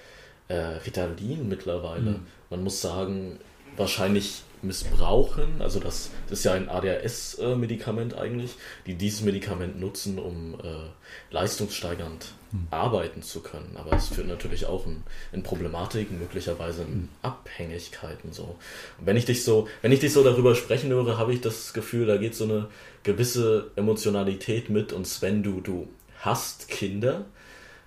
äh, 0.48 0.54
Ritalin 0.54 1.48
mittlerweile, 1.48 2.10
mhm. 2.10 2.26
man 2.50 2.62
muss 2.62 2.82
sagen, 2.82 3.38
wahrscheinlich 3.76 4.42
missbrauchen. 4.62 5.60
Also 5.60 5.80
das, 5.80 6.10
das 6.28 6.40
ist 6.40 6.44
ja 6.44 6.52
ein 6.52 6.68
ADHS-Medikament 6.68 8.16
eigentlich, 8.16 8.52
die 8.86 8.94
dieses 8.94 9.22
Medikament 9.22 9.80
nutzen, 9.80 10.18
um 10.18 10.54
äh, 10.54 10.88
leistungssteigernd 11.30 12.32
hm. 12.50 12.66
arbeiten 12.70 13.22
zu 13.22 13.40
können. 13.40 13.76
Aber 13.76 13.96
es 13.96 14.08
führt 14.08 14.28
natürlich 14.28 14.66
auch 14.66 14.86
in, 14.86 15.02
in 15.32 15.42
Problematiken, 15.42 16.18
möglicherweise 16.18 16.82
in 16.82 16.88
hm. 16.88 17.08
Abhängigkeiten 17.22 18.32
so. 18.32 18.56
Und 18.98 19.06
wenn 19.06 19.16
ich 19.16 19.24
dich 19.24 19.44
so, 19.44 19.68
wenn 19.82 19.92
ich 19.92 20.00
dich 20.00 20.12
so 20.12 20.22
darüber 20.22 20.54
sprechen 20.54 20.90
höre, 20.90 21.18
habe 21.18 21.32
ich 21.32 21.40
das 21.40 21.72
Gefühl, 21.72 22.06
da 22.06 22.16
geht 22.16 22.34
so 22.34 22.44
eine 22.44 22.68
gewisse 23.02 23.70
Emotionalität 23.76 24.70
mit. 24.70 24.92
Und 24.92 25.06
Sven, 25.06 25.42
du, 25.42 25.60
du 25.60 25.88
hast 26.20 26.68
Kinder. 26.68 27.24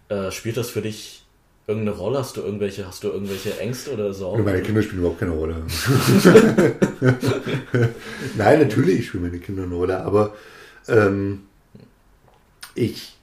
Äh, 0.10 0.32
spielt 0.32 0.58
das 0.58 0.70
für 0.70 0.82
dich 0.82 1.23
irgendeine 1.68 1.98
Rolle? 1.98 2.20
Hast 2.20 2.38
du 2.38 2.42
irgendwelche, 2.42 2.86
hast 2.86 3.04
du 3.04 3.10
irgendwelche 3.10 3.60
Ängste 3.60 3.94
oder 3.94 4.14
Sorgen? 4.14 4.44
Meine 4.44 4.62
Kinder 4.62 4.82
spielen 4.82 5.00
überhaupt 5.00 5.20
keine 5.20 5.32
Rolle. 5.32 5.56
Nein, 8.38 8.60
natürlich 8.60 9.08
spielen 9.08 9.24
meine 9.24 9.40
Kinder 9.40 9.64
eine 9.64 9.76
Rolle, 9.76 10.04
aber 10.04 10.36
ähm, 10.88 11.44
ich, 12.76 13.18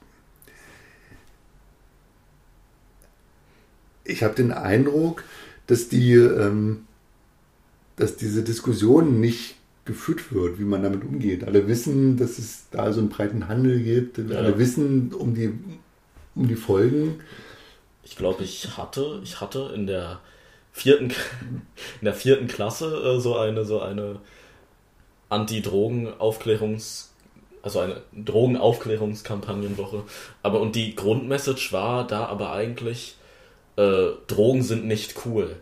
ich 4.03 4.23
habe 4.23 4.33
den 4.35 4.51
Eindruck, 4.51 5.23
dass 5.67 5.89
die, 5.89 6.13
ähm, 6.13 6.85
dass 7.95 8.17
diese 8.17 8.43
Diskussion 8.43 9.19
nicht 9.19 9.55
geführt 9.85 10.33
wird, 10.33 10.59
wie 10.59 10.63
man 10.63 10.83
damit 10.83 11.03
umgeht. 11.03 11.43
Alle 11.43 11.67
wissen, 11.67 12.17
dass 12.17 12.39
es 12.39 12.65
da 12.71 12.91
so 12.93 12.99
einen 13.01 13.09
breiten 13.09 13.47
Handel 13.47 13.81
gibt. 13.81 14.17
Ja. 14.17 14.37
Alle 14.37 14.57
wissen 14.57 15.13
um 15.13 15.33
die, 15.33 15.53
um 16.35 16.47
die 16.47 16.55
Folgen 16.55 17.19
ich 18.11 18.17
glaube, 18.17 18.43
ich 18.43 18.75
hatte, 18.75 19.21
ich 19.23 19.39
hatte 19.39 19.71
in 19.73 19.87
der 19.87 20.19
vierten, 20.73 21.13
in 22.01 22.05
der 22.05 22.13
vierten 22.13 22.47
Klasse 22.47 22.87
äh, 22.87 23.21
so 23.21 23.37
eine, 23.37 23.63
so 23.63 23.79
eine 23.79 24.19
Anti-Drogen-Aufklärungs- 25.29 27.07
also 27.63 27.79
eine 27.79 28.01
Drogenaufklärungskampagnenwoche. 28.11 30.03
Aber 30.43 30.59
und 30.59 30.75
die 30.75 30.93
Grundmessage 30.93 31.71
war 31.71 32.05
da 32.05 32.25
aber 32.25 32.51
eigentlich, 32.51 33.15
äh, 33.77 34.07
Drogen 34.27 34.63
sind 34.63 34.85
nicht 34.85 35.25
cool. 35.25 35.55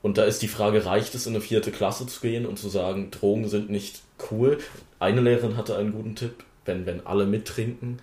Und 0.00 0.18
da 0.18 0.24
ist 0.24 0.42
die 0.42 0.48
Frage, 0.48 0.84
reicht 0.84 1.14
es 1.14 1.26
in 1.26 1.34
eine 1.34 1.42
vierte 1.42 1.70
Klasse 1.70 2.08
zu 2.08 2.20
gehen 2.20 2.46
und 2.46 2.58
zu 2.58 2.68
sagen, 2.68 3.12
Drogen 3.12 3.48
sind 3.48 3.70
nicht 3.70 4.00
cool? 4.30 4.58
Eine 4.98 5.20
Lehrerin 5.20 5.56
hatte 5.56 5.76
einen 5.76 5.92
guten 5.92 6.16
Tipp, 6.16 6.42
wenn, 6.64 6.84
wenn 6.86 7.06
alle 7.06 7.26
mittrinken, 7.26 8.00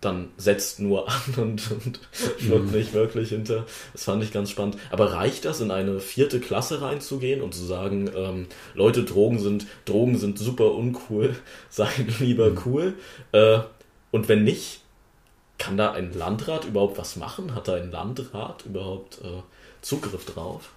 dann 0.00 0.30
setzt 0.36 0.80
nur 0.80 1.08
an 1.10 1.34
und, 1.36 1.70
und 1.70 2.00
schluckt 2.38 2.72
mhm. 2.72 2.78
nicht 2.78 2.92
wirklich 2.92 3.30
hinter. 3.30 3.66
Das 3.92 4.04
fand 4.04 4.22
ich 4.22 4.32
ganz 4.32 4.50
spannend. 4.50 4.76
Aber 4.90 5.12
reicht 5.12 5.44
das, 5.44 5.60
in 5.60 5.70
eine 5.70 6.00
vierte 6.00 6.40
Klasse 6.40 6.80
reinzugehen 6.80 7.42
und 7.42 7.54
zu 7.54 7.64
sagen, 7.64 8.10
ähm, 8.14 8.46
Leute, 8.74 9.04
Drogen 9.04 9.38
sind, 9.38 9.66
Drogen 9.84 10.18
sind 10.18 10.38
super 10.38 10.72
uncool, 10.72 11.36
seid 11.70 12.20
lieber 12.20 12.50
mhm. 12.50 12.58
cool? 12.64 12.94
Äh, 13.32 13.60
und 14.10 14.28
wenn 14.28 14.44
nicht, 14.44 14.80
kann 15.58 15.76
da 15.76 15.92
ein 15.92 16.14
Landrat 16.14 16.64
überhaupt 16.64 16.96
was 16.96 17.16
machen? 17.16 17.54
Hat 17.54 17.68
da 17.68 17.74
ein 17.74 17.90
Landrat 17.90 18.64
überhaupt 18.64 19.20
äh, 19.22 19.42
Zugriff 19.82 20.24
drauf? 20.24 20.70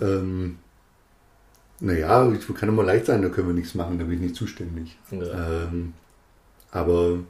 Ähm, 0.00 0.58
naja, 1.80 2.32
ich 2.32 2.54
kann 2.54 2.68
immer 2.68 2.82
leicht 2.82 3.06
sein, 3.06 3.22
da 3.22 3.28
können 3.28 3.48
wir 3.48 3.54
nichts 3.54 3.74
machen, 3.74 3.98
da 3.98 4.04
bin 4.04 4.14
ich 4.14 4.20
nicht 4.20 4.36
zuständig. 4.36 4.98
Ja. 5.10 5.64
Ähm, 5.64 5.94
aber 6.70 7.20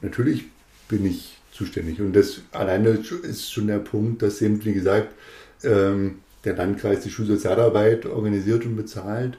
natürlich 0.00 0.46
bin 0.88 1.04
ich 1.04 1.38
zuständig. 1.52 2.00
Und 2.00 2.14
das 2.14 2.40
alleine 2.52 2.90
ist 2.90 3.52
schon 3.52 3.66
der 3.66 3.80
Punkt, 3.80 4.22
dass 4.22 4.40
eben, 4.40 4.64
wie 4.64 4.72
gesagt, 4.72 5.14
ähm, 5.62 6.20
der 6.44 6.56
Landkreis 6.56 7.00
die 7.00 7.10
Schulsozialarbeit 7.10 8.06
organisiert 8.06 8.64
und 8.64 8.76
bezahlt. 8.76 9.38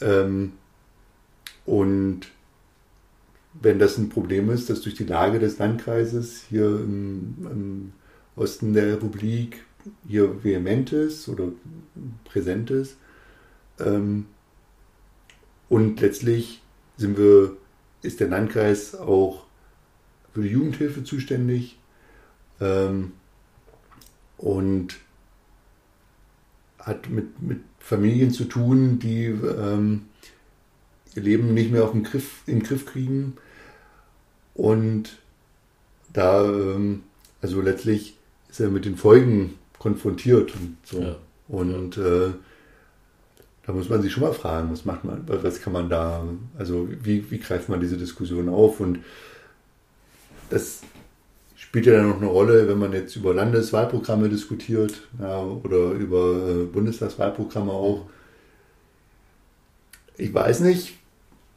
Ähm, 0.00 0.52
und 1.66 2.20
wenn 3.60 3.78
das 3.78 3.98
ein 3.98 4.08
Problem 4.08 4.50
ist, 4.50 4.70
dass 4.70 4.82
durch 4.82 4.94
die 4.94 5.04
Lage 5.04 5.38
des 5.38 5.58
Landkreises 5.58 6.44
hier 6.48 6.66
im, 6.66 7.34
im 7.50 7.92
Osten 8.36 8.72
der 8.72 8.94
Republik 8.94 9.64
hier 10.06 10.44
vehement 10.44 10.92
ist 10.92 11.28
oder 11.28 11.48
präsent 12.24 12.70
ist, 12.70 12.96
und 15.68 16.00
letztlich 16.00 16.62
sind 16.96 17.16
wir, 17.18 17.56
ist 18.02 18.20
der 18.20 18.28
Landkreis 18.28 18.94
auch 18.94 19.44
für 20.32 20.42
die 20.42 20.48
Jugendhilfe 20.48 21.04
zuständig 21.04 21.78
ähm, 22.60 23.12
und 24.36 24.96
hat 26.78 27.08
mit, 27.10 27.42
mit 27.42 27.60
Familien 27.78 28.30
zu 28.30 28.44
tun, 28.44 28.98
die 28.98 29.26
ähm, 29.26 30.06
ihr 31.14 31.22
Leben 31.22 31.54
nicht 31.54 31.70
mehr 31.70 31.84
auf 31.84 31.92
den 31.92 32.04
Griff, 32.04 32.42
in 32.46 32.60
den 32.60 32.62
Griff 32.62 32.86
kriegen. 32.86 33.36
Und 34.54 35.18
da, 36.12 36.44
ähm, 36.44 37.02
also 37.40 37.60
letztlich 37.60 38.16
ist 38.48 38.60
er 38.60 38.70
mit 38.70 38.84
den 38.84 38.96
Folgen 38.96 39.54
konfrontiert 39.78 40.54
und 40.54 40.76
so. 40.84 41.00
Ja. 41.00 41.16
Und 41.48 41.96
Äh, 41.96 42.30
da 43.68 43.74
muss 43.74 43.90
man 43.90 44.00
sich 44.00 44.10
schon 44.10 44.22
mal 44.22 44.32
fragen, 44.32 44.72
was 44.72 44.86
macht 44.86 45.04
man, 45.04 45.24
was 45.26 45.60
kann 45.60 45.74
man 45.74 45.90
da, 45.90 46.24
also 46.56 46.88
wie, 47.02 47.30
wie 47.30 47.38
greift 47.38 47.68
man 47.68 47.82
diese 47.82 47.98
Diskussion 47.98 48.48
auf? 48.48 48.80
Und 48.80 49.00
das 50.48 50.80
spielt 51.54 51.84
ja 51.84 51.92
dann 51.92 52.08
noch 52.08 52.16
eine 52.16 52.28
Rolle, 52.28 52.66
wenn 52.66 52.78
man 52.78 52.94
jetzt 52.94 53.14
über 53.14 53.34
Landeswahlprogramme 53.34 54.30
diskutiert 54.30 55.02
ja, 55.20 55.42
oder 55.42 55.90
über 55.90 56.48
äh, 56.48 56.64
Bundestagswahlprogramme 56.64 57.70
auch. 57.70 58.08
Ich 60.16 60.32
weiß 60.32 60.60
nicht, 60.60 60.94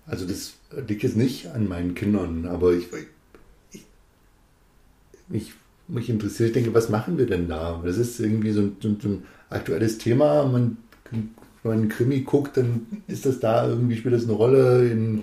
also 0.06 0.28
das 0.28 0.56
liegt 0.86 1.04
jetzt 1.04 1.16
nicht 1.16 1.48
an 1.52 1.70
meinen 1.70 1.96
Kindern, 1.96 2.46
aber 2.46 2.74
ich, 2.74 2.90
ich 3.72 3.86
mich, 5.30 5.54
mich 5.88 6.10
interessiert, 6.10 6.50
ich 6.50 6.56
denke, 6.56 6.74
was 6.74 6.90
machen 6.90 7.18
wir 7.18 7.26
denn 7.26 7.48
da? 7.48 7.82
Das 7.86 7.98
ist 7.98 8.20
irgendwie 8.20 8.52
so 8.52 8.64
ein, 8.64 8.76
so 8.82 8.90
ein 8.90 9.24
aktuelles 9.50 9.98
Thema. 9.98 10.46
Man, 10.46 10.76
wenn 11.64 11.72
man 11.72 11.80
einen 11.82 11.90
Krimi 11.90 12.22
guckt, 12.22 12.58
dann 12.58 12.88
ist 13.08 13.26
das 13.26 13.40
da 13.40 13.68
irgendwie, 13.68 13.98
spielt 13.98 14.16
das 14.16 14.24
eine 14.24 14.34
Rolle. 14.34 14.90
In, 14.90 15.22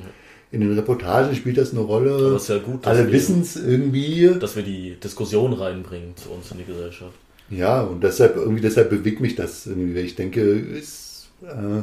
in 0.51 0.61
den 0.61 0.73
Reportagen 0.75 1.35
spielt 1.35 1.59
das 1.59 1.73
eine 1.73 1.81
Rolle. 1.81 2.15
Aber 2.15 2.37
es 2.37 2.43
ist 2.43 2.49
ja 2.49 2.59
gut, 2.59 2.87
dass 2.87 2.97
Alle 2.97 3.13
wissen 3.13 3.43
es 3.43 3.57
irgendwie. 3.57 4.31
Dass 4.39 4.57
wir 4.57 4.63
die 4.63 4.97
Diskussion 5.03 5.53
reinbringen 5.53 6.17
zu 6.17 6.31
uns 6.31 6.51
in 6.53 6.59
die 6.59 6.65
Gesellschaft. 6.65 7.15
Ja, 7.51 7.83
und 7.83 8.03
deshalb 8.05 8.37
irgendwie 8.37 8.61
deshalb 8.61 8.91
bewegt 8.91 9.21
mich 9.21 9.35
das 9.35 9.67
irgendwie, 9.67 9.95
weil 9.95 10.05
ich 10.05 10.17
denke, 10.17 10.43
es 10.43 11.29
äh, 11.43 11.83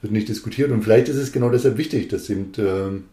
wird 0.00 0.12
nicht 0.12 0.28
diskutiert 0.28 0.70
und 0.70 0.82
vielleicht 0.82 1.08
ist 1.08 1.16
es 1.16 1.32
genau 1.32 1.50
deshalb 1.50 1.76
wichtig, 1.76 2.08
dass 2.08 2.30
eben 2.30 2.52
ähm, 2.58 3.04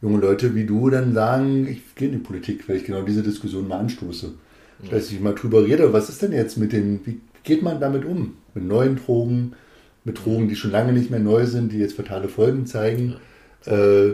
junge 0.00 0.18
Leute 0.18 0.54
wie 0.54 0.64
du 0.64 0.88
dann 0.88 1.14
sagen, 1.14 1.66
ich 1.68 1.94
gehe 1.94 2.08
in 2.08 2.14
die 2.14 2.20
Politik, 2.20 2.68
weil 2.68 2.76
ich 2.76 2.84
genau 2.84 3.02
diese 3.02 3.22
Diskussion 3.22 3.68
mal 3.68 3.80
anstoße. 3.80 4.32
Dass 4.90 5.10
ich 5.10 5.20
mal 5.20 5.34
drüber 5.34 5.64
rede, 5.64 5.94
was 5.94 6.10
ist 6.10 6.20
denn 6.20 6.32
jetzt 6.32 6.58
mit 6.58 6.72
den, 6.72 7.00
wie 7.06 7.18
geht 7.46 7.62
man 7.62 7.80
damit 7.80 8.04
um? 8.04 8.34
Mit 8.52 8.64
neuen 8.64 8.96
Drogen, 8.96 9.52
mit 10.04 10.24
Drogen, 10.24 10.48
die 10.48 10.56
schon 10.56 10.70
lange 10.70 10.92
nicht 10.92 11.10
mehr 11.10 11.20
neu 11.20 11.46
sind, 11.46 11.72
die 11.72 11.78
jetzt 11.78 11.96
fatale 11.96 12.28
Folgen 12.28 12.66
zeigen. 12.66 13.16
Äh, 13.66 14.10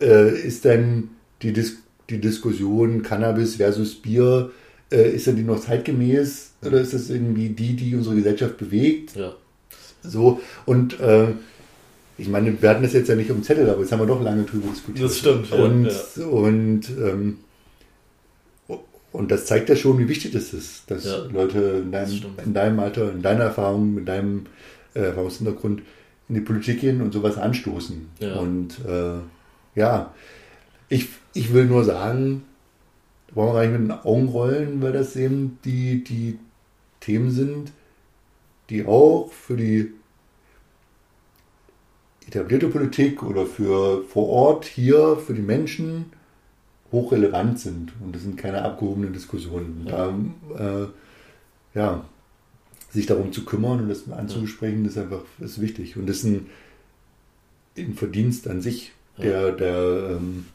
äh, 0.00 0.38
ist 0.38 0.64
denn 0.66 1.10
die, 1.40 1.52
Dis 1.52 1.78
die 2.10 2.20
Diskussion 2.20 3.02
Cannabis 3.02 3.56
versus 3.56 3.94
Bier, 3.94 4.50
äh, 4.92 5.10
ist 5.10 5.26
denn 5.26 5.36
die 5.36 5.42
noch 5.42 5.60
zeitgemäß 5.60 6.52
oder 6.64 6.80
ist 6.80 6.92
das 6.92 7.08
irgendwie 7.08 7.48
die, 7.48 7.74
die 7.74 7.94
unsere 7.96 8.16
Gesellschaft 8.16 8.58
bewegt? 8.58 9.16
Ja. 9.16 9.34
So, 10.02 10.40
und 10.66 11.00
äh, 11.00 11.28
ich 12.18 12.28
meine, 12.28 12.60
wir 12.60 12.68
hatten 12.68 12.82
das 12.82 12.92
jetzt 12.92 13.08
ja 13.08 13.14
nicht 13.14 13.30
um 13.30 13.42
Zettel, 13.42 13.68
aber 13.70 13.80
jetzt 13.80 13.92
haben 13.92 14.00
wir 14.00 14.06
doch 14.06 14.22
lange 14.22 14.42
drüber 14.42 14.68
diskutiert. 14.70 15.08
Das 15.08 15.18
stimmt, 15.18 15.50
Und, 15.52 15.88
ja. 16.16 16.24
und, 16.26 16.82
ähm, 16.90 17.38
und 19.12 19.30
das 19.30 19.46
zeigt 19.46 19.68
ja 19.68 19.76
schon, 19.76 19.98
wie 19.98 20.08
wichtig 20.08 20.32
das 20.32 20.52
ist, 20.54 20.90
dass 20.90 21.04
Ja, 21.04 21.18
Leute 21.32 21.82
in 21.84 21.92
das 21.92 22.08
deinem, 22.08 22.18
stimmt. 22.18 22.42
in 22.46 22.54
deinem 22.54 22.80
Alter, 22.80 23.12
in 23.12 23.22
deiner 23.22 23.44
Erfahrung, 23.44 23.94
mit 23.94 24.08
deinem 24.08 24.46
äh, 24.94 25.00
Erfahrungshintergrund 25.00 25.82
in 26.28 26.34
die 26.34 26.40
Politik 26.40 26.80
gehen 26.80 27.00
und 27.02 27.12
sowas 27.12 27.36
anstoßen. 27.36 28.08
Ja. 28.20 28.36
Und 28.36 28.78
äh, 28.86 29.18
ja, 29.74 30.14
ich, 30.88 31.08
ich 31.34 31.52
will 31.52 31.66
nur 31.66 31.84
sagen, 31.84 32.44
da 33.28 33.36
wollen 33.36 33.48
wir 33.48 33.54
gar 33.54 33.62
nicht 33.62 33.72
mit 33.80 33.88
den 33.90 33.90
Augen 34.04 34.28
rollen, 34.28 34.82
weil 34.82 34.92
das 34.92 35.16
eben 35.16 35.58
die, 35.64 36.04
die 36.04 36.38
Themen 37.00 37.30
sind, 37.30 37.72
die 38.70 38.86
auch 38.86 39.30
für 39.30 39.56
die 39.56 39.92
etablierte 42.26 42.68
Politik 42.68 43.22
oder 43.22 43.46
für 43.46 44.04
vor 44.04 44.28
Ort 44.28 44.64
hier, 44.64 45.16
für 45.16 45.34
die 45.34 45.42
Menschen 45.42 46.06
hochrelevant 46.92 47.58
sind. 47.58 47.92
Und 48.00 48.14
das 48.14 48.22
sind 48.22 48.36
keine 48.36 48.62
abgehobenen 48.62 49.12
Diskussionen. 49.12 49.86
Da, 49.88 50.14
äh, 50.58 50.86
ja, 51.74 52.04
sich 52.90 53.06
darum 53.06 53.32
zu 53.32 53.44
kümmern 53.44 53.80
und 53.80 53.88
das 53.88 54.10
anzusprechen, 54.10 54.84
ist 54.84 54.98
einfach 54.98 55.22
ist 55.40 55.60
wichtig. 55.60 55.96
Und 55.96 56.08
das 56.08 56.18
ist 56.18 56.24
ein, 56.24 56.46
ein 57.78 57.94
Verdienst 57.94 58.46
an 58.48 58.60
sich, 58.60 58.92
der, 59.18 59.52
der 59.52 60.16
ähm, 60.16 60.46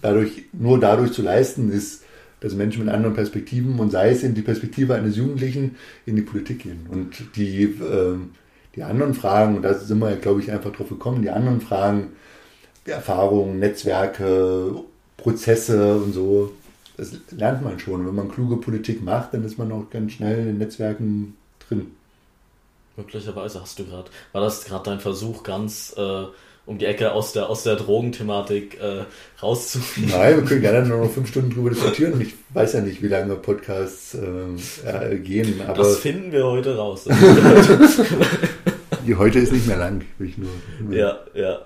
dadurch, 0.00 0.44
nur 0.52 0.80
dadurch 0.80 1.12
zu 1.12 1.22
leisten 1.22 1.70
ist, 1.70 2.02
dass 2.40 2.54
Menschen 2.54 2.84
mit 2.84 2.94
anderen 2.94 3.14
Perspektiven 3.14 3.78
und 3.78 3.90
sei 3.90 4.10
es 4.10 4.22
in 4.22 4.34
die 4.34 4.42
Perspektive 4.42 4.94
eines 4.94 5.16
Jugendlichen 5.16 5.76
in 6.04 6.16
die 6.16 6.22
Politik 6.22 6.60
gehen. 6.60 6.86
Und 6.90 7.36
die, 7.36 7.62
ähm, 7.64 8.30
die 8.74 8.82
anderen 8.82 9.14
Fragen, 9.14 9.56
und 9.56 9.62
da 9.62 9.74
sind 9.74 9.98
wir 9.98 10.10
ja, 10.10 10.16
glaube 10.16 10.40
ich, 10.40 10.50
einfach 10.50 10.72
drauf 10.72 10.88
gekommen, 10.88 11.22
die 11.22 11.30
anderen 11.30 11.60
Fragen, 11.60 12.08
die 12.86 12.90
Erfahrungen, 12.90 13.58
Netzwerke, 13.58 14.84
Prozesse 15.16 15.96
und 15.96 16.12
so, 16.12 16.52
das 16.96 17.12
lernt 17.30 17.62
man 17.62 17.78
schon. 17.78 18.06
Wenn 18.06 18.14
man 18.14 18.30
kluge 18.30 18.56
Politik 18.56 19.02
macht, 19.02 19.34
dann 19.34 19.44
ist 19.44 19.58
man 19.58 19.72
auch 19.72 19.90
ganz 19.90 20.12
schnell 20.12 20.38
in 20.40 20.46
den 20.46 20.58
Netzwerken 20.58 21.36
drin. 21.68 21.92
Möglicherweise 22.96 23.60
hast 23.60 23.78
du 23.78 23.84
gerade, 23.84 24.10
war 24.32 24.40
das 24.40 24.64
gerade 24.64 24.84
dein 24.90 25.00
Versuch, 25.00 25.42
ganz 25.42 25.94
äh, 25.96 26.24
um 26.66 26.78
die 26.78 26.84
Ecke 26.86 27.12
aus 27.12 27.32
der, 27.32 27.50
aus 27.50 27.64
der 27.64 27.74
Drogenthematik 27.76 28.80
äh, 28.80 29.04
rauszufliegen? 29.42 30.12
Nein, 30.12 30.36
wir 30.36 30.44
können 30.44 30.60
gerne 30.62 30.86
nur 30.86 30.98
noch 30.98 31.10
fünf 31.10 31.28
Stunden 31.28 31.50
drüber 31.50 31.70
diskutieren. 31.70 32.20
Ich 32.20 32.34
weiß 32.54 32.74
ja 32.74 32.80
nicht, 32.82 33.02
wie 33.02 33.08
lange 33.08 33.34
Podcasts 33.34 34.14
ähm, 34.14 34.56
äh, 34.84 35.16
gehen, 35.16 35.60
aber 35.66 35.78
Das 35.78 35.98
finden 35.98 36.30
wir 36.30 36.44
heute 36.44 36.76
raus. 36.76 37.04
die 39.06 39.16
heute 39.16 39.40
ist 39.40 39.52
nicht 39.52 39.66
mehr 39.66 39.78
lang. 39.78 40.04
Will 40.18 40.28
ich 40.28 40.38
nur, 40.38 40.50
ja, 40.90 41.18
ja. 41.34 41.58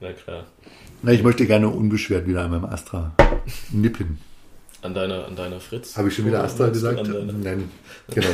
Na 0.00 0.12
klar. 0.12 0.46
Na, 1.02 1.12
ich 1.12 1.24
möchte 1.24 1.46
gerne 1.46 1.68
unbeschwert 1.68 2.28
wieder 2.28 2.44
an 2.44 2.52
meinem 2.52 2.64
Astra 2.64 3.12
nippen. 3.72 4.18
An 4.82 4.94
deiner, 4.94 5.26
an 5.26 5.34
deiner 5.34 5.58
Fritz. 5.58 5.96
Habe 5.96 6.08
ich 6.08 6.14
schon 6.14 6.26
wieder 6.26 6.44
Astra 6.44 6.68
gesagt? 6.68 7.02
Nein, 7.04 7.70
genau. 8.08 8.28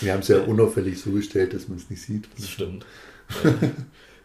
Wir 0.00 0.12
haben 0.12 0.20
es 0.20 0.28
ja 0.28 0.40
unauffällig 0.42 1.00
so 1.00 1.10
gestellt, 1.10 1.54
dass 1.54 1.68
man 1.68 1.78
es 1.78 1.90
nicht 1.90 2.02
sieht. 2.02 2.28
das 2.36 2.48
stimmt. 2.48 2.86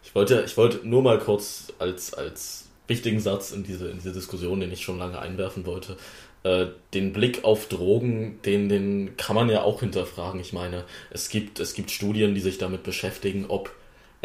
Ich 0.04 0.14
wollte, 0.14 0.44
ich 0.46 0.56
wollte 0.56 0.86
nur 0.86 1.02
mal 1.02 1.18
kurz 1.18 1.72
als, 1.78 2.14
als 2.14 2.66
wichtigen 2.86 3.18
Satz 3.18 3.52
in 3.52 3.64
diese, 3.64 3.88
in 3.88 3.96
diese 3.96 4.12
Diskussion, 4.12 4.60
den 4.60 4.70
ich 4.70 4.82
schon 4.82 4.98
lange 4.98 5.18
einwerfen 5.18 5.66
wollte, 5.66 5.96
äh, 6.44 6.66
den 6.92 7.12
Blick 7.12 7.42
auf 7.42 7.68
Drogen, 7.68 8.38
den, 8.44 8.68
den 8.68 9.16
kann 9.16 9.34
man 9.34 9.48
ja 9.48 9.62
auch 9.62 9.80
hinterfragen. 9.80 10.38
Ich 10.40 10.52
meine, 10.52 10.84
es 11.10 11.28
gibt, 11.28 11.58
es 11.58 11.74
gibt 11.74 11.90
Studien, 11.90 12.34
die 12.34 12.40
sich 12.40 12.58
damit 12.58 12.82
beschäftigen, 12.82 13.46
ob 13.48 13.72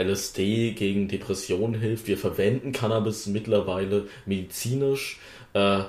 LSD 0.02 0.72
gegen 0.72 1.08
Depressionen 1.08 1.80
hilft. 1.80 2.08
Wir 2.08 2.18
verwenden 2.18 2.72
Cannabis 2.72 3.28
mittlerweile 3.28 4.08
medizinisch. 4.26 5.20
Äh, 5.54 5.82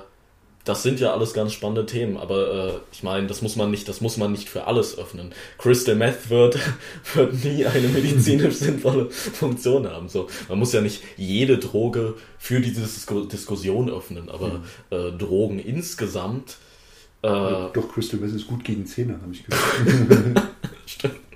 das 0.63 0.83
sind 0.83 0.99
ja 0.99 1.11
alles 1.11 1.33
ganz 1.33 1.53
spannende 1.53 1.87
Themen, 1.87 2.17
aber 2.17 2.53
äh, 2.53 2.79
ich 2.91 3.01
meine, 3.01 3.25
das 3.25 3.41
muss 3.41 3.55
man 3.55 3.71
nicht, 3.71 3.87
das 3.87 3.99
muss 3.99 4.17
man 4.17 4.31
nicht 4.31 4.47
für 4.47 4.67
alles 4.67 4.97
öffnen. 4.97 5.33
Crystal 5.57 5.95
Meth 5.95 6.29
wird, 6.29 6.59
wird 7.15 7.43
nie 7.43 7.65
eine 7.65 7.87
medizinisch 7.87 8.55
sinnvolle 8.57 9.09
Funktion 9.09 9.89
haben. 9.89 10.07
So, 10.07 10.27
man 10.49 10.59
muss 10.59 10.73
ja 10.73 10.81
nicht 10.81 11.01
jede 11.17 11.57
Droge 11.57 12.13
für 12.37 12.59
diese 12.59 12.81
Disku 12.81 13.25
Diskussion 13.25 13.89
öffnen, 13.89 14.29
aber 14.29 14.61
äh, 14.91 15.11
Drogen 15.11 15.57
insgesamt 15.57 16.57
äh, 17.23 17.27
Doch, 17.27 17.91
Crystal 17.93 18.19
Meth 18.19 18.33
ist 18.35 18.47
gut 18.47 18.63
gegen 18.63 18.85
Zähne, 18.85 19.19
habe 19.21 19.33
ich 19.33 19.43
gehört. 19.45 20.47
Stimmt. 20.85 21.30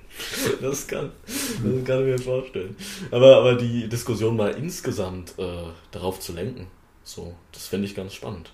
Das 0.62 0.88
kann, 0.88 1.12
das 1.28 1.86
kann 1.86 2.00
ich 2.00 2.06
mir 2.06 2.20
vorstellen. 2.20 2.76
Aber, 3.12 3.38
aber 3.38 3.56
die 3.56 3.88
Diskussion 3.90 4.36
mal 4.36 4.52
insgesamt 4.52 5.34
äh, 5.38 5.64
darauf 5.92 6.20
zu 6.20 6.34
lenken, 6.34 6.68
so, 7.04 7.36
das 7.52 7.68
finde 7.68 7.88
ich 7.88 7.96
ganz 7.96 8.14
spannend. 8.14 8.52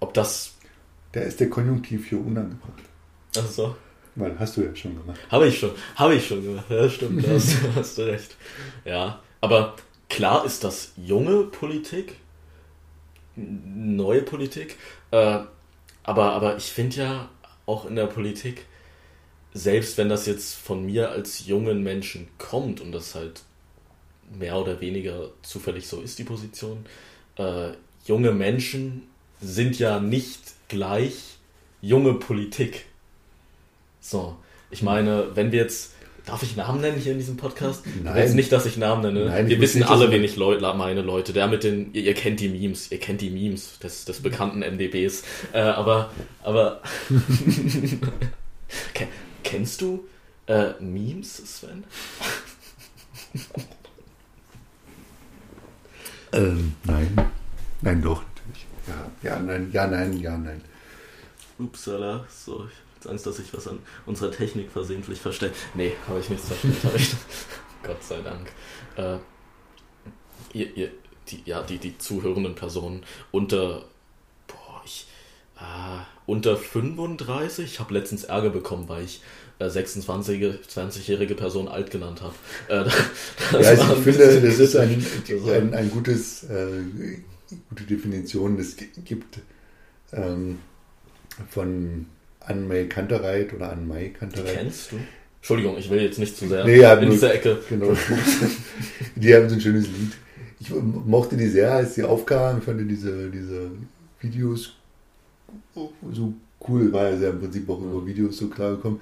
Ob 0.00 0.14
das. 0.14 0.54
Da 1.12 1.20
ist 1.20 1.40
der 1.40 1.48
Konjunktiv 1.48 2.08
hier 2.08 2.20
unangebracht. 2.20 2.82
Also, 3.36 3.76
Weil 4.14 4.38
hast 4.38 4.56
du 4.56 4.62
ja 4.62 4.74
schon 4.74 4.96
gemacht. 4.96 5.18
habe 5.30 5.48
ich 5.48 5.58
schon, 5.58 5.70
habe 5.94 6.14
ich 6.14 6.26
schon 6.26 6.42
gemacht. 6.42 6.66
Ja, 6.68 6.88
stimmt, 6.88 7.26
da 7.26 7.30
hast, 7.30 7.56
hast 7.74 7.98
du 7.98 8.02
recht. 8.02 8.36
Ja, 8.84 9.20
aber 9.40 9.76
klar 10.08 10.44
ist 10.44 10.64
das 10.64 10.92
junge 10.96 11.44
Politik, 11.44 12.16
neue 13.34 14.22
Politik, 14.22 14.76
äh, 15.10 15.40
aber, 16.02 16.32
aber 16.32 16.56
ich 16.56 16.66
finde 16.66 16.96
ja 16.96 17.28
auch 17.66 17.86
in 17.86 17.96
der 17.96 18.06
Politik, 18.06 18.66
selbst 19.56 19.96
wenn 19.96 20.08
das 20.08 20.26
jetzt 20.26 20.54
von 20.54 20.84
mir 20.84 21.10
als 21.10 21.46
jungen 21.46 21.82
Menschen 21.82 22.28
kommt 22.38 22.80
und 22.80 22.92
das 22.92 23.14
halt 23.14 23.42
mehr 24.38 24.56
oder 24.56 24.80
weniger 24.80 25.30
zufällig 25.42 25.86
so 25.86 26.00
ist, 26.00 26.18
die 26.18 26.24
Position, 26.24 26.84
äh, 27.36 27.70
junge 28.04 28.32
Menschen 28.32 29.04
sind 29.40 29.78
ja 29.78 29.98
nicht 29.98 30.40
gleich 30.68 31.38
junge 31.80 32.14
Politik. 32.14 32.84
So, 34.00 34.36
ich 34.70 34.82
meine, 34.82 35.28
wenn 35.34 35.52
wir 35.52 35.60
jetzt, 35.60 35.94
darf 36.26 36.42
ich 36.42 36.56
Namen 36.56 36.80
nennen 36.80 36.98
hier 36.98 37.12
in 37.12 37.18
diesem 37.18 37.36
Podcast? 37.36 37.84
Nein. 38.02 38.16
Jetzt 38.16 38.34
nicht, 38.34 38.52
dass 38.52 38.66
ich 38.66 38.76
Namen 38.76 39.02
nenne. 39.02 39.26
Nein, 39.26 39.48
wir 39.48 39.60
wissen 39.60 39.82
alle, 39.84 40.10
wen 40.10 40.22
ich 40.22 40.36
Leu 40.36 40.58
meine 40.74 41.02
Leute. 41.02 41.32
Der 41.32 41.46
mit 41.46 41.64
den, 41.64 41.94
ihr, 41.94 42.02
ihr 42.02 42.14
kennt 42.14 42.40
die 42.40 42.48
Memes, 42.48 42.90
ihr 42.92 42.98
kennt 42.98 43.20
die 43.20 43.30
Memes 43.30 43.78
des, 43.78 44.04
des 44.04 44.20
bekannten 44.20 44.60
MDBs. 44.60 45.22
Äh, 45.52 45.60
aber, 45.60 46.10
aber, 46.42 46.82
kennst 49.46 49.80
du 49.80 50.06
äh, 50.46 50.72
Memes, 50.80 51.36
Sven? 51.36 51.84
Ähm, 56.32 56.74
nein. 56.84 57.30
Nein, 57.80 58.02
doch, 58.02 58.22
Ja, 58.86 59.10
ja, 59.22 59.38
nein, 59.38 59.70
ja, 59.72 59.86
nein, 59.86 60.12
ja, 60.18 60.36
nein. 60.36 60.60
Upsala, 61.58 62.26
so, 62.28 62.66
ich 62.66 63.04
habe 63.04 63.12
Angst, 63.12 63.26
dass 63.26 63.38
ich 63.38 63.54
was 63.54 63.68
an 63.68 63.78
unserer 64.04 64.30
Technik 64.30 64.70
versehentlich 64.70 65.20
verstelle. 65.20 65.52
Nee, 65.74 65.92
habe 66.06 66.20
ich 66.20 66.28
nichts 66.28 66.50
ich. 66.94 67.14
Gott 67.82 68.02
sei 68.02 68.20
Dank. 68.20 68.52
Äh, 68.96 69.18
ihr, 70.52 70.76
ihr, 70.76 70.90
die, 71.28 71.42
ja, 71.46 71.62
die, 71.62 71.78
die 71.78 71.96
zuhörenden 71.96 72.54
Personen 72.54 73.02
unter, 73.30 73.84
äh, 75.56 76.04
unter 76.26 76.56
35, 76.56 77.64
ich 77.64 77.80
habe 77.80 77.94
letztens 77.94 78.24
Ärger 78.24 78.50
bekommen, 78.50 78.88
weil 78.88 79.04
ich 79.04 79.20
äh, 79.58 79.68
26, 79.68 80.42
20-jährige 80.42 81.34
Person 81.34 81.68
alt 81.68 81.90
genannt 81.90 82.22
habe. 82.22 82.34
Äh, 82.68 82.88
ja, 83.62 83.70
also 83.70 83.94
ich 83.96 84.02
finde, 84.02 84.40
das 84.40 84.58
ist 84.58 84.76
ein, 84.76 85.04
ein, 85.48 85.74
ein 85.74 85.90
gutes, 85.90 86.44
äh, 86.44 86.82
gute 87.70 87.84
Definition. 87.84 88.58
Es 88.58 88.76
gibt 89.04 89.38
ähm, 90.12 90.58
von 91.50 92.06
Anne-May 92.40 92.88
Kantereit 92.88 93.52
oder 93.54 93.72
Anne-May 93.72 94.10
Kantereit. 94.10 94.50
Die 94.50 94.56
kennst 94.56 94.92
du? 94.92 94.96
Entschuldigung, 95.38 95.78
ich 95.78 95.88
will 95.90 96.02
jetzt 96.02 96.18
nicht 96.18 96.36
zu 96.36 96.48
sehr 96.48 96.64
nee, 96.64 96.80
ja, 96.80 96.94
in 96.94 97.10
dieser 97.10 97.32
Ecke. 97.32 97.58
Genau. 97.68 97.92
die 99.14 99.34
haben 99.34 99.48
so 99.48 99.54
ein 99.54 99.60
schönes 99.60 99.86
Lied. 99.86 100.12
Ich 100.58 100.70
mochte 100.70 101.36
die 101.36 101.46
sehr, 101.46 101.72
als 101.72 101.94
sie 101.94 102.02
aufkamen. 102.02 102.58
Ich 102.58 102.64
fand 102.64 102.90
diese, 102.90 103.30
diese 103.30 103.70
Videos 104.20 104.72
so 106.12 106.34
cool, 106.68 106.92
war 106.92 107.10
ja 107.10 107.16
sehr 107.16 107.30
im 107.30 107.40
Prinzip 107.40 107.68
auch 107.68 107.80
über 107.80 108.06
Videos 108.06 108.38
so 108.38 108.48
klar 108.48 108.72
gekommen. 108.72 109.00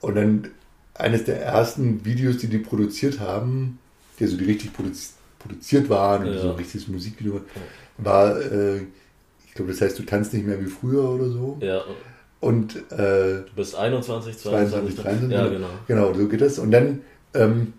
Und 0.00 0.14
dann 0.14 0.48
eines 0.94 1.24
der 1.24 1.42
ersten 1.42 2.04
Videos, 2.04 2.38
die 2.38 2.48
die 2.48 2.58
produziert 2.58 3.20
haben, 3.20 3.78
die 4.18 4.24
also 4.24 4.36
die 4.36 4.44
richtig 4.44 4.72
produzi 4.72 5.10
produziert 5.38 5.88
waren 5.88 6.26
und 6.26 6.34
ja. 6.34 6.40
so 6.40 6.50
ein 6.50 6.56
richtiges 6.56 6.88
Musikvideo 6.88 7.40
war, 7.98 8.40
äh, 8.40 8.78
ich 9.46 9.54
glaube, 9.54 9.70
das 9.70 9.80
heißt, 9.80 9.98
du 9.98 10.02
tanzt 10.02 10.32
nicht 10.32 10.46
mehr 10.46 10.60
wie 10.60 10.68
früher 10.68 11.08
oder 11.08 11.28
so. 11.28 11.58
Ja. 11.60 11.82
Und 12.40 12.76
äh, 12.92 13.42
du 13.42 13.50
bist 13.54 13.74
21, 13.74 14.36
22, 14.36 14.96
23. 14.96 15.30
Ja, 15.30 15.48
genau. 15.48 15.68
Genau, 15.86 16.14
so 16.14 16.28
geht 16.28 16.40
das. 16.40 16.58
Und 16.58 16.70
dann 16.70 17.00
ähm, 17.34 17.72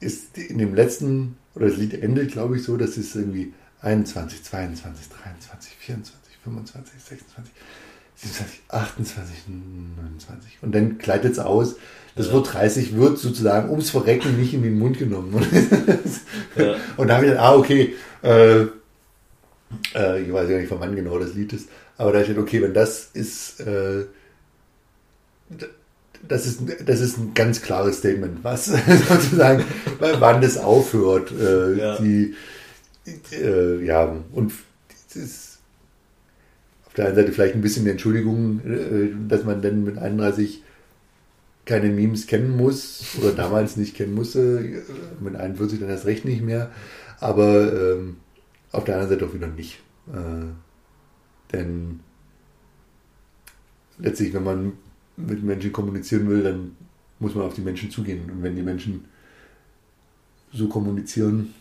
ist 0.00 0.36
in 0.36 0.58
dem 0.58 0.74
letzten, 0.74 1.36
oder 1.54 1.68
das 1.68 1.76
Lied 1.76 1.94
endet, 1.94 2.32
glaube 2.32 2.56
ich, 2.56 2.64
so, 2.64 2.76
dass 2.76 2.96
es 2.96 3.14
irgendwie 3.14 3.52
21, 3.80 4.42
22, 4.42 5.08
23, 5.08 5.72
24, 5.76 6.21
25, 6.44 6.92
26, 7.02 7.52
27, 8.16 8.60
28, 8.68 9.36
29. 9.48 10.58
Und 10.62 10.74
dann 10.74 10.98
gleitet 10.98 11.32
es 11.32 11.38
aus. 11.38 11.76
Das 12.14 12.26
ja. 12.26 12.32
Wort 12.34 12.52
30 12.52 12.96
wird 12.96 13.18
sozusagen 13.18 13.70
ums 13.70 13.90
Verrecken 13.90 14.38
nicht 14.38 14.52
in 14.54 14.62
den 14.62 14.78
Mund 14.78 14.98
genommen. 14.98 15.34
ja. 16.56 16.76
Und 16.96 17.08
da 17.08 17.14
habe 17.16 17.26
ich 17.26 17.30
gedacht, 17.32 17.46
ah, 17.46 17.56
okay, 17.56 17.94
äh, 18.22 18.66
äh, 19.94 20.22
ich 20.22 20.32
weiß 20.32 20.50
ja 20.50 20.58
nicht, 20.58 20.68
von 20.68 20.80
wann 20.80 20.94
genau 20.94 21.18
das 21.18 21.34
Lied 21.34 21.52
ist, 21.52 21.68
aber 21.96 22.12
da 22.12 22.22
steht, 22.24 22.38
okay, 22.38 22.62
wenn 22.62 22.74
das 22.74 23.10
ist, 23.14 23.60
äh, 23.60 24.04
das 26.28 26.46
ist, 26.46 26.60
das 26.86 27.00
ist 27.00 27.18
ein 27.18 27.34
ganz 27.34 27.62
klares 27.62 27.98
Statement, 27.98 28.44
was 28.44 28.66
sozusagen, 29.08 29.64
wann 29.98 30.40
das 30.40 30.58
aufhört. 30.58 31.32
Äh, 31.32 31.78
ja. 31.78 31.96
Die, 31.98 32.34
äh, 33.32 33.84
ja, 33.84 34.14
und 34.32 34.52
das 34.88 35.16
ist, 35.16 35.51
auf 36.92 36.96
der 36.96 37.06
einen 37.06 37.16
Seite 37.16 37.32
vielleicht 37.32 37.54
ein 37.54 37.62
bisschen 37.62 37.86
die 37.86 37.90
Entschuldigung, 37.90 38.60
äh, 38.66 39.08
dass 39.26 39.44
man 39.44 39.62
dann 39.62 39.82
mit 39.82 39.96
31 39.96 40.62
keine 41.64 41.88
Memes 41.88 42.26
kennen 42.26 42.54
muss 42.54 43.16
oder 43.18 43.32
damals 43.36 43.78
nicht 43.78 43.96
kennen 43.96 44.12
musste. 44.12 44.82
Mit 45.18 45.34
41 45.34 45.80
dann 45.80 45.88
erst 45.88 46.04
recht 46.04 46.26
nicht 46.26 46.42
mehr. 46.42 46.70
Aber 47.18 47.72
ähm, 47.72 48.16
auf 48.72 48.84
der 48.84 48.96
anderen 48.96 49.18
Seite 49.18 49.26
auch 49.26 49.34
wieder 49.34 49.46
nicht. 49.46 49.78
Äh, 50.08 50.52
denn 51.54 52.00
letztlich, 53.96 54.34
wenn 54.34 54.44
man 54.44 54.72
mit 55.16 55.42
Menschen 55.42 55.72
kommunizieren 55.72 56.28
will, 56.28 56.42
dann 56.42 56.76
muss 57.20 57.34
man 57.34 57.46
auf 57.46 57.54
die 57.54 57.62
Menschen 57.62 57.90
zugehen. 57.90 58.30
Und 58.30 58.42
wenn 58.42 58.54
die 58.54 58.62
Menschen 58.62 59.06
so 60.52 60.68
kommunizieren 60.68 61.54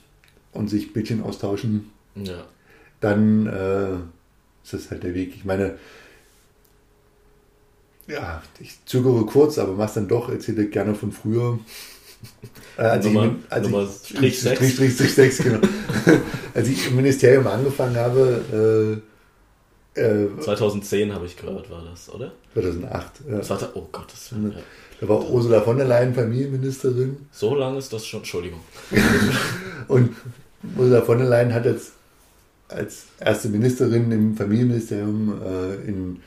und 0.51 0.69
sich 0.69 0.91
Bildchen 0.91 1.23
austauschen, 1.23 1.89
ja. 2.15 2.43
dann 2.99 3.47
äh, 3.47 3.97
ist 4.63 4.73
das 4.73 4.91
halt 4.91 5.03
der 5.03 5.13
Weg. 5.13 5.35
Ich 5.35 5.45
meine, 5.45 5.77
ja, 8.07 8.41
ich 8.59 8.77
zögere 8.85 9.25
kurz, 9.25 9.57
aber 9.57 9.73
mach's 9.73 9.93
dann 9.93 10.07
doch, 10.07 10.29
erzähle 10.29 10.67
gerne 10.67 10.95
von 10.95 11.11
früher. 11.11 11.59
Äh, 12.77 12.83
als 12.83 13.05
Nummer, 13.05 13.25
ich, 13.25 13.51
als 13.51 13.67
Nummer 13.67 13.83
ich, 13.83 14.09
Strich 14.09 14.41
6. 14.41 14.55
Strich, 14.55 14.73
Strich, 14.73 14.93
Strich 14.93 15.13
6, 15.15 15.37
genau. 15.39 15.59
als 16.53 16.67
ich 16.67 16.87
im 16.87 16.95
Ministerium 16.95 17.47
angefangen 17.47 17.95
habe, 17.95 19.01
äh, 19.95 19.99
äh, 19.99 20.39
2010 20.39 21.13
habe 21.13 21.25
ich 21.25 21.35
gehört, 21.35 21.69
war 21.71 21.83
das, 21.83 22.09
oder? 22.13 22.31
2008. 22.53 23.11
Ja. 23.27 23.37
Das 23.37 23.49
war, 23.49 23.59
oh 23.73 23.87
Gott, 23.91 24.05
das 24.11 24.29
ja. 24.31 24.37
Da 24.99 25.09
war 25.09 25.27
Ursula 25.29 25.61
von 25.61 25.77
der 25.77 25.87
Leyen 25.87 26.13
Familienministerin. 26.13 27.25
So 27.31 27.55
lange 27.55 27.79
ist 27.79 27.91
das 27.91 28.05
schon, 28.05 28.19
Entschuldigung. 28.19 28.61
Und 29.87 30.15
Ursula 30.77 31.01
von 31.01 31.17
der 31.17 31.27
Leyen 31.27 31.53
hat 31.53 31.65
jetzt 31.65 31.93
als 32.71 33.07
erste 33.19 33.49
Ministerin 33.49 34.11
im 34.11 34.35
Familienministerium 34.35 35.41
äh, 35.41 35.75
in, 35.87 36.21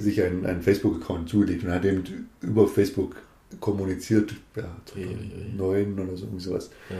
sich 0.00 0.22
einen, 0.22 0.44
einen 0.46 0.62
Facebook-Account 0.62 1.28
zugelegt 1.28 1.64
und 1.64 1.70
hat 1.70 1.84
eben 1.84 2.28
über 2.40 2.68
Facebook 2.68 3.16
kommuniziert, 3.58 4.34
ja, 4.56 4.76
2009 4.86 5.98
oder 5.98 6.16
so, 6.16 6.24
irgendwie 6.24 6.44
sowas. 6.44 6.70
Ja. 6.88 6.96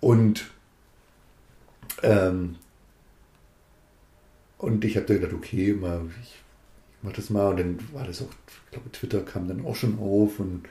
Und, 0.00 0.46
ähm, 2.02 2.56
und 4.58 4.84
ich 4.84 4.96
habe 4.96 5.06
da 5.06 5.14
gedacht, 5.14 5.34
okay, 5.34 5.72
mal, 5.74 6.02
ich, 6.22 6.28
ich 6.28 7.02
mach 7.02 7.12
das 7.12 7.30
mal. 7.30 7.50
Und 7.50 7.58
dann 7.58 7.78
war 7.92 8.04
das 8.06 8.22
auch, 8.22 8.30
ich 8.66 8.72
glaube, 8.72 8.90
Twitter 8.90 9.20
kam 9.20 9.46
dann 9.46 9.64
auch 9.64 9.76
schon 9.76 9.98
auf. 9.98 10.40
Und 10.40 10.62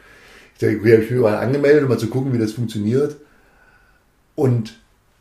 ich 0.57 0.65
habe 0.65 0.75
mich 0.75 1.11
überall 1.11 1.37
angemeldet, 1.37 1.83
um 1.83 1.89
mal 1.89 1.99
zu 1.99 2.09
gucken, 2.09 2.33
wie 2.33 2.39
das 2.39 2.53
funktioniert. 2.53 3.17
Und 4.35 4.79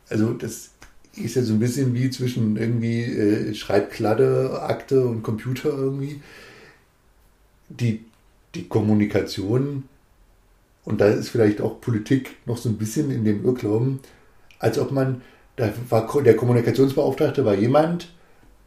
also 0.08 0.32
das 0.32 0.70
ist 1.16 1.36
ja 1.36 1.42
so 1.42 1.54
ein 1.54 1.58
bisschen 1.58 1.94
wie 1.94 2.10
zwischen 2.10 2.56
irgendwie 2.56 3.02
äh, 3.02 3.54
Schreibkladde, 3.54 4.62
Akte 4.62 5.04
und 5.06 5.22
Computer 5.22 5.70
irgendwie. 5.70 6.20
Die, 7.68 8.04
die 8.54 8.68
Kommunikation, 8.68 9.84
und 10.84 11.00
da 11.00 11.08
ist 11.08 11.30
vielleicht 11.30 11.60
auch 11.60 11.80
Politik 11.80 12.36
noch 12.46 12.56
so 12.56 12.68
ein 12.68 12.76
bisschen 12.76 13.10
in 13.10 13.24
dem 13.24 13.44
Irrglauben, 13.44 14.00
als 14.58 14.78
ob 14.78 14.92
man, 14.92 15.22
da 15.56 15.72
war 15.90 16.22
der 16.22 16.36
Kommunikationsbeauftragte 16.36 17.44
war 17.44 17.54
jemand, 17.54 18.12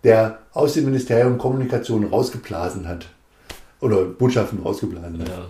der 0.04 0.40
aus 0.54 0.74
dem 0.74 0.86
Ministerium 0.86 1.38
Kommunikation 1.38 2.06
rausgeblasen 2.06 2.88
hat. 2.88 3.10
Oder 3.80 4.06
Botschaften 4.06 4.60
rausgeblasen 4.60 5.20
hat. 5.20 5.30
Ja. 5.30 5.46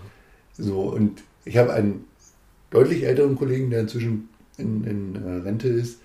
So, 0.57 0.81
und 0.81 1.23
ich 1.45 1.57
habe 1.57 1.73
einen 1.73 2.05
deutlich 2.69 3.03
älteren 3.03 3.35
Kollegen, 3.35 3.69
der 3.69 3.81
inzwischen 3.81 4.29
in, 4.57 4.83
in 4.83 5.15
äh, 5.15 5.41
Rente 5.41 5.67
ist, 5.67 5.99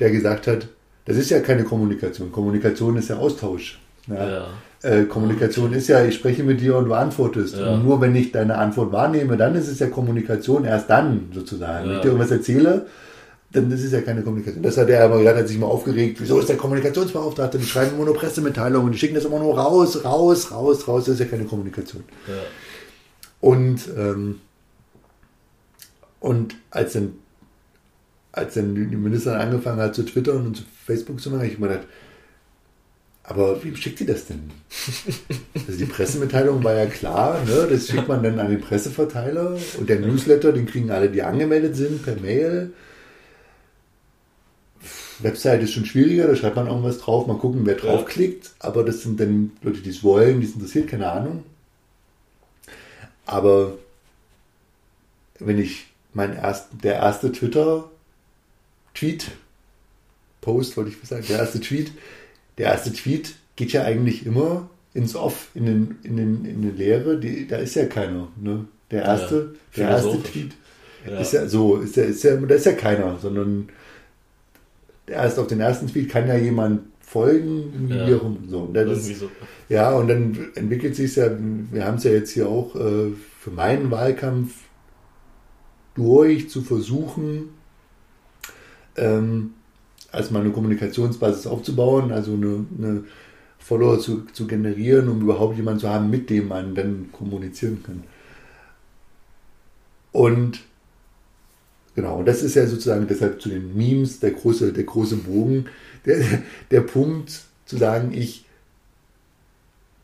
der 0.00 0.10
gesagt 0.10 0.46
hat, 0.46 0.68
das 1.04 1.16
ist 1.16 1.30
ja 1.30 1.40
keine 1.40 1.64
Kommunikation. 1.64 2.32
Kommunikation 2.32 2.96
ist 2.96 3.08
ja 3.08 3.16
Austausch. 3.16 3.78
Ja. 4.06 4.28
Ja. 4.28 4.46
Äh, 4.82 5.04
Kommunikation 5.04 5.72
ist 5.72 5.88
ja, 5.88 6.04
ich 6.04 6.14
spreche 6.14 6.42
mit 6.42 6.60
dir 6.60 6.76
und 6.76 6.86
du 6.86 6.94
antwortest. 6.94 7.56
Ja. 7.56 7.74
Und 7.74 7.84
nur 7.84 8.00
wenn 8.00 8.14
ich 8.16 8.32
deine 8.32 8.56
Antwort 8.56 8.92
wahrnehme, 8.92 9.36
dann 9.36 9.54
ist 9.54 9.68
es 9.68 9.78
ja 9.78 9.88
Kommunikation, 9.88 10.64
erst 10.64 10.88
dann 10.88 11.30
sozusagen. 11.34 11.88
Wenn 11.88 11.96
ich 11.96 12.00
dir 12.02 12.08
irgendwas 12.08 12.30
erzähle, 12.30 12.86
dann 13.52 13.70
ist 13.72 13.84
es 13.84 13.92
ja 13.92 14.00
keine 14.00 14.22
Kommunikation. 14.22 14.62
Das 14.62 14.76
hat 14.76 14.88
er 14.88 15.04
aber 15.04 15.18
gesagt, 15.18 15.38
hat 15.38 15.48
sich 15.48 15.58
mal 15.58 15.66
aufgeregt, 15.66 16.20
wieso 16.20 16.38
ist 16.38 16.48
der 16.48 16.56
Kommunikationsbeauftragte, 16.56 17.58
die 17.58 17.66
schreiben 17.66 17.96
immer 17.96 18.04
nur 18.04 18.14
Pressemitteilungen, 18.14 18.92
die 18.92 18.98
schicken 18.98 19.16
das 19.16 19.24
immer 19.24 19.40
nur 19.40 19.58
raus, 19.58 20.04
raus, 20.04 20.52
raus, 20.52 20.86
raus, 20.86 21.04
das 21.04 21.14
ist 21.14 21.20
ja 21.20 21.26
keine 21.26 21.44
Kommunikation. 21.44 22.04
Und, 23.40 23.88
ähm, 23.98 24.40
und 26.20 26.54
als 26.70 26.92
dann 26.92 27.14
als 28.32 28.54
dann 28.54 28.74
die 28.74 28.96
Ministerin 28.96 29.40
angefangen 29.40 29.80
hat 29.80 29.94
zu 29.94 30.04
twittern 30.04 30.46
und 30.46 30.56
zu 30.56 30.62
Facebook 30.86 31.20
zu 31.20 31.30
machen, 31.30 31.46
ich 31.46 31.58
meine, 31.58 31.80
aber 33.22 33.62
wem 33.62 33.76
schickt 33.76 34.00
die 34.00 34.06
das 34.06 34.26
denn? 34.26 34.50
Also 35.66 35.78
die 35.78 35.90
Pressemitteilung 35.90 36.64
war 36.64 36.74
ja 36.74 36.86
klar, 36.86 37.44
ne? 37.44 37.68
das 37.70 37.86
schickt 37.86 38.08
man 38.08 38.22
dann 38.22 38.40
an 38.40 38.50
den 38.50 38.60
Presseverteiler 38.60 39.56
und 39.78 39.88
der 39.88 40.00
Newsletter, 40.00 40.52
den 40.52 40.66
kriegen 40.66 40.90
alle, 40.90 41.10
die 41.10 41.22
angemeldet 41.22 41.76
sind, 41.76 42.02
per 42.02 42.16
Mail. 42.16 42.72
Website 45.20 45.62
ist 45.62 45.72
schon 45.72 45.84
schwieriger, 45.84 46.26
da 46.26 46.34
schreibt 46.34 46.56
man 46.56 46.66
irgendwas 46.66 46.98
drauf, 46.98 47.26
mal 47.26 47.36
gucken, 47.36 47.66
wer 47.66 47.74
draufklickt, 47.74 48.52
aber 48.58 48.84
das 48.84 49.02
sind 49.02 49.20
dann 49.20 49.52
Leute, 49.62 49.80
die 49.80 49.90
es 49.90 50.02
wollen, 50.02 50.40
die 50.40 50.46
es 50.46 50.54
interessiert, 50.54 50.88
keine 50.88 51.10
Ahnung. 51.10 51.44
Aber 53.26 53.74
wenn 55.38 55.58
ich 55.58 55.86
mein 56.14 56.34
erst, 56.34 56.68
der 56.82 56.94
erste 56.94 57.30
Twitter 57.30 57.90
Tweet, 59.00 59.30
Post 60.42 60.76
wollte 60.76 60.90
ich 60.90 61.08
sagen, 61.08 61.24
der 61.26 61.38
erste 61.38 61.58
Tweet, 61.58 61.92
der 62.58 62.66
erste 62.66 62.92
Tweet 62.92 63.34
geht 63.56 63.72
ja 63.72 63.82
eigentlich 63.84 64.26
immer 64.26 64.68
ins 64.92 65.16
Off, 65.16 65.48
in, 65.54 65.64
den, 65.64 65.98
in, 66.02 66.16
den, 66.18 66.44
in 66.44 66.62
eine 66.62 66.72
Leere, 66.72 67.18
die, 67.18 67.46
da 67.46 67.56
ist 67.56 67.76
ja 67.76 67.86
keiner. 67.86 68.28
Ne? 68.36 68.66
Der 68.90 69.04
erste, 69.04 69.54
ja, 69.74 69.86
der 69.86 69.88
erste 69.88 70.22
Tweet 70.22 70.52
ja. 71.08 71.18
ist 71.18 71.32
ja 71.32 71.46
so, 71.46 71.76
ist 71.78 71.96
ja, 71.96 72.04
ist 72.04 72.22
ja, 72.24 72.36
da 72.36 72.54
ist 72.54 72.66
ja 72.66 72.72
keiner, 72.72 73.18
sondern 73.18 73.70
erst 75.06 75.38
auf 75.38 75.46
den 75.46 75.60
ersten 75.60 75.86
Tweet 75.86 76.10
kann 76.10 76.28
ja 76.28 76.36
jemand 76.36 76.82
folgen, 77.00 77.88
Ja. 77.88 78.06
wie 78.06 78.14
auch 78.16 78.24
immer. 78.24 78.36
So, 78.48 78.58
und 78.60 78.76
ist, 78.76 79.18
so. 79.18 79.30
ja, 79.70 79.92
und 79.92 80.08
dann 80.08 80.50
entwickelt 80.56 80.94
sich 80.94 81.16
ja, 81.16 81.30
wir 81.70 81.86
haben 81.86 81.96
es 81.96 82.04
ja 82.04 82.10
jetzt 82.10 82.32
hier 82.32 82.48
auch 82.48 82.76
äh, 82.76 83.12
für 83.38 83.50
meinen 83.50 83.90
Wahlkampf 83.90 84.52
durch 85.94 86.50
zu 86.50 86.60
versuchen, 86.60 87.59
ähm, 88.96 89.54
erstmal 90.12 90.42
eine 90.42 90.52
Kommunikationsbasis 90.52 91.46
aufzubauen, 91.46 92.12
also 92.12 92.34
eine, 92.34 92.66
eine 92.78 93.04
Follower 93.58 93.98
zu, 94.00 94.24
zu 94.32 94.46
generieren, 94.46 95.08
um 95.08 95.20
überhaupt 95.20 95.56
jemanden 95.56 95.80
zu 95.80 95.88
haben, 95.88 96.10
mit 96.10 96.30
dem 96.30 96.48
man 96.48 96.74
dann 96.74 97.10
kommunizieren 97.12 97.82
kann. 97.84 98.04
Und 100.12 100.60
genau, 101.94 102.22
das 102.22 102.42
ist 102.42 102.54
ja 102.54 102.66
sozusagen 102.66 103.06
deshalb 103.06 103.40
zu 103.40 103.48
den 103.48 103.76
Memes 103.76 104.20
der 104.20 104.32
große, 104.32 104.72
der 104.72 104.84
große 104.84 105.16
Bogen, 105.16 105.66
der, 106.04 106.24
der 106.70 106.80
Punkt 106.80 107.42
zu 107.66 107.76
sagen, 107.76 108.12
ich, 108.12 108.44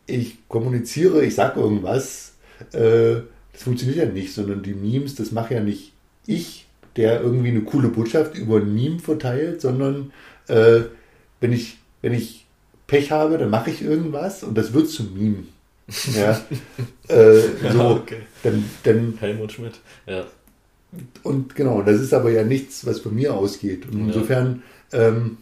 ich 0.06 0.46
kommuniziere, 0.48 1.24
ich 1.24 1.34
sage 1.34 1.60
irgendwas, 1.60 2.34
äh, 2.72 3.22
das 3.52 3.62
funktioniert 3.62 3.98
ja 3.98 4.06
nicht, 4.06 4.32
sondern 4.34 4.62
die 4.62 4.74
Memes, 4.74 5.14
das 5.14 5.32
mache 5.32 5.54
ja 5.54 5.60
nicht 5.60 5.92
ich, 6.26 6.65
der 6.96 7.20
irgendwie 7.20 7.48
eine 7.50 7.62
coole 7.62 7.88
Botschaft 7.88 8.36
über 8.36 8.56
ein 8.58 8.74
Meme 8.74 8.98
verteilt, 8.98 9.60
sondern 9.60 10.12
äh, 10.48 10.80
wenn, 11.40 11.52
ich, 11.52 11.78
wenn 12.02 12.14
ich 12.14 12.46
Pech 12.86 13.10
habe, 13.10 13.36
dann 13.38 13.50
mache 13.50 13.70
ich 13.70 13.82
irgendwas 13.82 14.42
und 14.42 14.56
das 14.56 14.72
wird 14.72 14.88
zum 14.88 15.14
Meme. 15.14 15.44
Ja, 16.14 16.40
äh, 17.08 17.40
so, 17.72 17.78
Ja, 17.78 17.90
okay. 17.92 18.18
dann, 18.42 18.64
dann 18.84 19.14
Helmut 19.20 19.52
Schmidt. 19.52 19.74
Ja. 20.06 20.24
und 21.22 21.54
genau, 21.54 21.82
das 21.82 22.00
ist 22.00 22.14
aber 22.14 22.30
ja 22.30 22.42
nichts, 22.44 22.86
was 22.86 23.00
von 23.00 23.14
mir 23.14 23.34
ausgeht. 23.34 23.86
Und 23.86 24.00
Ja. 24.00 24.06
insofern, 24.06 24.62
ähm, 24.92 25.36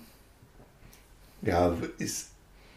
ja, 1.43 1.75
ist, 1.99 2.29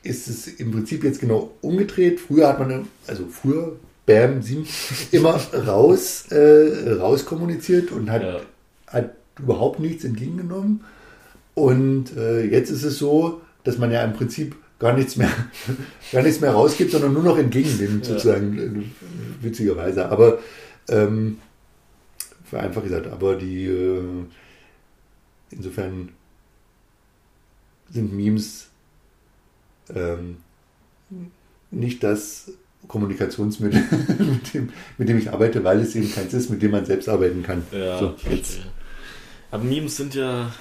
ist 0.03 0.27
es 0.27 0.47
im 0.47 0.71
Prinzip 0.71 1.03
jetzt 1.03 1.19
genau 1.19 1.51
umgedreht. 1.61 2.19
Früher 2.19 2.47
hat 2.49 2.59
man, 2.59 2.87
also 3.07 3.25
früher, 3.27 3.75
Bam, 4.05 4.41
sieben, 4.41 4.65
immer 5.11 5.35
raus, 5.67 6.25
äh, 6.31 6.93
raus 6.93 7.25
kommuniziert 7.25 7.91
und 7.91 8.09
hat, 8.09 8.21
Ja. 8.23 8.39
Hat 8.87 9.11
überhaupt 9.39 9.79
nichts 9.79 10.03
entgegengenommen. 10.03 10.83
Und 11.53 12.15
äh, 12.15 12.43
jetzt 12.45 12.69
ist 12.69 12.83
es 12.83 12.97
so, 12.97 13.41
dass 13.63 13.77
man 13.77 13.91
ja 13.91 14.03
im 14.03 14.13
Prinzip 14.13 14.55
gar 14.79 14.93
nichts 14.93 15.15
mehr, 15.15 15.29
gar 16.11 16.21
nichts 16.23 16.39
mehr 16.39 16.51
rausgibt, 16.51 16.91
sondern 16.91 17.13
nur 17.13 17.23
noch 17.23 17.37
entgegennimmt, 17.37 18.05
Ja. 18.07 18.13
sozusagen, 18.13 18.57
äh, 18.57 19.43
witzigerweise. 19.43 20.09
Aber 20.09 20.39
ähm, 20.89 21.39
vereinfacht 22.45 22.85
gesagt, 22.85 23.07
aber 23.07 23.35
die 23.35 23.65
äh, 23.65 24.01
insofern 25.51 26.09
sind 27.91 28.13
Memes 28.13 28.67
ähm, 29.93 30.37
nicht 31.71 32.03
das 32.03 32.51
Kommunikationsmittel, 32.87 33.81
mit 34.19 34.53
dem, 34.53 34.69
mit 34.97 35.09
dem 35.09 35.17
ich 35.17 35.31
arbeite, 35.31 35.63
weil 35.63 35.79
es 35.81 35.95
eben 35.95 36.11
keins 36.13 36.33
ist, 36.33 36.49
mit 36.49 36.61
dem 36.61 36.71
man 36.71 36.85
selbst 36.85 37.09
arbeiten 37.09 37.43
kann. 37.43 37.63
Ja, 37.71 37.99
so, 37.99 38.13
verstehe. 38.17 38.63
Aber 39.49 39.63
Memes 39.63 39.95
sind 39.95 40.13
ja 40.13 40.51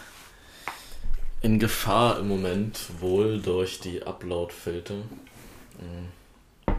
in 1.42 1.58
Gefahr 1.58 2.18
im 2.20 2.28
Moment 2.28 2.78
wohl 3.00 3.40
durch 3.40 3.80
die 3.80 4.02
Upload-Filter. 4.02 4.94
Mhm. 4.94 6.74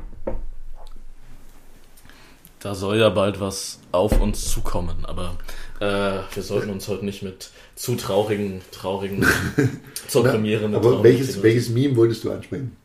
Da 2.59 2.73
soll 2.73 2.97
ja 2.97 3.09
bald 3.09 3.39
was 3.39 3.79
auf 3.91 4.19
uns 4.19 4.49
zukommen, 4.49 5.05
aber 5.05 5.37
äh, 5.79 6.19
wir 6.33 6.43
sollten 6.43 6.69
uns 6.71 6.87
heute 6.87 7.05
nicht 7.05 7.21
mit 7.23 7.51
zu 7.75 7.95
traurigen, 7.95 8.61
traurigen 8.71 9.25
zur 10.07 10.23
Na, 10.23 10.31
Premiere 10.31 10.65
aber 10.75 11.03
welches, 11.03 11.43
welches 11.43 11.69
Meme 11.69 11.95
wolltest 11.95 12.23
du 12.23 12.31
ansprechen? 12.31 12.75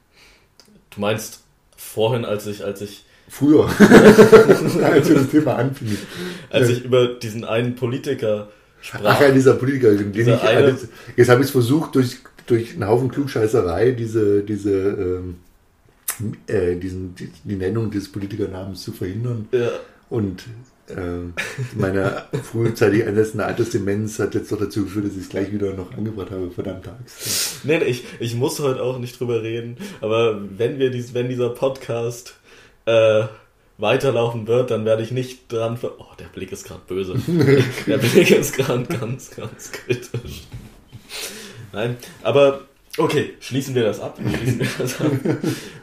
Du 0.90 1.00
meinst 1.00 1.40
vorhin, 1.76 2.24
als 2.24 2.46
ich, 2.46 2.64
als 2.64 2.80
ich, 2.80 3.04
Früher, 3.28 3.64
als 3.78 5.08
wir 5.08 5.14
das 5.14 5.30
Thema 5.30 5.54
anfingen. 5.56 5.96
als 6.50 6.68
ich 6.68 6.84
über 6.84 7.06
diesen 7.06 7.44
einen 7.44 7.76
Politiker 7.76 8.48
sprach. 8.82 9.00
Ach 9.04 9.20
ja, 9.20 9.30
dieser 9.30 9.54
Politiker, 9.54 9.92
den 9.94 10.12
Dieser 10.12 10.34
ich, 10.34 10.42
eine- 10.42 10.76
jetzt, 11.16 11.30
habe 11.30 11.40
ich 11.40 11.46
es 11.46 11.50
versucht, 11.52 11.94
durch, 11.94 12.18
durch 12.46 12.74
einen 12.74 12.86
Haufen 12.86 13.10
Klugscheißerei 13.10 13.92
diese, 13.92 14.42
diese, 14.42 14.70
ähm, 14.70 15.36
äh, 16.46 16.76
diesen, 16.76 17.14
die, 17.14 17.30
die 17.44 17.56
Nennung 17.56 17.90
des 17.90 18.10
Politikernamens 18.12 18.82
zu 18.82 18.92
verhindern. 18.92 19.48
ja, 19.52 19.70
Und 20.10 20.44
äh, 20.88 20.94
meine 21.74 22.24
frühzeitig 22.50 23.06
einsetzende 23.06 23.46
Altersdemenz 23.46 24.18
hat 24.18 24.34
jetzt 24.34 24.52
doch 24.52 24.58
dazu 24.58 24.84
geführt, 24.84 25.06
dass 25.06 25.12
ich 25.14 25.22
es 25.22 25.28
gleich 25.30 25.52
wieder 25.52 25.72
noch 25.72 25.96
angebracht 25.96 26.30
habe, 26.30 26.50
verdammte 26.50 26.90
Axt. 26.90 27.64
Nee, 27.64 27.78
nee, 27.78 27.84
ich, 27.84 28.04
ich 28.20 28.34
muss 28.34 28.58
heute 28.60 28.82
auch 28.82 28.98
nicht 28.98 29.18
drüber 29.18 29.42
reden, 29.42 29.76
aber 30.00 30.40
wenn 30.58 30.78
wir 30.78 30.90
dies, 30.90 31.14
wenn 31.14 31.28
dieser 31.28 31.50
Podcast 31.50 32.34
äh, 32.84 33.24
weiterlaufen 33.82 34.46
wird, 34.46 34.70
dann 34.70 34.84
werde 34.86 35.02
ich 35.02 35.10
nicht 35.10 35.52
dran 35.52 35.76
ver 35.76 35.92
Oh, 35.98 36.06
der 36.18 36.26
Blick 36.26 36.50
ist 36.52 36.64
gerade 36.64 36.80
böse. 36.88 37.14
der 37.86 37.98
Blick 37.98 38.30
ist 38.30 38.54
gerade 38.56 38.84
ganz, 38.84 39.30
ganz 39.36 39.70
kritisch. 39.72 40.44
Nein, 41.72 41.96
aber 42.22 42.62
okay, 42.98 43.30
schließen 43.40 43.74
wir 43.74 43.82
das 43.84 44.00
ab. 44.00 44.18
Schließen 44.20 44.60
wir 44.60 44.66
das 44.78 45.00
ab. 45.00 45.10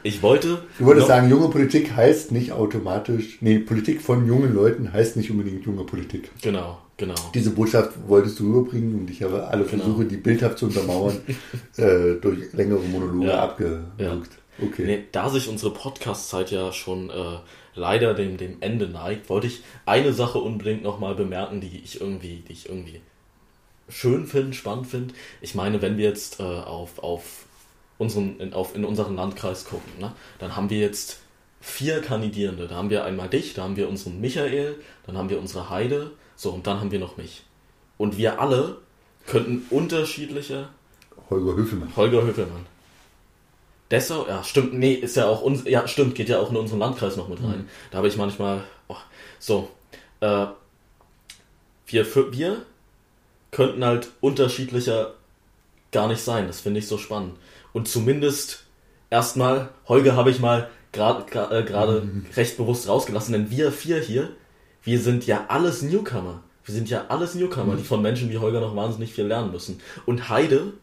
Ich 0.02 0.22
wollte. 0.22 0.62
Du 0.78 0.84
wolltest 0.86 1.08
sagen, 1.08 1.28
junge 1.28 1.48
Politik 1.48 1.94
heißt 1.94 2.32
nicht 2.32 2.52
automatisch, 2.52 3.38
nee, 3.40 3.58
Politik 3.58 4.00
von 4.00 4.26
jungen 4.26 4.54
Leuten 4.54 4.92
heißt 4.92 5.16
nicht 5.16 5.30
unbedingt 5.30 5.64
junge 5.66 5.84
Politik. 5.84 6.30
Genau, 6.42 6.78
genau. 6.96 7.14
Diese 7.34 7.50
Botschaft 7.50 7.92
wolltest 8.06 8.38
du 8.40 8.44
rüberbringen 8.52 9.00
und 9.00 9.10
ich 9.10 9.22
habe 9.22 9.46
alle 9.48 9.64
Genau. 9.64 9.82
Versuche, 9.84 10.04
die 10.04 10.16
bildhaft 10.16 10.58
zu 10.58 10.66
untermauern, 10.66 11.16
äh, 11.76 12.14
durch 12.20 12.52
längere 12.52 12.80
Monologe 12.80 13.26
Ja. 13.28 13.42
abgewürgt. 13.42 14.30
Okay. 14.62 14.84
Nee, 14.84 15.04
da 15.12 15.28
sich 15.28 15.48
unsere 15.48 15.72
Podcast-Zeit 15.72 16.50
ja 16.50 16.72
schon 16.72 17.10
äh, 17.10 17.38
leider 17.74 18.14
dem, 18.14 18.36
dem 18.36 18.58
Ende 18.60 18.88
neigt, 18.88 19.28
wollte 19.28 19.46
ich 19.46 19.62
eine 19.86 20.12
Sache 20.12 20.38
unbedingt 20.38 20.82
nochmal 20.82 21.14
bemerken, 21.14 21.60
die 21.60 21.80
ich 21.82 22.00
irgendwie, 22.00 22.42
die 22.46 22.52
ich 22.52 22.68
irgendwie 22.68 23.00
schön 23.88 24.26
finde, 24.26 24.52
spannend 24.52 24.86
finde. 24.86 25.14
Ich 25.40 25.54
meine, 25.54 25.82
wenn 25.82 25.98
wir 25.98 26.08
jetzt 26.08 26.40
äh, 26.40 26.42
auf, 26.42 26.98
auf, 27.02 27.44
unseren, 27.98 28.38
in, 28.40 28.52
auf 28.52 28.74
in 28.74 28.84
unseren 28.84 29.16
Landkreis 29.16 29.64
gucken, 29.64 29.92
ne, 29.98 30.12
dann 30.38 30.56
haben 30.56 30.70
wir 30.70 30.78
jetzt 30.78 31.20
vier 31.60 32.00
Kandidierende. 32.00 32.68
Da 32.68 32.76
haben 32.76 32.90
wir 32.90 33.04
einmal 33.04 33.28
dich, 33.28 33.54
da 33.54 33.64
haben 33.64 33.76
wir 33.76 33.88
unseren 33.88 34.20
Michael, 34.20 34.76
dann 35.06 35.16
haben 35.16 35.28
wir 35.28 35.38
unsere 35.38 35.70
Heide, 35.70 36.12
so 36.36 36.50
und 36.50 36.66
dann 36.66 36.80
haben 36.80 36.90
wir 36.90 36.98
noch 36.98 37.16
mich. 37.16 37.44
Und 37.98 38.16
wir 38.16 38.40
alle 38.40 38.78
könnten 39.26 39.66
unterschiedliche 39.70 40.68
Holger 41.28 41.54
Höfelmann. 41.54 41.94
Holger 41.96 42.22
Höfelmann. 42.22 42.66
Dessau, 43.90 44.26
ja, 44.28 44.44
stimmt, 44.44 44.74
nee, 44.74 44.94
ist 44.94 45.16
ja 45.16 45.26
auch 45.26 45.42
uns, 45.42 45.64
ja, 45.64 45.88
stimmt, 45.88 46.14
geht 46.14 46.28
ja 46.28 46.38
auch 46.38 46.50
in 46.50 46.56
unseren 46.56 46.78
Landkreis 46.78 47.16
noch 47.16 47.28
mit 47.28 47.42
rein. 47.42 47.68
Da 47.90 47.98
habe 47.98 48.08
ich 48.08 48.16
manchmal, 48.16 48.62
oh, 48.88 48.96
so, 49.40 49.68
äh, 50.20 50.46
wir, 51.86 52.04
für, 52.04 52.32
wir 52.32 52.62
könnten 53.50 53.84
halt 53.84 54.08
unterschiedlicher 54.20 55.14
gar 55.90 56.08
nicht 56.08 56.20
sein. 56.20 56.46
Das 56.46 56.60
finde 56.60 56.78
ich 56.78 56.86
so 56.86 56.98
spannend. 56.98 57.34
Und 57.72 57.88
zumindest 57.88 58.64
erstmal, 59.10 59.70
Holger 59.88 60.14
habe 60.14 60.30
ich 60.30 60.38
mal 60.38 60.70
gerade 60.92 61.24
äh, 61.50 61.62
gerade 61.64 62.08
recht 62.36 62.56
bewusst 62.56 62.88
rausgelassen, 62.88 63.32
denn 63.32 63.50
wir 63.50 63.72
vier 63.72 64.00
hier, 64.00 64.30
wir 64.82 65.00
sind 65.00 65.26
ja 65.26 65.46
alles 65.48 65.82
Newcomer. 65.82 66.42
Wir 66.64 66.74
sind 66.74 66.88
ja 66.88 67.06
alles 67.08 67.34
Newcomer, 67.34 67.76
die 67.76 67.82
von 67.82 68.02
Menschen 68.02 68.30
wie 68.30 68.38
Holger 68.38 68.60
noch 68.60 68.76
wahnsinnig 68.76 69.12
viel 69.12 69.26
lernen 69.26 69.50
müssen. 69.50 69.80
Und 70.06 70.28
Heide 70.28 70.74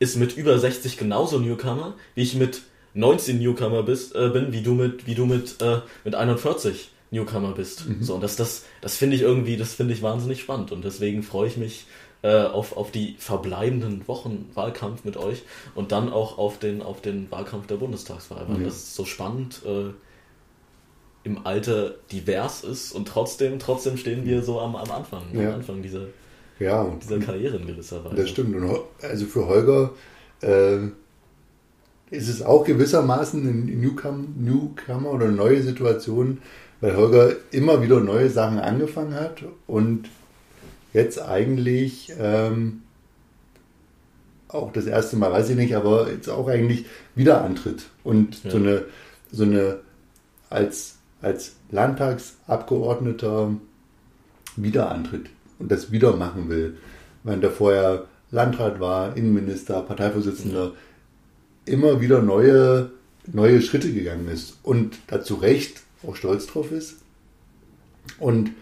ist 0.00 0.16
mit 0.16 0.36
über 0.36 0.58
60 0.58 0.96
genauso 0.96 1.38
Newcomer, 1.38 1.94
wie 2.16 2.22
ich 2.22 2.34
mit 2.34 2.62
19 2.94 3.38
Newcomer 3.38 3.84
bist, 3.84 4.16
äh, 4.16 4.30
bin, 4.30 4.52
wie 4.52 4.62
du 4.62 4.74
mit, 4.74 5.06
wie 5.06 5.14
du 5.14 5.24
mit, 5.26 5.62
äh, 5.62 5.78
mit 6.04 6.16
41 6.16 6.90
Newcomer 7.12 7.52
bist. 7.52 7.84
So, 8.00 8.14
und 8.16 8.20
das, 8.22 8.34
das, 8.36 8.64
das 8.80 8.96
finde 8.96 9.14
ich 9.16 9.22
irgendwie, 9.22 9.56
das 9.56 9.74
finde 9.74 9.94
ich 9.94 10.02
wahnsinnig 10.02 10.40
spannend. 10.40 10.72
Und 10.72 10.84
deswegen 10.84 11.22
freue 11.22 11.46
ich 11.48 11.56
mich 11.56 11.86
äh, 12.22 12.42
auf, 12.44 12.76
auf 12.76 12.90
die 12.90 13.14
verbleibenden 13.18 14.06
Wochen 14.08 14.50
Wahlkampf 14.54 15.04
mit 15.04 15.16
euch 15.16 15.42
und 15.74 15.92
dann 15.92 16.12
auch 16.12 16.38
auf 16.38 16.58
den, 16.58 16.82
auf 16.82 17.00
den 17.00 17.30
Wahlkampf 17.30 17.66
der 17.66 17.76
Bundestagswahl, 17.76 18.44
weil 18.48 18.58
Ja. 18.58 18.64
das 18.64 18.74
ist 18.76 18.94
so 18.96 19.04
spannend 19.04 19.62
äh, 19.66 19.90
im 21.22 21.46
Alter 21.46 21.94
divers 22.12 22.64
ist 22.64 22.92
und 22.92 23.06
trotzdem, 23.08 23.58
trotzdem 23.58 23.96
stehen 23.96 24.24
wir 24.24 24.42
so 24.42 24.60
am, 24.60 24.74
am 24.76 24.90
Anfang, 24.90 25.22
am 25.32 25.40
Ja. 25.40 25.54
Anfang 25.54 25.82
dieser, 25.82 26.06
Ja, 26.60 26.86
dieser 27.02 27.18
Karriere 27.18 27.56
in 27.56 27.66
gewisser 27.66 28.04
Weise. 28.04 28.16
Das 28.16 28.28
stimmt. 28.28 28.54
Und 28.54 28.80
also 29.02 29.26
für 29.26 29.46
Holger 29.48 29.92
äh, 30.42 30.78
ist 32.10 32.28
es 32.28 32.42
auch 32.42 32.64
gewissermaßen 32.64 33.46
ein 33.48 33.80
Newcomer, 33.80 34.24
Newcomer 34.36 35.10
oder 35.12 35.26
eine 35.26 35.34
neue 35.34 35.62
Situation, 35.62 36.38
weil 36.80 36.96
Holger 36.96 37.32
immer 37.50 37.82
wieder 37.82 38.00
neue 38.00 38.28
Sachen 38.28 38.58
angefangen 38.58 39.14
hat 39.14 39.42
und 39.66 40.08
jetzt 40.92 41.20
eigentlich 41.20 42.12
ähm, 42.18 42.82
auch 44.48 44.72
das 44.72 44.86
erste 44.86 45.16
Mal, 45.16 45.32
weiß 45.32 45.50
ich 45.50 45.56
nicht, 45.56 45.74
aber 45.76 46.10
jetzt 46.10 46.28
auch 46.28 46.48
eigentlich 46.48 46.84
wieder 47.14 47.42
antritt 47.42 47.86
und 48.04 48.44
Ja. 48.44 48.50
so 48.50 48.56
eine 48.58 48.84
so 49.32 49.44
eine 49.44 49.78
als 50.50 50.96
als 51.22 51.54
Landtagsabgeordneter 51.70 53.54
wieder 54.56 54.90
antritt 54.90 55.26
und 55.60 55.70
das 55.70 55.92
wieder 55.92 56.16
machen 56.16 56.48
will. 56.48 56.76
Wenn 57.22 57.40
der 57.40 57.50
vorher 57.50 58.06
Landrat 58.32 58.80
war, 58.80 59.16
Innenminister, 59.16 59.82
Parteivorsitzender, 59.82 60.72
immer 61.66 62.00
wieder 62.00 62.22
neue, 62.22 62.90
neue 63.32 63.62
Schritte 63.62 63.92
gegangen 63.92 64.28
ist 64.28 64.58
und 64.62 64.96
dazu 65.06 65.34
recht 65.34 65.82
auch 66.06 66.16
stolz 66.16 66.46
drauf 66.46 66.72
ist. 66.72 66.96
Und 68.18 68.52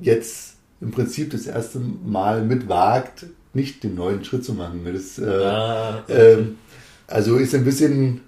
jetzt 0.00 0.56
im 0.80 0.90
Prinzip 0.90 1.30
das 1.30 1.46
erste 1.46 1.80
Mal 1.80 2.44
mitwagt, 2.44 3.26
nicht 3.52 3.82
den 3.82 3.94
neuen 3.94 4.24
Schritt 4.24 4.44
zu 4.44 4.54
machen. 4.54 4.80
Das, 4.84 5.18
äh, 5.18 5.24
ah, 5.24 6.04
äh, 6.08 6.38
also 7.06 7.36
ist 7.36 7.54
ein 7.54 7.64
bisschen 7.64 8.20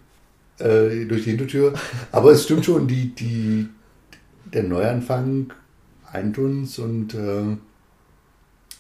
äh, 0.58 1.04
durch 1.06 1.24
die 1.24 1.30
Hintertür. 1.30 1.74
Aber 2.12 2.32
es 2.32 2.44
stimmt 2.44 2.64
schon, 2.64 2.86
die, 2.88 3.14
die, 3.14 3.68
der 4.52 4.64
Neuanfang 4.64 5.52
eint 6.10 6.38
uns 6.38 6.78
und 6.78 7.14
äh, 7.14 7.56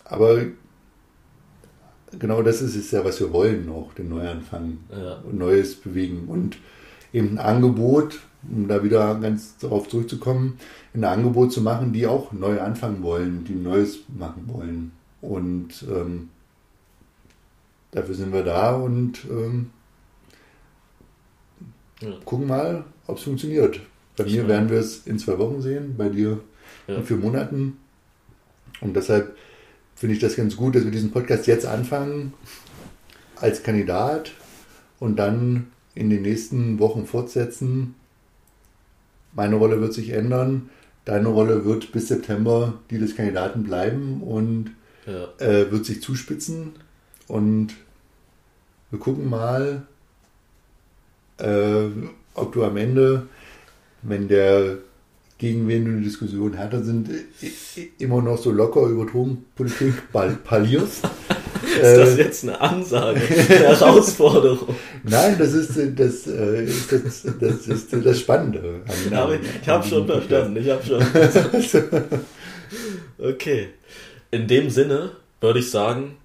aber 0.08 0.42
genau 2.18 2.42
das 2.42 2.62
ist 2.62 2.76
es 2.76 2.90
ja, 2.90 3.04
was 3.04 3.20
wir 3.20 3.32
wollen, 3.32 3.68
auch 3.70 3.92
den 3.94 4.08
Neuanfang 4.08 4.78
ja. 4.90 5.16
und 5.18 5.38
Neues 5.38 5.74
bewegen. 5.76 6.24
Und 6.28 6.58
eben 7.12 7.38
ein 7.38 7.38
Angebot, 7.38 8.20
um 8.48 8.68
da 8.68 8.82
wieder 8.82 9.16
ganz 9.16 9.56
darauf 9.58 9.88
zurückzukommen, 9.88 10.58
ein 10.94 11.04
Angebot 11.04 11.52
zu 11.52 11.60
machen, 11.60 11.92
die 11.92 12.06
auch 12.06 12.32
neu 12.32 12.60
anfangen 12.60 13.02
wollen, 13.02 13.44
die 13.44 13.54
Neues 13.54 14.00
machen 14.08 14.44
wollen. 14.46 14.92
Und 15.20 15.84
ähm, 15.90 16.28
dafür 17.90 18.14
sind 18.14 18.32
wir 18.32 18.44
da 18.44 18.76
und 18.76 19.24
ähm, 19.30 19.70
ja. 22.00 22.12
gucken 22.24 22.46
mal, 22.46 22.84
ob 23.06 23.18
es 23.18 23.24
funktioniert. 23.24 23.80
Bei 24.16 24.24
mir 24.24 24.42
ja. 24.42 24.48
werden 24.48 24.70
wir 24.70 24.78
es 24.78 25.06
in 25.06 25.18
zwei 25.18 25.38
Wochen 25.38 25.60
sehen, 25.60 25.94
bei 25.96 26.08
dir 26.08 26.40
ja. 26.86 26.96
in 26.96 27.04
vier 27.04 27.16
Monaten. 27.16 27.78
Und 28.80 28.94
deshalb 28.94 29.36
finde 29.96 30.14
ich 30.14 30.20
das 30.20 30.36
ganz 30.36 30.56
gut, 30.56 30.76
dass 30.76 30.84
wir 30.84 30.90
diesen 30.90 31.10
Podcast 31.10 31.46
jetzt 31.46 31.66
anfangen 31.66 32.34
als 33.36 33.62
Kandidat 33.62 34.32
und 35.00 35.16
dann 35.18 35.68
in 35.94 36.10
den 36.10 36.22
nächsten 36.22 36.78
Wochen 36.78 37.06
fortsetzen. 37.06 37.94
Meine 39.32 39.56
Rolle 39.56 39.80
wird 39.80 39.94
sich 39.94 40.10
ändern. 40.10 40.70
Deine 41.06 41.28
Rolle 41.28 41.64
wird 41.64 41.92
bis 41.92 42.08
September 42.08 42.74
die 42.90 42.98
des 42.98 43.16
Kandidaten 43.16 43.64
bleiben 43.64 44.22
und 44.22 44.72
ja. 45.06 45.28
äh, 45.38 45.70
wird 45.70 45.86
sich 45.86 46.02
zuspitzen. 46.02 46.72
Und 47.26 47.74
wir 48.90 48.98
gucken 48.98 49.28
mal, 49.28 49.86
äh, 51.38 51.86
ob 52.34 52.52
du 52.52 52.64
am 52.64 52.76
Ende, 52.76 53.26
wenn 54.02 54.28
der 54.28 54.78
gegen 55.38 55.68
wen 55.68 55.84
du 55.84 55.90
eine 55.92 56.00
Diskussion 56.00 56.54
härter 56.54 56.82
sind, 56.82 57.10
immer 57.98 58.22
noch 58.22 58.38
so 58.38 58.50
locker 58.50 58.82
über 58.86 59.04
Drogenpolitik 59.06 59.94
parlierst. 60.44 61.04
ist 61.62 61.96
das 61.96 62.16
äh, 62.16 62.22
jetzt 62.22 62.42
eine 62.44 62.60
Ansage, 62.60 63.20
eine 63.28 63.48
Herausforderung? 63.48 64.74
Nein, 65.02 65.36
das 65.38 65.52
ist 65.52 65.76
das, 65.76 66.26
äh, 66.26 66.64
ist 66.64 66.92
das, 66.92 67.26
das, 67.38 67.66
ist 67.66 67.92
das 67.92 68.20
Spannende. 68.20 68.82
An, 69.10 69.14
an, 69.14 69.38
ich 69.62 69.68
habe 69.68 69.86
schon 69.86 70.06
verstanden, 70.06 70.56
ich 70.56 70.70
habe 70.70 70.82
schon. 70.82 71.90
okay. 73.30 73.68
In 74.30 74.48
dem 74.48 74.70
Sinne 74.70 75.12
würde 75.40 75.60
ich 75.60 75.70
sagen, 75.70 76.16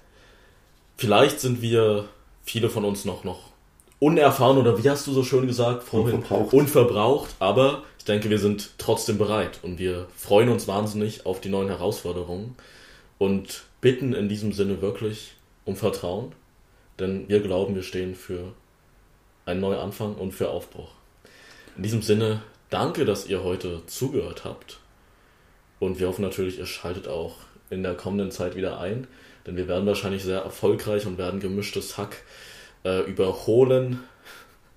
vielleicht 0.98 1.40
sind 1.40 1.62
wir, 1.62 2.06
viele 2.44 2.70
von 2.70 2.86
uns 2.86 3.06
noch, 3.06 3.24
noch 3.24 3.52
unerfahren 4.00 4.58
oder 4.58 4.84
wie 4.84 4.90
hast 4.90 5.06
du 5.06 5.14
so 5.14 5.24
schön 5.24 5.46
gesagt 5.46 5.84
vorhin? 5.84 6.16
Unverbraucht. 6.16 6.54
Unverbraucht, 6.54 7.36
aber 7.40 7.84
ich 8.02 8.06
denke, 8.06 8.32
wir 8.32 8.40
sind 8.40 8.72
trotzdem 8.80 9.20
bereit 9.20 9.60
und 9.62 9.78
wir 9.78 10.08
freuen 10.16 10.50
uns 10.50 10.68
wahnsinnig 10.68 11.28
auf 11.28 11.40
die 11.40 11.50
neuen 11.50 11.68
Herausforderungen 11.68 12.56
und 13.20 13.62
bitten 13.80 14.14
in 14.14 14.28
diesem 14.28 14.54
Sinne 14.54 14.82
wirklich 14.82 15.36
um 15.66 15.76
Vertrauen, 15.76 16.32
denn 16.98 17.30
wir 17.30 17.42
glauben, 17.42 17.76
wir 17.76 17.84
stehen 17.84 18.16
für 18.16 18.54
einen 19.46 19.60
Neuanfang 19.60 20.16
und 20.16 20.32
für 20.32 20.50
Aufbruch. 20.50 20.90
In 21.78 21.84
diesem 21.84 22.02
Sinne, 22.02 22.42
danke, 22.72 23.06
dass 23.06 23.28
ihr 23.28 23.44
heute 23.44 23.86
zugehört 23.86 24.46
habt 24.46 24.80
und 25.78 26.00
wir 26.00 26.08
hoffen 26.08 26.24
natürlich, 26.24 26.58
ihr 26.58 26.66
schaltet 26.66 27.08
auch 27.08 27.36
in 27.70 27.84
der 27.84 27.94
kommenden 27.94 28.32
Zeit 28.32 28.56
wieder 28.56 28.80
ein, 28.80 29.06
denn 29.46 29.58
wir 29.58 29.68
werden 29.68 29.86
wahrscheinlich 29.86 30.24
sehr 30.24 30.42
erfolgreich 30.42 31.06
und 31.06 31.20
werden 31.20 31.40
gemischtes 31.40 32.00
Hack 32.00 32.24
äh, 32.84 33.02
überholen. 33.02 34.00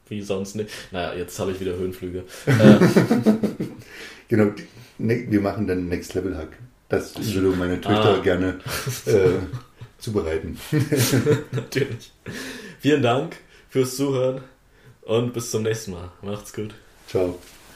Wie 0.09 0.23
sonst 0.23 0.55
nicht. 0.57 0.71
Naja, 0.93 1.15
jetzt 1.15 1.39
habe 1.39 1.53
ich 1.53 1.61
wieder 1.61 1.77
Höhenflüge. 1.77 2.25
Äh, 2.47 4.37
genau, 4.37 4.53
ne, 4.99 5.27
wir 5.29 5.41
machen 5.41 5.67
dann 5.67 5.89
Next 5.89 6.15
Level 6.15 6.37
Hack. 6.37 6.59
Das 6.89 7.15
würde 7.35 7.57
meine 7.57 7.81
Töchter 7.81 8.19
ah. 8.19 8.23
gerne 8.23 8.61
äh, 9.07 9.31
zubereiten. 9.99 10.59
Natürlich. 11.53 12.13
Vielen 12.81 13.03
Dank 13.03 13.37
fürs 13.69 13.97
Zuhören 13.97 14.43
und 15.03 15.33
bis 15.33 15.51
zum 15.51 15.63
nächsten 15.63 15.93
Mal. 15.93 16.11
Macht's 16.23 16.53
gut. 16.53 16.75
Ciao. 17.09 17.39